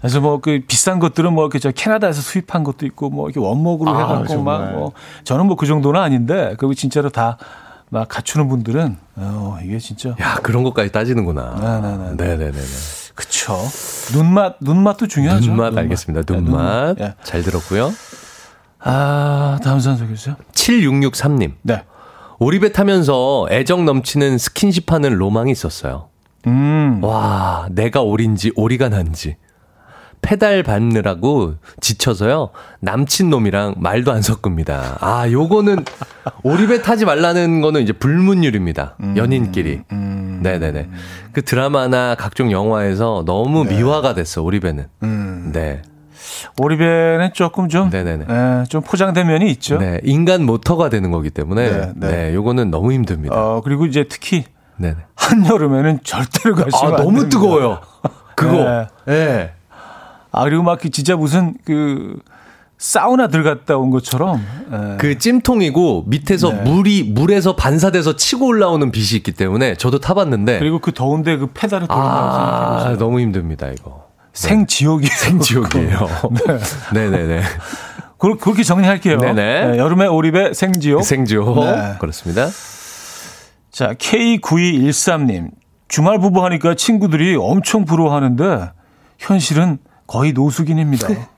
그래서 0.00 0.20
뭐 0.20 0.38
그 0.40 0.60
비싼 0.66 0.98
것들은 0.98 1.32
뭐 1.34 1.44
이렇게 1.44 1.58
저 1.58 1.70
캐나다에서 1.70 2.22
수입한 2.22 2.64
것도 2.64 2.86
있고 2.86 3.10
뭐 3.10 3.28
이렇게 3.28 3.38
원목으로 3.40 3.90
아, 3.90 3.98
해갖고 3.98 4.42
막 4.42 4.72
뭐 4.72 4.92
저는 5.24 5.46
뭐 5.46 5.56
그 5.56 5.66
정도는 5.66 6.00
아닌데 6.00 6.54
그리고 6.58 6.72
진짜로 6.74 7.10
다 7.10 7.36
막 7.90 8.08
갖추는 8.08 8.48
분들은 8.48 8.96
어 9.16 9.58
이게 9.62 9.78
진짜 9.78 10.10
야 10.20 10.36
그런 10.42 10.62
것까지 10.62 10.90
따지는구나. 10.92 11.56
네네네. 11.60 12.14
네네네. 12.16 12.58
그쵸. 13.14 13.58
눈맛, 14.14 14.56
눈맛도 14.60 15.06
중요하죠. 15.08 15.46
눈맛, 15.46 15.66
눈맛. 15.66 15.78
알겠습니다. 15.82 16.32
눈맛. 16.32 16.44
네, 16.44 16.50
눈맛. 16.50 16.96
네. 16.98 17.14
잘 17.24 17.42
들었고요. 17.42 17.92
아, 18.78 19.58
다음 19.62 19.78
사연 19.80 19.98
소개해 19.98 20.14
주세요. 20.16 20.36
7663님. 20.52 21.52
네. 21.62 21.84
오리배 22.38 22.72
타면서 22.72 23.46
애정 23.50 23.84
넘치는 23.84 24.38
스킨십 24.38 24.90
하는 24.90 25.14
로망이 25.16 25.50
있었어요. 25.52 26.08
음. 26.46 27.00
와, 27.04 27.68
내가 27.72 28.00
오리인지 28.00 28.52
오리가 28.56 28.88
난지. 28.88 29.36
페달 30.22 30.62
밟느라고 30.62 31.54
지쳐서요. 31.80 32.50
남친 32.80 33.30
놈이랑 33.30 33.74
말도 33.78 34.12
안 34.12 34.22
섞습니다. 34.22 34.98
아, 35.00 35.30
요거는 35.30 35.84
오리배 36.42 36.82
타지 36.82 37.04
말라는 37.04 37.60
거는 37.60 37.82
이제 37.82 37.92
불문율입니다. 37.92 38.96
음, 39.00 39.16
연인끼리. 39.16 39.82
음, 39.92 40.40
네네네. 40.42 40.88
그 41.32 41.42
드라마나 41.42 42.14
각종 42.14 42.52
영화에서 42.52 43.24
너무 43.26 43.64
네. 43.64 43.76
미화가 43.76 44.14
됐어, 44.14 44.42
오리배는. 44.42 44.86
음. 45.02 45.50
네. 45.52 45.82
오리배는 46.60 47.30
조금 47.32 47.68
좀, 47.68 47.90
네네네. 47.90 48.26
네, 48.26 48.64
좀 48.68 48.82
포장된 48.82 49.26
면이 49.26 49.50
있죠. 49.52 49.78
네. 49.78 50.00
인간 50.04 50.44
모터가 50.44 50.90
되는 50.90 51.10
거기 51.10 51.30
때문에. 51.30 51.70
네, 51.70 51.92
네. 51.96 52.10
네 52.10 52.34
요거는 52.34 52.70
너무 52.70 52.92
힘듭니다. 52.92 53.34
어, 53.34 53.60
그리고 53.62 53.86
이제 53.86 54.04
특히. 54.08 54.44
네네. 54.76 54.96
한여름에는 55.14 56.00
절대로 56.04 56.54
가시면 56.54 56.94
아, 56.94 56.96
너무 56.96 57.28
뜨거워요. 57.28 57.80
그거. 58.34 58.52
네. 58.64 58.86
네. 59.06 59.52
아, 60.32 60.44
그리고 60.44 60.62
막그 60.62 60.90
진짜 60.90 61.16
무슨 61.16 61.54
그, 61.64 62.18
사우나 62.78 63.28
들어갔다 63.28 63.76
온 63.76 63.90
것처럼 63.90 64.38
에. 64.38 64.96
그 64.96 65.18
찜통이고 65.18 66.04
밑에서 66.06 66.50
네. 66.50 66.62
물이 66.62 67.12
물에서 67.12 67.54
반사돼서 67.54 68.16
치고 68.16 68.46
올라오는 68.46 68.90
빛이 68.90 69.18
있기 69.18 69.32
때문에 69.32 69.74
저도 69.74 70.00
타봤는데 70.00 70.58
그리고 70.58 70.78
그 70.78 70.92
더운데 70.92 71.36
그 71.36 71.48
페달을 71.52 71.86
돌리면서 71.86 72.88
아, 72.88 72.96
너무 72.98 73.20
힘듭니다 73.20 73.68
이거 73.68 74.08
생지옥이 74.32 75.06
생지옥이에요. 75.06 76.08
네, 76.94 77.10
네, 77.10 77.26
네. 77.26 77.42
그렇게 78.20 78.62
정리할게요. 78.62 79.18
네네. 79.18 79.66
네, 79.66 79.78
여름의 79.78 80.08
오립의 80.08 80.54
생지옥. 80.54 81.04
생지옥. 81.04 81.64
네. 81.64 81.94
그렇습니다. 81.98 82.48
자, 83.70 83.94
K9213님. 83.94 85.50
주말 85.88 86.18
부부 86.18 86.44
하니까 86.44 86.74
친구들이 86.74 87.36
엄청 87.36 87.84
부러워하는데 87.84 88.70
현실은 89.18 89.78
거의 90.10 90.32
노숙인입니다. 90.32 91.06
네. 91.06 91.28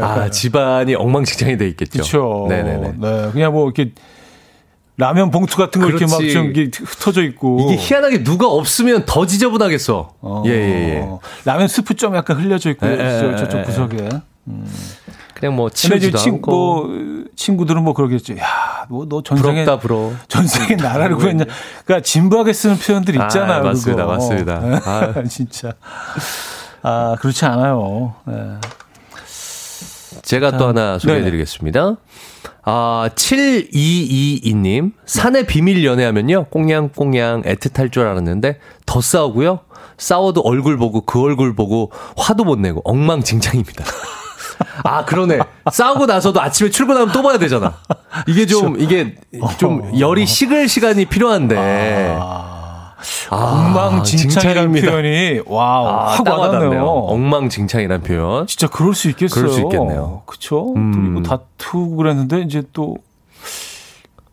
아, 0.00 0.30
집안이 0.30 0.94
엉망진창이 0.94 1.58
돼 1.58 1.68
있겠죠. 1.68 1.92
그렇죠. 1.92 2.46
네네네. 2.48 2.94
네, 2.98 3.28
그냥 3.32 3.52
뭐 3.52 3.66
이렇게 3.66 3.92
라면 4.96 5.30
봉투 5.30 5.58
같은 5.58 5.78
거 5.82 5.88
그렇지. 5.88 6.04
이렇게 6.04 6.32
막 6.32 6.32
좀 6.32 6.86
흩어져 6.86 7.22
있고 7.24 7.60
이게 7.60 7.76
희한하게 7.78 8.24
누가 8.24 8.48
없으면 8.48 9.04
더 9.04 9.26
지저분하겠어. 9.26 10.14
어, 10.22 10.42
예, 10.46 10.50
예, 10.50 10.54
예. 10.94 11.08
라면 11.44 11.68
스프 11.68 11.92
좀 11.94 12.16
약간 12.16 12.40
흘려져 12.40 12.70
있고 12.70 12.86
예, 12.86 12.92
예, 13.32 13.36
저쪽 13.36 13.64
구석에. 13.64 14.08
음. 14.48 14.66
그냥 15.38 15.54
뭐 15.54 15.68
치우지도 15.68 16.16
친, 16.16 16.34
않고. 16.34 16.50
뭐 16.50 17.24
친구들은 17.36 17.82
뭐 17.84 17.92
그러겠죠. 17.92 18.36
야, 18.38 18.86
뭐 18.88 19.04
너 19.06 19.22
전생에 19.22 19.64
부럽다 19.64 19.78
부러. 19.80 20.10
전생에 20.28 20.76
나라를 20.80 21.16
구했냐. 21.16 21.44
그러니까 21.84 22.02
진부하게 22.02 22.52
쓰는 22.54 22.78
표현들 22.78 23.20
아, 23.20 23.26
있잖아요. 23.26 23.60
아, 23.60 23.62
맞습니다, 23.62 24.02
그거. 24.04 24.14
맞습니다. 24.14 24.54
아. 24.84 25.22
진짜. 25.28 25.72
아 26.82 27.16
그렇지 27.20 27.44
않아요. 27.44 28.14
네. 28.26 28.34
제가 30.22 30.52
자, 30.52 30.56
또 30.58 30.68
하나 30.68 30.98
소개해드리겠습니다. 30.98 31.96
아, 32.64 33.10
7222님. 33.14 34.92
산의 35.04 35.46
비밀 35.46 35.84
연애하면요. 35.84 36.46
꽁냥꽁냥 36.46 37.42
애틋할 37.42 37.92
줄 37.92 38.04
알았는데 38.06 38.58
더 38.86 39.00
싸우고요. 39.00 39.60
싸워도 39.98 40.40
얼굴 40.40 40.76
보고 40.78 41.02
그 41.02 41.20
얼굴 41.22 41.54
보고 41.54 41.92
화도 42.16 42.44
못 42.44 42.58
내고 42.58 42.80
엉망진창입니다. 42.84 43.84
아, 44.84 45.04
그러네. 45.04 45.38
싸우고 45.70 46.06
나서도 46.06 46.40
아침에 46.40 46.70
출근하면 46.70 47.12
또 47.12 47.22
봐야 47.22 47.38
되잖아. 47.38 47.74
이게 48.26 48.46
좀, 48.46 48.78
이게 48.80 49.16
좀 49.58 49.98
열이 49.98 50.26
식을 50.26 50.68
시간이 50.68 51.06
필요한데. 51.06 52.16
아. 52.18 52.56
아, 53.30 53.36
엉망진창이라는 53.36 54.72
표현이 54.80 55.40
와 55.46 55.64
아, 55.78 56.06
확 56.12 56.26
와닿네요. 56.26 56.82
엉망진창이라는 56.84 58.02
표현. 58.02 58.46
진짜 58.46 58.66
그럴 58.68 58.94
수 58.94 59.08
있겠어요. 59.10 59.42
그럴 59.42 59.54
수 59.54 59.60
있겠네요. 59.60 60.22
그렇죠. 60.26 60.72
음. 60.74 61.14
그리고 61.14 61.22
다투고 61.22 61.96
그랬는데 61.96 62.40
이제 62.40 62.62
또 62.72 62.96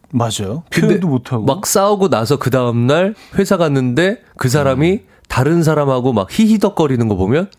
맞아요. 0.09 0.63
표현도 0.69 1.07
못 1.07 1.33
하고 1.33 1.43
막 1.43 1.65
싸우고 1.65 2.09
나서 2.09 2.37
그 2.37 2.49
다음 2.49 2.87
날 2.87 3.15
회사 3.35 3.57
갔는데 3.57 4.17
그 4.37 4.47
사람이 4.47 4.91
음. 4.91 4.99
다른 5.27 5.63
사람하고 5.63 6.13
막 6.13 6.27
히히덕거리는 6.31 7.07
거 7.07 7.15
보면 7.15 7.49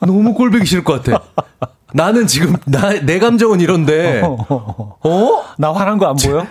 너무 0.00 0.34
꼴보기 0.34 0.64
싫을 0.66 0.84
것 0.84 1.02
같아. 1.02 1.22
나는 1.92 2.26
지금 2.28 2.54
나 2.66 2.90
내 3.02 3.18
감정은 3.18 3.60
이런데 3.60 4.22
어? 4.22 5.42
나 5.58 5.72
화난 5.72 5.98
거 5.98 6.06
안 6.06 6.14
보여? 6.16 6.46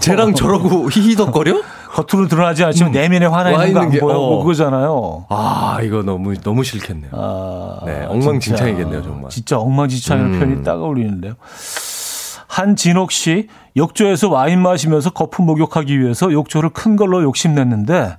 쟤 0.00 0.14
랑 0.14 0.34
저러고 0.34 0.88
히히덕거려? 0.90 1.60
겉으로 1.90 2.28
드러나지 2.28 2.62
않지만 2.64 2.90
음. 2.90 2.92
내면에 2.92 3.26
화나 3.26 3.50
있는 3.50 3.72
거 3.74 3.80
안 3.80 3.90
보여? 3.90 4.14
어. 4.14 4.28
뭐 4.30 4.38
그거잖아요. 4.44 5.26
아 5.30 5.78
이거 5.82 6.02
너무 6.02 6.34
너무 6.40 6.62
싫겠네요. 6.62 7.10
아, 7.12 7.80
네, 7.86 8.04
엉망진창이겠네요 8.06 9.02
정말. 9.02 9.30
진짜 9.30 9.58
엉망진창이라는 9.58 10.34
음. 10.34 10.38
표현이 10.40 10.62
딱 10.64 10.74
어울리는데요. 10.80 11.34
한진옥 12.46 13.12
씨 13.12 13.48
욕조에서 13.76 14.28
와인 14.30 14.60
마시면서 14.62 15.10
거품 15.10 15.46
목욕하기 15.46 15.98
위해서 16.00 16.32
욕조를 16.32 16.70
큰 16.70 16.96
걸로 16.96 17.22
욕심냈는데 17.22 18.16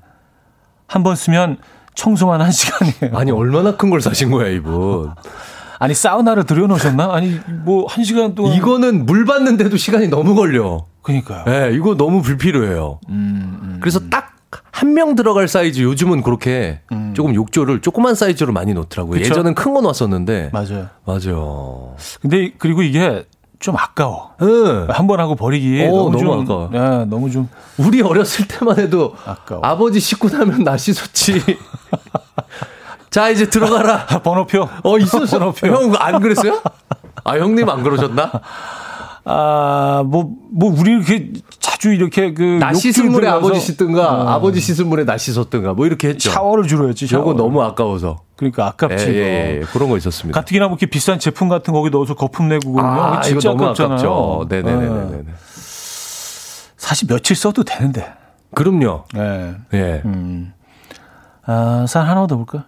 한 0.88 1.04
번 1.04 1.16
쓰면 1.16 1.58
청소만 2.04 2.40
한 2.42 2.50
시간이에요. 2.52 3.18
아니 3.18 3.32
얼마나 3.32 3.76
큰 3.76 3.90
걸 3.90 4.00
사신 4.02 4.32
거야 4.32 4.48
이분. 4.48 5.12
아니 5.80 5.94
사우나를 5.94 6.46
들여놓으셨나? 6.46 7.14
아니 7.14 7.40
뭐 7.66 7.86
한 7.88 8.04
시간 8.04 8.36
동안 8.36 8.54
이거는 8.54 9.06
물 9.06 9.26
받는데도 9.26 9.76
시간이 9.78 10.08
너무 10.08 10.34
걸려. 10.36 10.86
그러니까요. 11.02 11.44
네, 11.46 11.72
이거 11.74 11.96
너무 11.96 12.22
불필요해요. 12.22 13.00
음, 13.10 13.60
음, 13.62 13.78
그래서 13.82 14.00
딱 14.10 14.30
한 14.72 14.94
명 14.94 15.14
들어갈 15.14 15.48
사이즈 15.48 15.82
요즘은 15.82 16.24
그렇게 16.24 16.80
음. 16.94 17.14
조금 17.16 17.36
욕조를 17.36 17.82
조그만 17.82 18.16
사이즈로 18.16 18.52
많이 18.54 18.74
놓더라고요. 18.74 19.20
그쵸? 19.20 19.30
예전엔 19.30 19.54
큰 19.54 19.74
거 19.74 19.82
놨었는데. 19.82 20.50
맞아요. 20.54 20.88
맞아요. 21.06 21.96
근데 22.22 22.52
그리고 22.58 22.82
이게 22.82 23.26
좀 23.60 23.76
아까워. 23.76 24.32
네. 24.40 24.48
한번 24.94 25.20
하고 25.20 25.36
버리기 25.36 25.86
오, 25.92 26.10
너무, 26.10 26.12
너무 26.12 26.20
좀, 26.20 26.42
아까워. 26.44 26.70
네, 26.72 27.06
너무 27.06 27.30
좀 27.30 27.50
우리 27.78 28.02
어렸을 28.02 28.48
때만 28.48 28.80
해도 28.80 29.16
아까워. 29.26 29.62
아버지 29.64 30.00
씻고 30.00 30.30
나면 30.30 30.64
나 30.64 30.78
씻었지. 30.78 31.42
자 33.10 33.30
이제 33.30 33.50
들어가라. 33.50 34.06
번호표. 34.24 34.70
어 34.84 34.98
있었어. 34.98 35.40
번호표. 35.40 35.68
형 35.68 35.94
안 35.98 36.20
그랬어요? 36.22 36.62
아 37.24 37.38
형님 37.38 37.68
안 37.70 37.84
그러셨나? 37.84 38.32
아, 39.32 40.04
뭐, 40.08 40.32
뭐, 40.52 40.74
우리 40.76 40.92
이렇게 40.92 41.32
자주 41.60 41.94
이렇게 41.94 42.34
그. 42.34 42.58
나 42.60 42.74
씻은 42.74 43.12
물에 43.12 43.28
아버지 43.28 43.60
씻든가, 43.60 44.12
어. 44.12 44.28
아버지 44.30 44.60
씻은 44.60 44.88
물에 44.88 45.06
나 45.06 45.18
씻었든가, 45.18 45.74
뭐 45.74 45.86
이렇게 45.86 46.10
했죠. 46.10 46.32
샤워를 46.32 46.68
주로 46.68 46.90
했지, 46.90 47.06
샤워. 47.06 47.22
요거 47.22 47.34
너무 47.36 47.62
아까워서. 47.62 48.24
그러니까 48.36 48.66
아깝지. 48.66 49.10
예, 49.10 49.14
예, 49.14 49.58
예. 49.58 49.66
그런 49.72 49.90
거 49.90 49.98
있었습니다. 49.98 50.40
가뜩이나 50.40 50.66
뭐 50.66 50.74
이렇게 50.74 50.88
비싼 50.88 51.20
제품 51.20 51.48
같은 51.48 51.74
거기 51.74 51.92
넣어서 51.92 52.16
거품 52.16 52.48
내고 52.50 52.72
그러면 52.72 53.18
아, 53.18 53.22
진짜 53.22 53.50
이거 53.52 53.58
너무 53.58 53.66
아깝잖아요. 53.66 53.94
아깝죠. 53.94 54.46
네네네네. 54.50 55.10
네. 55.12 55.24
사실 56.78 57.08
며칠 57.08 57.36
써도 57.36 57.64
되는데. 57.64 58.12
그럼요. 58.56 59.04
네. 59.14 59.56
예. 59.74 60.02
음. 60.06 60.54
아, 61.46 61.86
산 61.88 62.08
하나 62.08 62.26
더 62.26 62.36
볼까? 62.38 62.66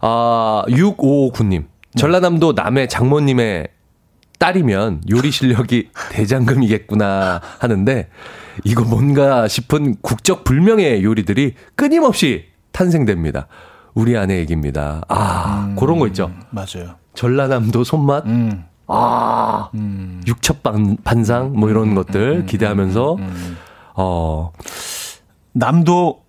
아, 0.00 0.64
6559님. 0.68 1.64
전라남도 1.96 2.52
남해 2.52 2.86
장모님의 2.86 3.68
딸이면 4.40 5.02
요리 5.10 5.30
실력이 5.30 5.90
대장금이겠구나 6.10 7.40
하는데 7.58 8.08
이거 8.64 8.84
뭔가 8.84 9.46
싶은 9.46 9.96
국적 10.00 10.44
불명의 10.44 11.04
요리들이 11.04 11.54
끊임없이 11.76 12.46
탄생됩니다. 12.72 13.46
우리 13.94 14.16
아내 14.16 14.38
얘기입니다. 14.38 15.02
아, 15.08 15.66
음, 15.68 15.76
그런 15.76 15.98
거 15.98 16.06
있죠. 16.08 16.32
맞아요. 16.50 16.96
전라남도 17.14 17.84
손맛. 17.84 18.24
음. 18.26 18.64
아, 18.86 19.68
음. 19.74 20.22
육첩 20.26 20.62
반, 20.62 20.96
반상 21.04 21.52
뭐 21.52 21.68
이런 21.68 21.90
음, 21.90 21.94
것들 21.94 22.20
음, 22.20 22.36
음, 22.38 22.46
기대하면서 22.46 23.16
어 23.94 24.52
남도 25.52 26.22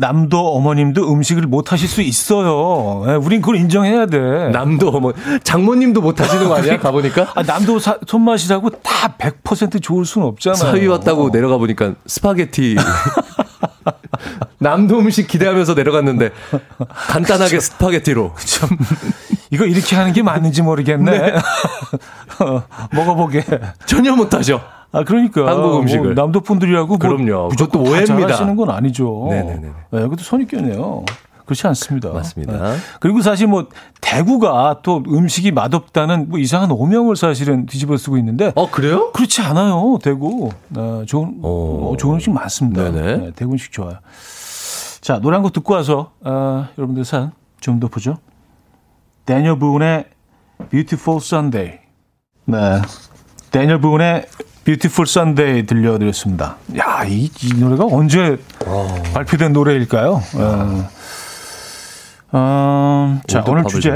남도 0.00 0.54
어머님도 0.56 1.12
음식을 1.12 1.42
못 1.42 1.72
하실 1.72 1.86
수 1.86 2.00
있어요. 2.00 3.04
네, 3.06 3.14
우린 3.14 3.40
그걸 3.42 3.56
인정해야 3.56 4.06
돼. 4.06 4.18
남도 4.50 4.88
어머 4.88 5.12
장모님도 5.44 6.00
못 6.00 6.18
하시는 6.20 6.48
거 6.48 6.56
아니야? 6.56 6.78
가 6.80 6.90
보니까. 6.90 7.30
아, 7.34 7.42
남도 7.42 7.78
사, 7.78 7.98
손맛이라고 8.06 8.70
다 8.82 9.14
100% 9.18 9.82
좋을 9.82 10.04
수는 10.06 10.26
없잖아요. 10.28 10.56
사위 10.58 10.86
왔다고 10.86 11.26
어. 11.26 11.30
내려가 11.30 11.58
보니까 11.58 11.94
스파게티 12.06 12.76
남도 14.58 14.98
음식 14.98 15.28
기대하면서 15.28 15.74
내려갔는데 15.74 16.30
간단하게 16.88 17.56
그쵸. 17.56 17.60
스파게티로. 17.60 18.32
그쵸. 18.34 18.66
이거 19.50 19.64
이렇게 19.66 19.96
하는 19.96 20.12
게 20.12 20.22
맞는지 20.22 20.62
모르겠네. 20.62 21.10
네. 21.10 21.32
어, 22.40 22.62
먹어보게. 22.92 23.44
전혀 23.86 24.14
못하죠. 24.14 24.60
아 24.92 25.04
그러니까 25.04 25.46
한국 25.46 25.78
음식을 25.80 26.14
뭐 26.14 26.14
남도 26.14 26.40
분들이라고 26.40 26.88
뭐 26.88 26.98
그럼요. 26.98 27.48
무조건 27.48 27.82
오해입니다. 27.82 28.16
잘하시는 28.18 28.56
건 28.56 28.70
아니죠. 28.70 29.26
네네네. 29.30 29.60
네, 29.90 30.00
그것도 30.00 30.22
선입견이에요. 30.22 31.04
그렇지 31.46 31.66
않습니다. 31.68 32.10
맞습니다. 32.10 32.52
네. 32.52 32.76
그리고 33.00 33.22
사실 33.22 33.48
뭐 33.48 33.66
대구가 34.00 34.80
또 34.82 35.02
음식이 35.08 35.50
맛없다는 35.52 36.28
뭐 36.28 36.38
이상한 36.38 36.70
오명을 36.70 37.16
사실은 37.16 37.66
뒤집어 37.66 37.96
쓰고 37.96 38.16
있는데. 38.18 38.52
어 38.54 38.70
그래요? 38.70 39.10
그렇지 39.12 39.42
않아요. 39.42 39.98
대구 40.02 40.50
네, 40.68 41.04
좋은 41.06 41.38
어, 41.42 41.94
좋은 41.98 42.14
음식 42.14 42.30
많습니다. 42.30 42.90
네, 42.90 43.32
대구 43.34 43.52
음식 43.52 43.72
좋아요. 43.72 43.94
자 45.00 45.18
노래 45.18 45.36
한 45.36 45.42
곡 45.42 45.52
듣고 45.52 45.74
와서 45.74 46.12
어, 46.22 46.68
여러분들 46.78 47.04
산 47.04 47.32
좀 47.60 47.78
더 47.80 47.88
보죠. 47.88 48.16
데니얼 49.26 49.58
부운의 49.58 50.04
Beautiful 50.70 51.18
Sunday. 51.22 51.78
네. 52.46 52.80
데니얼 53.50 53.80
부운의 53.80 54.24
Beautiful 54.64 55.06
Sunday 55.08 55.64
들려드렸습니다. 55.66 56.56
야, 56.78 57.04
이, 57.04 57.30
이 57.42 57.54
노래가 57.58 57.86
언제 57.90 58.38
오. 58.66 58.86
발표된 59.14 59.52
노래일까요? 59.52 60.22
어. 60.34 60.88
어, 62.32 63.20
자, 63.26 63.42
오늘 63.48 63.64
주제. 63.64 63.90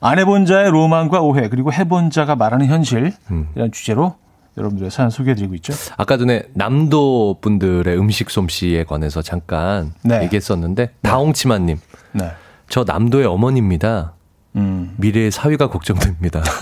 안 0.00 0.18
해본 0.18 0.46
자의 0.46 0.70
로망과 0.70 1.20
오해, 1.20 1.48
그리고 1.48 1.72
해본 1.72 2.10
자가 2.10 2.34
말하는 2.34 2.66
현실. 2.66 3.12
음. 3.30 3.48
이런 3.54 3.70
주제로 3.70 4.16
여러분들의 4.56 4.90
사연 4.90 5.10
소개해드리고 5.10 5.54
있죠. 5.56 5.72
아까 5.96 6.16
전에 6.16 6.44
남도 6.54 7.38
분들의 7.40 7.96
음식 7.96 8.30
솜씨에 8.30 8.84
관해서 8.84 9.22
잠깐 9.22 9.92
네. 10.02 10.22
얘기했었는데, 10.24 10.86
네. 10.86 10.92
다홍치마님. 11.08 11.78
네. 12.12 12.32
저 12.68 12.82
남도의 12.84 13.26
어머니입니다. 13.26 14.14
음. 14.56 14.94
미래의 14.96 15.30
사위가 15.30 15.68
걱정됩니다. 15.68 16.42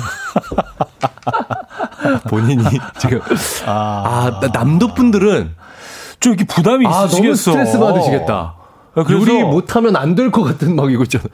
본인이 2.28 2.62
지금 2.98 3.20
아, 3.66 4.38
아 4.42 4.46
남도 4.52 4.94
분들은 4.94 5.54
좀 6.20 6.32
이렇게 6.34 6.44
부담이 6.46 6.86
아, 6.86 7.04
있으시겠어. 7.04 7.50
너무 7.52 7.64
스트레스 7.64 7.78
받으시겠다. 7.78 8.54
아, 8.96 9.04
요리 9.10 9.42
못하면 9.42 9.96
안 9.96 10.14
될 10.14 10.30
것 10.30 10.42
같은 10.44 10.76
막 10.76 10.90
이거 10.92 11.02
있잖아요. 11.04 11.28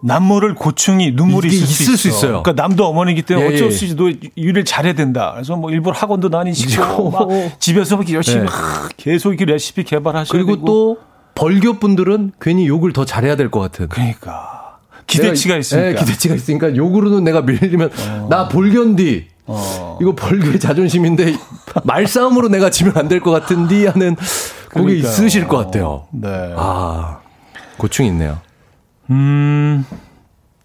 남모를 0.00 0.54
고충이 0.54 1.10
눈물이 1.12 1.48
있을, 1.48 1.62
있을 1.84 1.96
수, 1.96 2.08
있어. 2.08 2.28
요 2.28 2.42
그러니까 2.42 2.52
남도 2.52 2.86
어머니기 2.86 3.22
때문에 3.22 3.50
예, 3.50 3.54
어쩔 3.54 3.66
예. 3.66 3.70
수 3.72 3.84
없이 3.84 3.96
너 3.96 4.04
요리를 4.40 4.64
잘해야 4.64 4.92
된다. 4.94 5.32
그래서 5.34 5.56
뭐 5.56 5.70
일부러 5.72 5.96
학원도 5.96 6.30
다니시고 6.30 7.10
막 7.10 7.28
집에서 7.58 7.96
막 7.96 8.08
열심히 8.12 8.42
네. 8.42 8.48
계속 8.96 9.30
이렇게 9.30 9.44
레시피 9.44 9.82
개발하시고 9.82 10.32
그리고 10.32 10.54
되고. 10.54 10.64
또 10.66 10.98
벌교 11.34 11.74
분들은 11.80 12.32
괜히 12.40 12.68
욕을 12.68 12.92
더 12.92 13.04
잘해야 13.04 13.34
될 13.36 13.50
것 13.50 13.58
같은. 13.60 13.88
그러니까 13.88 14.78
기대치가 15.08 15.56
있으니까. 15.56 15.88
네, 15.88 15.94
기대치가 15.96 16.34
있으니까 16.36 16.76
욕으로는 16.76 17.24
내가 17.24 17.42
밀리면 17.42 17.90
어. 18.10 18.26
나 18.30 18.46
볼견디 18.48 19.26
어. 19.48 19.98
이거 20.00 20.14
벌교의 20.14 20.60
자존심인데 20.60 21.34
말싸움으로 21.84 22.48
내가 22.48 22.70
지면 22.70 22.96
안 22.96 23.08
될 23.08 23.20
것 23.20 23.30
같은디 23.30 23.86
하는 23.86 24.14
그게 24.68 24.94
있으실 24.96 25.48
것 25.48 25.56
같아요. 25.56 26.06
네. 26.12 26.54
아 26.56 27.18
고충이 27.78 28.08
있네요. 28.10 28.38
음 29.10 29.84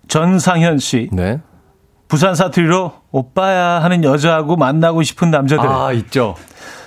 전상현 0.08 0.78
씨. 0.80 1.10
네. 1.12 1.40
부산 2.08 2.36
사투리로 2.36 2.92
오빠야 3.12 3.82
하는 3.82 4.04
여자하고 4.04 4.56
만나고 4.58 5.02
싶은 5.04 5.32
남자들. 5.32 5.68
아 5.68 5.92
있죠. 5.94 6.36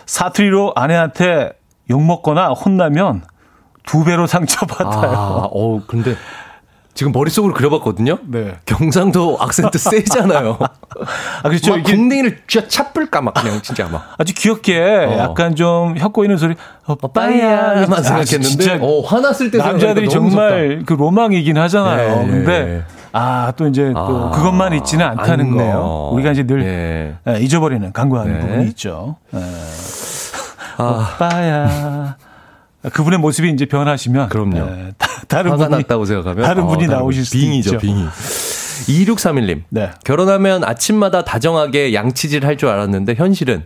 사투리로 0.06 0.74
아내한테 0.76 1.50
욕 1.90 2.02
먹거나 2.02 2.50
혼나면 2.50 3.22
두 3.86 4.04
배로 4.04 4.26
상처받아요. 4.26 5.10
아, 5.12 5.48
어 5.50 5.82
근데 5.86 6.14
지금 6.96 7.12
머릿속으로 7.12 7.52
그려봤거든요. 7.52 8.18
네. 8.26 8.56
경상도 8.64 9.36
악센트 9.38 9.76
세잖아요. 9.76 10.56
아, 11.42 11.48
그렇죠. 11.48 11.76
막 11.76 11.84
궁뎅이를 11.84 12.38
쥐어 12.46 12.66
차뿔까 12.66 13.20
막 13.20 13.34
그냥 13.34 13.60
진짜 13.60 13.86
막. 13.86 14.14
아주 14.16 14.32
귀엽게 14.32 14.78
어. 14.80 15.18
약간 15.18 15.54
좀 15.54 15.94
혀꼬이는 15.98 16.38
소리 16.38 16.54
오빠야만 16.88 17.92
아, 17.92 18.02
생각했는데 18.02 18.78
어, 18.80 19.02
화났을 19.02 19.50
때 19.50 19.58
남자들이 19.58 20.08
정말 20.08 20.84
그 20.86 20.94
로망이긴 20.94 21.58
하잖아요. 21.58 22.22
네. 22.22 22.26
근데 22.30 22.84
아, 23.12 23.52
또 23.58 23.68
이제 23.68 23.92
또 23.92 24.28
아, 24.28 24.30
그것만 24.30 24.72
있지는 24.72 25.04
않다는 25.04 25.54
거. 25.54 26.10
우리가 26.14 26.32
이제 26.32 26.44
늘 26.46 26.60
네. 26.60 27.14
네, 27.24 27.40
잊어버리는 27.40 27.92
간과하는 27.92 28.32
네. 28.32 28.40
부분이 28.40 28.68
있죠. 28.68 29.16
네. 29.32 29.42
아. 30.78 31.12
오빠야. 31.14 32.16
그분의 32.92 33.18
모습이 33.18 33.50
이제 33.50 33.66
변하시면 33.66 34.30
그럼요. 34.30 34.64
네, 34.64 34.92
다른 35.28 35.50
화가 35.52 35.68
분이, 35.68 35.82
났다고 35.82 36.04
생각하면 36.04 36.44
다른 36.44 36.64
어, 36.64 36.66
분이 36.68 36.86
나오실 36.86 37.24
수 37.24 37.32
빙이죠, 37.32 37.70
있죠. 37.74 37.78
빙이. 37.78 38.04
2631님. 38.86 39.62
네. 39.70 39.90
결혼하면 40.04 40.62
아침마다 40.64 41.24
다정하게 41.24 41.94
양치질 41.94 42.44
할 42.46 42.56
줄 42.56 42.68
알았는데 42.68 43.14
현실은 43.14 43.64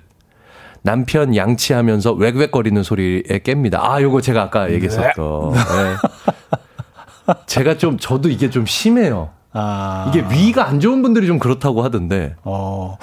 남편 0.83 1.37
양치하면서 1.37 2.17
웩웩거리는 2.19 2.83
소리에 2.83 3.23
깹니다. 3.45 3.79
아, 3.81 4.01
요거 4.01 4.21
제가 4.23 4.43
아까 4.43 4.71
얘기했었던. 4.73 5.53
네. 5.53 7.35
제가 7.47 7.77
좀 7.77 7.99
저도 7.99 8.29
이게 8.31 8.51
좀 8.51 8.65
심해요. 8.67 9.31
아. 9.53 10.07
이게 10.09 10.25
위가 10.31 10.67
안 10.67 10.81
좋은 10.81 11.03
분들이 11.03 11.27
좀 11.27 11.39
그렇다고 11.39 11.83
하던데. 11.83 12.35
어. 12.45 12.97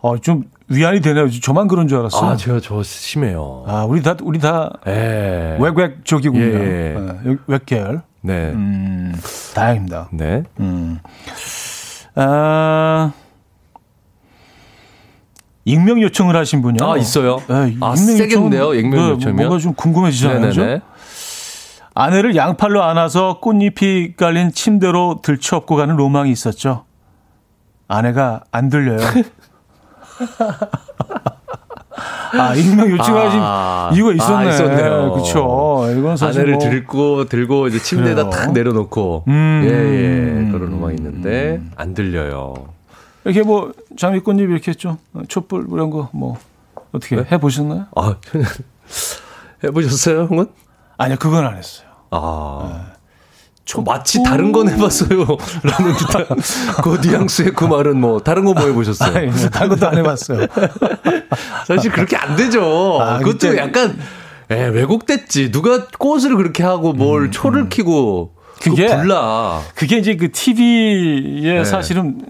어, 0.00 0.18
좀 0.18 0.44
위안이 0.72 1.00
되네요. 1.00 1.28
저만 1.30 1.68
그런 1.68 1.88
줄 1.88 1.98
알았어요. 1.98 2.30
아, 2.30 2.36
제가 2.36 2.60
저 2.60 2.82
심해요. 2.82 3.64
아, 3.66 3.84
우리 3.84 4.02
다, 4.02 4.16
우리 4.22 4.38
다. 4.38 4.70
예. 4.86 5.56
웩웩 5.58 6.04
쪽이군요. 6.04 6.42
예. 6.44 6.94
예. 7.26 7.36
웩 7.48 7.66
계열. 7.66 8.02
네. 8.22 8.50
음, 8.50 9.14
다행입니다. 9.54 10.08
네. 10.12 10.44
음. 10.60 10.98
아, 12.14 13.12
익명 15.64 16.00
요청을 16.02 16.36
하신 16.36 16.62
분이요. 16.62 16.88
아, 16.88 16.96
있어요? 16.96 17.38
네, 17.48 17.76
아, 17.80 17.94
세겠는데요, 17.96 18.74
익명 18.74 18.90
네, 19.00 19.10
요청이면? 19.10 19.36
뭔가 19.46 19.58
좀 19.62 19.74
궁금해지잖아요. 19.74 20.52
네네네. 20.52 20.80
아내를 21.94 22.36
양팔로 22.36 22.82
안아서 22.82 23.38
꽃잎이 23.40 24.14
깔린 24.16 24.52
침대로 24.52 25.20
들쳐업고 25.22 25.76
가는 25.76 25.94
로망이 25.96 26.30
있었죠. 26.30 26.84
아내가 27.86 28.42
안 28.50 28.70
들려요. 28.70 28.98
아, 32.38 32.54
익명 32.54 32.90
요청하신 32.90 33.40
아, 33.42 33.90
이유가 33.94 34.12
있었네. 34.12 34.46
아, 34.46 34.50
있었네요. 34.50 35.12
그렇죠. 35.12 35.86
이건 35.96 36.16
사실 36.16 36.40
아내를 36.40 36.58
뭐... 36.58 36.70
들고 36.70 37.24
들고 37.26 37.66
이제 37.68 37.78
침대에다 37.78 38.24
그래요. 38.24 38.30
탁 38.30 38.52
내려놓고 38.52 39.24
음, 39.28 39.60
예, 39.64 39.68
예. 39.68 40.50
그런 40.50 40.72
음악이 40.72 40.96
있는데 40.96 41.56
음. 41.56 41.70
안 41.76 41.92
들려요. 41.94 42.54
이렇게 43.24 43.42
뭐 43.42 43.72
장미꽃잎 43.98 44.48
이렇게 44.50 44.72
좀 44.74 44.96
촛불 45.28 45.66
이런 45.70 45.90
거 45.90 46.08
뭐 46.12 46.36
어떻게 46.92 47.16
네? 47.16 47.24
해 47.30 47.38
보셨나요? 47.38 47.86
아, 47.96 48.16
해 49.64 49.70
보셨어요, 49.70 50.26
형은? 50.30 50.46
아니요, 50.98 51.16
그건 51.18 51.46
안 51.46 51.56
했어요. 51.56 51.86
아. 52.10 52.84
네. 52.86 52.92
저 53.64 53.80
마치 53.80 54.22
다른 54.24 54.50
건 54.52 54.68
해봤어요. 54.68 55.24
라는 55.62 55.94
듯한 55.96 56.26
그 56.82 56.98
뉘앙스의 57.00 57.52
그 57.52 57.64
말은 57.64 58.00
뭐 58.00 58.18
다른 58.20 58.44
거 58.44 58.52
뭐 58.54 58.66
해보셨어요? 58.66 59.16
아니, 59.16 59.30
다른 59.50 59.68
것도 59.70 59.88
안 59.88 59.98
해봤어요. 59.98 60.46
사실 61.66 61.90
그렇게 61.92 62.16
안 62.16 62.36
되죠. 62.36 62.98
아, 63.00 63.18
그것도 63.18 63.38
진짜. 63.38 63.56
약간 63.62 63.98
에, 64.50 64.66
왜곡됐지. 64.68 65.50
누가 65.52 65.86
꽃을 65.86 66.36
그렇게 66.36 66.62
하고 66.62 66.92
뭘 66.92 67.22
음, 67.26 67.30
초를 67.30 67.68
키고 67.68 68.34
그게 68.60 68.86
불라. 68.86 69.60
그게 69.74 69.98
이제 69.98 70.16
그 70.16 70.30
TV에 70.30 71.54
네. 71.54 71.64
사실은 71.64 72.20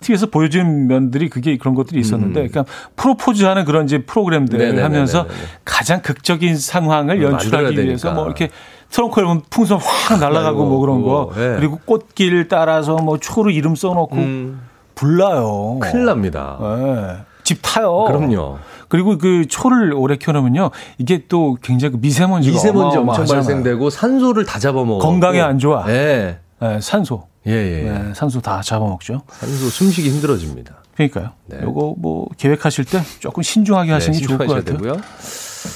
TV에서 0.00 0.26
보여주는 0.26 0.86
면들이 0.88 1.28
그게 1.28 1.56
그런 1.56 1.74
것들이 1.76 2.00
있었는데, 2.00 2.40
음. 2.40 2.48
그러니까 2.48 2.64
프로포즈하는 2.96 3.64
그런 3.64 3.84
이제 3.84 3.98
프로그램들 3.98 4.60
을 4.60 4.82
하면서 4.82 5.26
가장 5.64 6.02
극적인 6.02 6.56
상황을 6.56 7.18
음, 7.18 7.22
연출하기 7.22 7.80
위해서 7.84 8.12
뭐 8.12 8.26
이렇게 8.26 8.50
트렁크 8.92 9.20
열면 9.20 9.42
풍선 9.50 9.78
확 9.78 10.20
날아가고 10.20 10.66
뭐 10.66 10.78
그런 10.78 11.02
거. 11.02 11.32
네. 11.34 11.56
그리고 11.56 11.80
꽃길 11.84 12.48
따라서 12.48 12.96
뭐 12.96 13.18
초로 13.18 13.50
이름 13.50 13.74
써놓고 13.74 14.16
음. 14.16 14.60
불나요. 14.94 15.78
큰일 15.80 16.04
납니다. 16.04 16.58
네. 16.60 17.16
집 17.42 17.58
타요. 17.62 18.04
그럼요. 18.06 18.58
그리고 18.88 19.16
그 19.16 19.46
초를 19.48 19.94
오래 19.94 20.16
켜놓으면요. 20.16 20.70
이게 20.98 21.24
또 21.28 21.56
굉장히 21.62 21.92
그 21.92 21.98
미세먼지가 22.02 22.54
미세먼지 22.54 22.98
엄청 22.98 23.24
발생되고 23.24 23.88
산소를 23.88 24.44
다 24.44 24.58
잡아먹어. 24.58 24.98
건강에 24.98 25.40
안 25.40 25.58
좋아. 25.58 25.86
네. 25.86 26.38
네 26.60 26.80
산소. 26.80 27.26
예, 27.46 27.52
예. 27.52 27.90
네, 27.90 28.14
산소 28.14 28.40
다 28.40 28.60
잡아먹죠. 28.60 29.22
산소 29.28 29.70
숨쉬기 29.70 30.10
힘들어집니다. 30.10 30.74
그러니까요. 30.94 31.30
네. 31.46 31.58
요거 31.62 31.94
뭐 31.98 32.28
계획하실 32.36 32.84
때 32.84 33.02
조금 33.18 33.42
신중하게 33.42 33.90
하시는 33.90 34.12
네, 34.12 34.20
게 34.20 34.26
좋을 34.26 34.38
것 34.38 34.46
같아요. 34.46 34.76
되고요. 34.76 35.00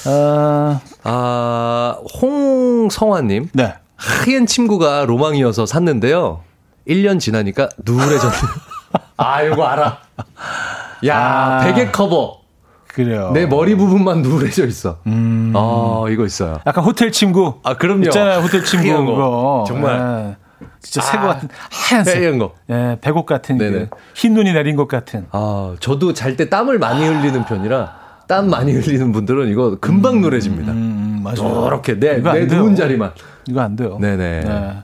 아, 0.05 0.79
아 1.03 1.97
홍성화님. 2.21 3.49
네. 3.53 3.73
하얀 3.95 4.45
침구가 4.45 5.05
로망이어서 5.05 5.65
샀는데요. 5.65 6.41
1년 6.87 7.19
지나니까 7.19 7.69
누래졌네요. 7.83 8.41
아, 9.17 9.41
이거 9.41 9.63
알아. 9.65 9.97
야, 11.05 11.17
아, 11.19 11.59
베개 11.63 11.91
커버. 11.91 12.37
그래요. 12.87 13.31
내 13.33 13.45
머리 13.45 13.75
부분만 13.75 14.21
누래져 14.21 14.65
있어. 14.65 14.99
음. 15.07 15.53
아, 15.55 16.05
이거 16.09 16.25
있어요. 16.25 16.59
약간 16.65 16.83
호텔 16.83 17.11
침구. 17.11 17.59
아, 17.63 17.75
그럼요. 17.75 18.03
있잖아요, 18.05 18.39
호텔 18.39 18.63
침구. 18.65 19.05
거. 19.15 19.65
정말. 19.67 19.97
네. 19.99 20.35
진짜 20.81 21.01
아, 21.01 21.11
새거 21.11 21.27
같은 21.27 21.49
하얀색. 21.69 22.17
하얀 22.17 22.37
거. 22.39 22.53
예, 22.71 22.97
백옥 23.01 23.25
같은 23.27 23.57
그 23.57 23.89
흰 24.15 24.33
눈이 24.33 24.53
내린 24.53 24.75
것 24.75 24.87
같은. 24.87 25.27
아, 25.31 25.75
저도 25.79 26.13
잘 26.13 26.35
때 26.37 26.49
땀을 26.49 26.79
많이 26.79 27.05
흘리는 27.05 27.45
편이라 27.45 28.06
땀 28.27 28.49
많이 28.49 28.73
흘리는 28.73 29.11
분들은 29.11 29.49
이거 29.49 29.77
금방 29.79 30.15
음, 30.15 30.21
노래집니다. 30.21 30.71
음, 30.71 30.77
음, 30.77 31.23
맞아요. 31.23 31.35
저렇게 31.35 31.99
내, 31.99 32.21
내 32.21 32.45
누운 32.45 32.75
자리만. 32.75 33.11
이거 33.47 33.61
안 33.61 33.75
돼요. 33.75 33.97
네네. 33.99 34.41
네. 34.41 34.77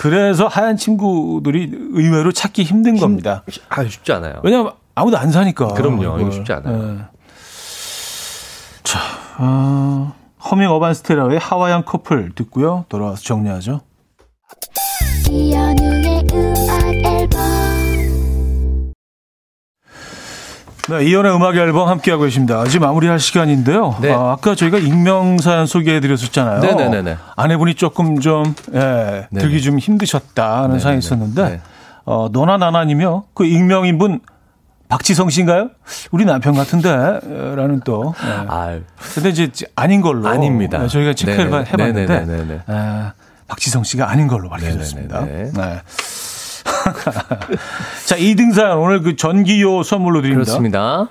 그래서 0.00 0.46
하얀 0.46 0.76
친구들이 0.76 1.70
의외로 1.92 2.32
찾기 2.32 2.62
힘든 2.62 2.94
힘, 2.94 3.00
겁니다. 3.00 3.44
아, 3.68 3.84
쉽지 3.84 4.12
않아요. 4.12 4.40
왜냐면 4.42 4.72
아무도 4.94 5.18
안 5.18 5.30
사니까. 5.30 5.68
그럼요. 5.74 6.18
이거 6.20 6.30
쉽지 6.30 6.52
않아요. 6.52 6.78
네. 6.78 6.98
자, 8.82 8.98
어, 9.38 10.14
허밍 10.50 10.70
어반 10.70 10.94
스테라의 10.94 11.38
하와이안 11.38 11.84
커플 11.84 12.32
듣고요. 12.34 12.86
돌아와서 12.88 13.22
정리하죠. 13.22 13.80
이연우의 15.28 16.26
음악 16.32 16.94
앨범 17.04 17.69
네, 20.90 21.04
이연의 21.04 21.34
음악 21.34 21.56
앨범 21.56 21.88
함께하고 21.88 22.24
계십니다. 22.24 22.64
이제 22.66 22.80
마무리할 22.80 23.20
시간인데요. 23.20 23.96
네. 24.00 24.12
아, 24.12 24.36
까 24.40 24.56
저희가 24.56 24.78
익명 24.78 25.38
사연 25.38 25.66
소개해드렸었잖아요. 25.66 26.60
네네네. 26.60 27.16
아내분이 27.36 27.74
조금 27.74 28.18
좀, 28.18 28.54
예, 28.74 29.28
들기 29.38 29.62
좀 29.62 29.78
힘드셨다는 29.78 30.80
사연이 30.80 30.98
있었는데, 30.98 31.42
네. 31.48 31.60
어, 32.04 32.28
너나 32.32 32.56
나나님이요. 32.56 33.24
그 33.34 33.44
익명인 33.44 33.98
분 33.98 34.20
박지성 34.88 35.30
씨인가요? 35.30 35.70
우리 36.10 36.24
남편 36.24 36.54
같은데 36.54 36.90
라는 36.90 37.80
또. 37.84 38.12
예. 38.24 38.46
아, 38.48 38.78
근데 39.14 39.28
이제 39.28 39.48
아닌 39.76 40.00
걸로 40.00 40.28
아닙니다. 40.28 40.78
네, 40.78 40.88
저희가 40.88 41.14
체크를 41.14 41.50
네네. 41.50 41.64
해봤는데 41.66 42.44
네 42.66 43.12
박지성 43.46 43.84
씨가 43.84 44.10
아닌 44.10 44.26
걸로 44.26 44.48
밝혀졌습니다. 44.48 45.24
네. 45.24 45.52
자, 48.06 48.16
2등 48.16 48.52
사연 48.52 48.78
오늘 48.78 49.02
그 49.02 49.16
전기요 49.16 49.82
선물로 49.82 50.22
드립니다. 50.22 50.44
그렇습니다. 50.44 51.08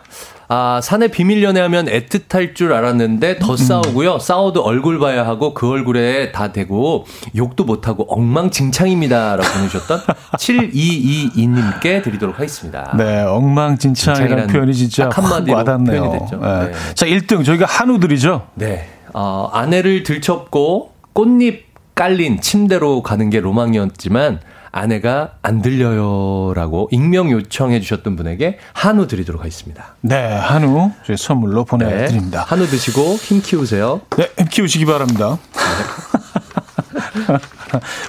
아, 0.51 0.79
사내 0.81 1.09
비밀 1.09 1.43
연애하면 1.43 1.85
애틋할 1.85 2.55
줄 2.55 2.73
알았는데 2.73 3.37
더 3.37 3.51
음. 3.51 3.57
싸우고요. 3.57 4.17
싸워도 4.17 4.63
얼굴 4.63 4.97
봐야 4.97 5.27
하고 5.27 5.53
그 5.53 5.69
얼굴에 5.69 6.31
다 6.31 6.51
대고 6.51 7.05
욕도 7.35 7.65
못 7.65 7.87
하고 7.87 8.11
엉망진창입니다. 8.11 9.35
라고 9.35 9.47
보내주셨던 9.53 9.99
7222님께 10.37 12.03
드리도록 12.03 12.39
하겠습니다. 12.39 12.95
네, 12.97 13.21
엉망진창이라는 13.21 14.47
표현이 14.47 14.73
진짜 14.73 15.09
한마디로 15.13 15.55
와닿네요. 15.55 16.01
표현이 16.01 16.19
됐죠. 16.19 16.37
네. 16.37 16.65
네. 16.65 16.71
자, 16.95 17.05
1등 17.05 17.45
저희가 17.45 17.67
한우들이죠. 17.67 18.47
네. 18.55 18.89
어, 19.13 19.51
아내를 19.53 20.01
들첩고 20.01 20.93
꽃잎 21.13 21.69
깔린 21.93 22.41
침대로 22.41 23.03
가는 23.03 23.29
게 23.29 23.39
로망이었지만 23.39 24.39
아내가 24.71 25.33
안 25.41 25.61
들려요라고 25.61 26.89
익명 26.91 27.31
요청해 27.31 27.79
주셨던 27.81 28.15
분에게 28.15 28.59
한우 28.73 29.07
드리도록 29.07 29.41
하겠습니다. 29.41 29.95
네, 30.01 30.15
한우 30.33 30.91
저희 31.05 31.17
선물로 31.17 31.65
보내드립니다. 31.65 32.39
네, 32.39 32.45
한우 32.47 32.65
드시고 32.67 33.15
힘 33.15 33.41
키우세요. 33.41 34.01
네, 34.17 34.29
힘 34.37 34.47
키우시기 34.47 34.85
바랍니다. 34.85 35.37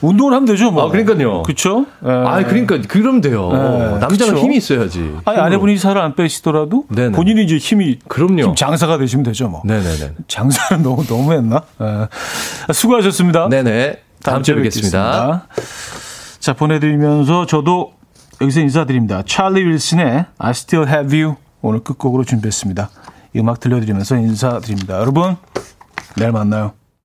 운동을 0.03 0.33
하면 0.35 0.47
되죠, 0.47 0.71
뭐. 0.71 0.87
아, 0.87 0.91
그러니까요. 0.91 1.43
그렇죠? 1.43 1.87
네. 2.01 2.11
아, 2.11 2.43
그러니까 2.45 2.79
그러면 2.89 3.21
돼요. 3.21 3.51
네. 3.53 3.99
남자는 3.99 4.35
그쵸? 4.35 4.39
힘이 4.39 4.57
있어야지. 4.57 5.17
아니, 5.25 5.39
아내분이 5.39 5.77
살을 5.79 6.01
안 6.01 6.15
빼시더라도 6.15 6.85
네네. 6.89 7.13
본인이 7.13 7.45
이제 7.45 7.57
힘이 7.59 7.99
그럼요. 8.09 8.43
힘 8.43 8.55
장사가 8.55 8.99
되시면 8.99 9.25
되죠, 9.25 9.49
뭐. 9.49 9.63
네네네. 9.65 10.13
장사는 10.29 10.83
너무 10.83 11.05
너무했나? 11.09 11.63
네. 11.79 12.07
수고하셨습니다. 12.73 13.49
네네. 13.49 13.99
다음, 14.23 14.35
다음 14.35 14.43
주에 14.43 14.55
뵙겠습니다. 14.57 15.47
자, 16.41 16.55
보내드리면서 16.55 17.45
저도 17.45 17.93
여기서 18.41 18.61
인사드립니다. 18.61 19.23
찰리 19.27 19.63
윌슨의 19.63 20.25
I 20.39 20.51
Still 20.51 20.89
Have 20.89 21.23
You 21.23 21.37
오늘 21.61 21.81
끝곡으로 21.81 22.25
준비했습니다. 22.25 22.89
이 23.35 23.39
음악 23.39 23.61
들려드리면서 23.61 24.17
인사드립니다. 24.17 24.99
여러분, 24.99 25.37
내일 26.17 26.33
만나요. 26.33 26.73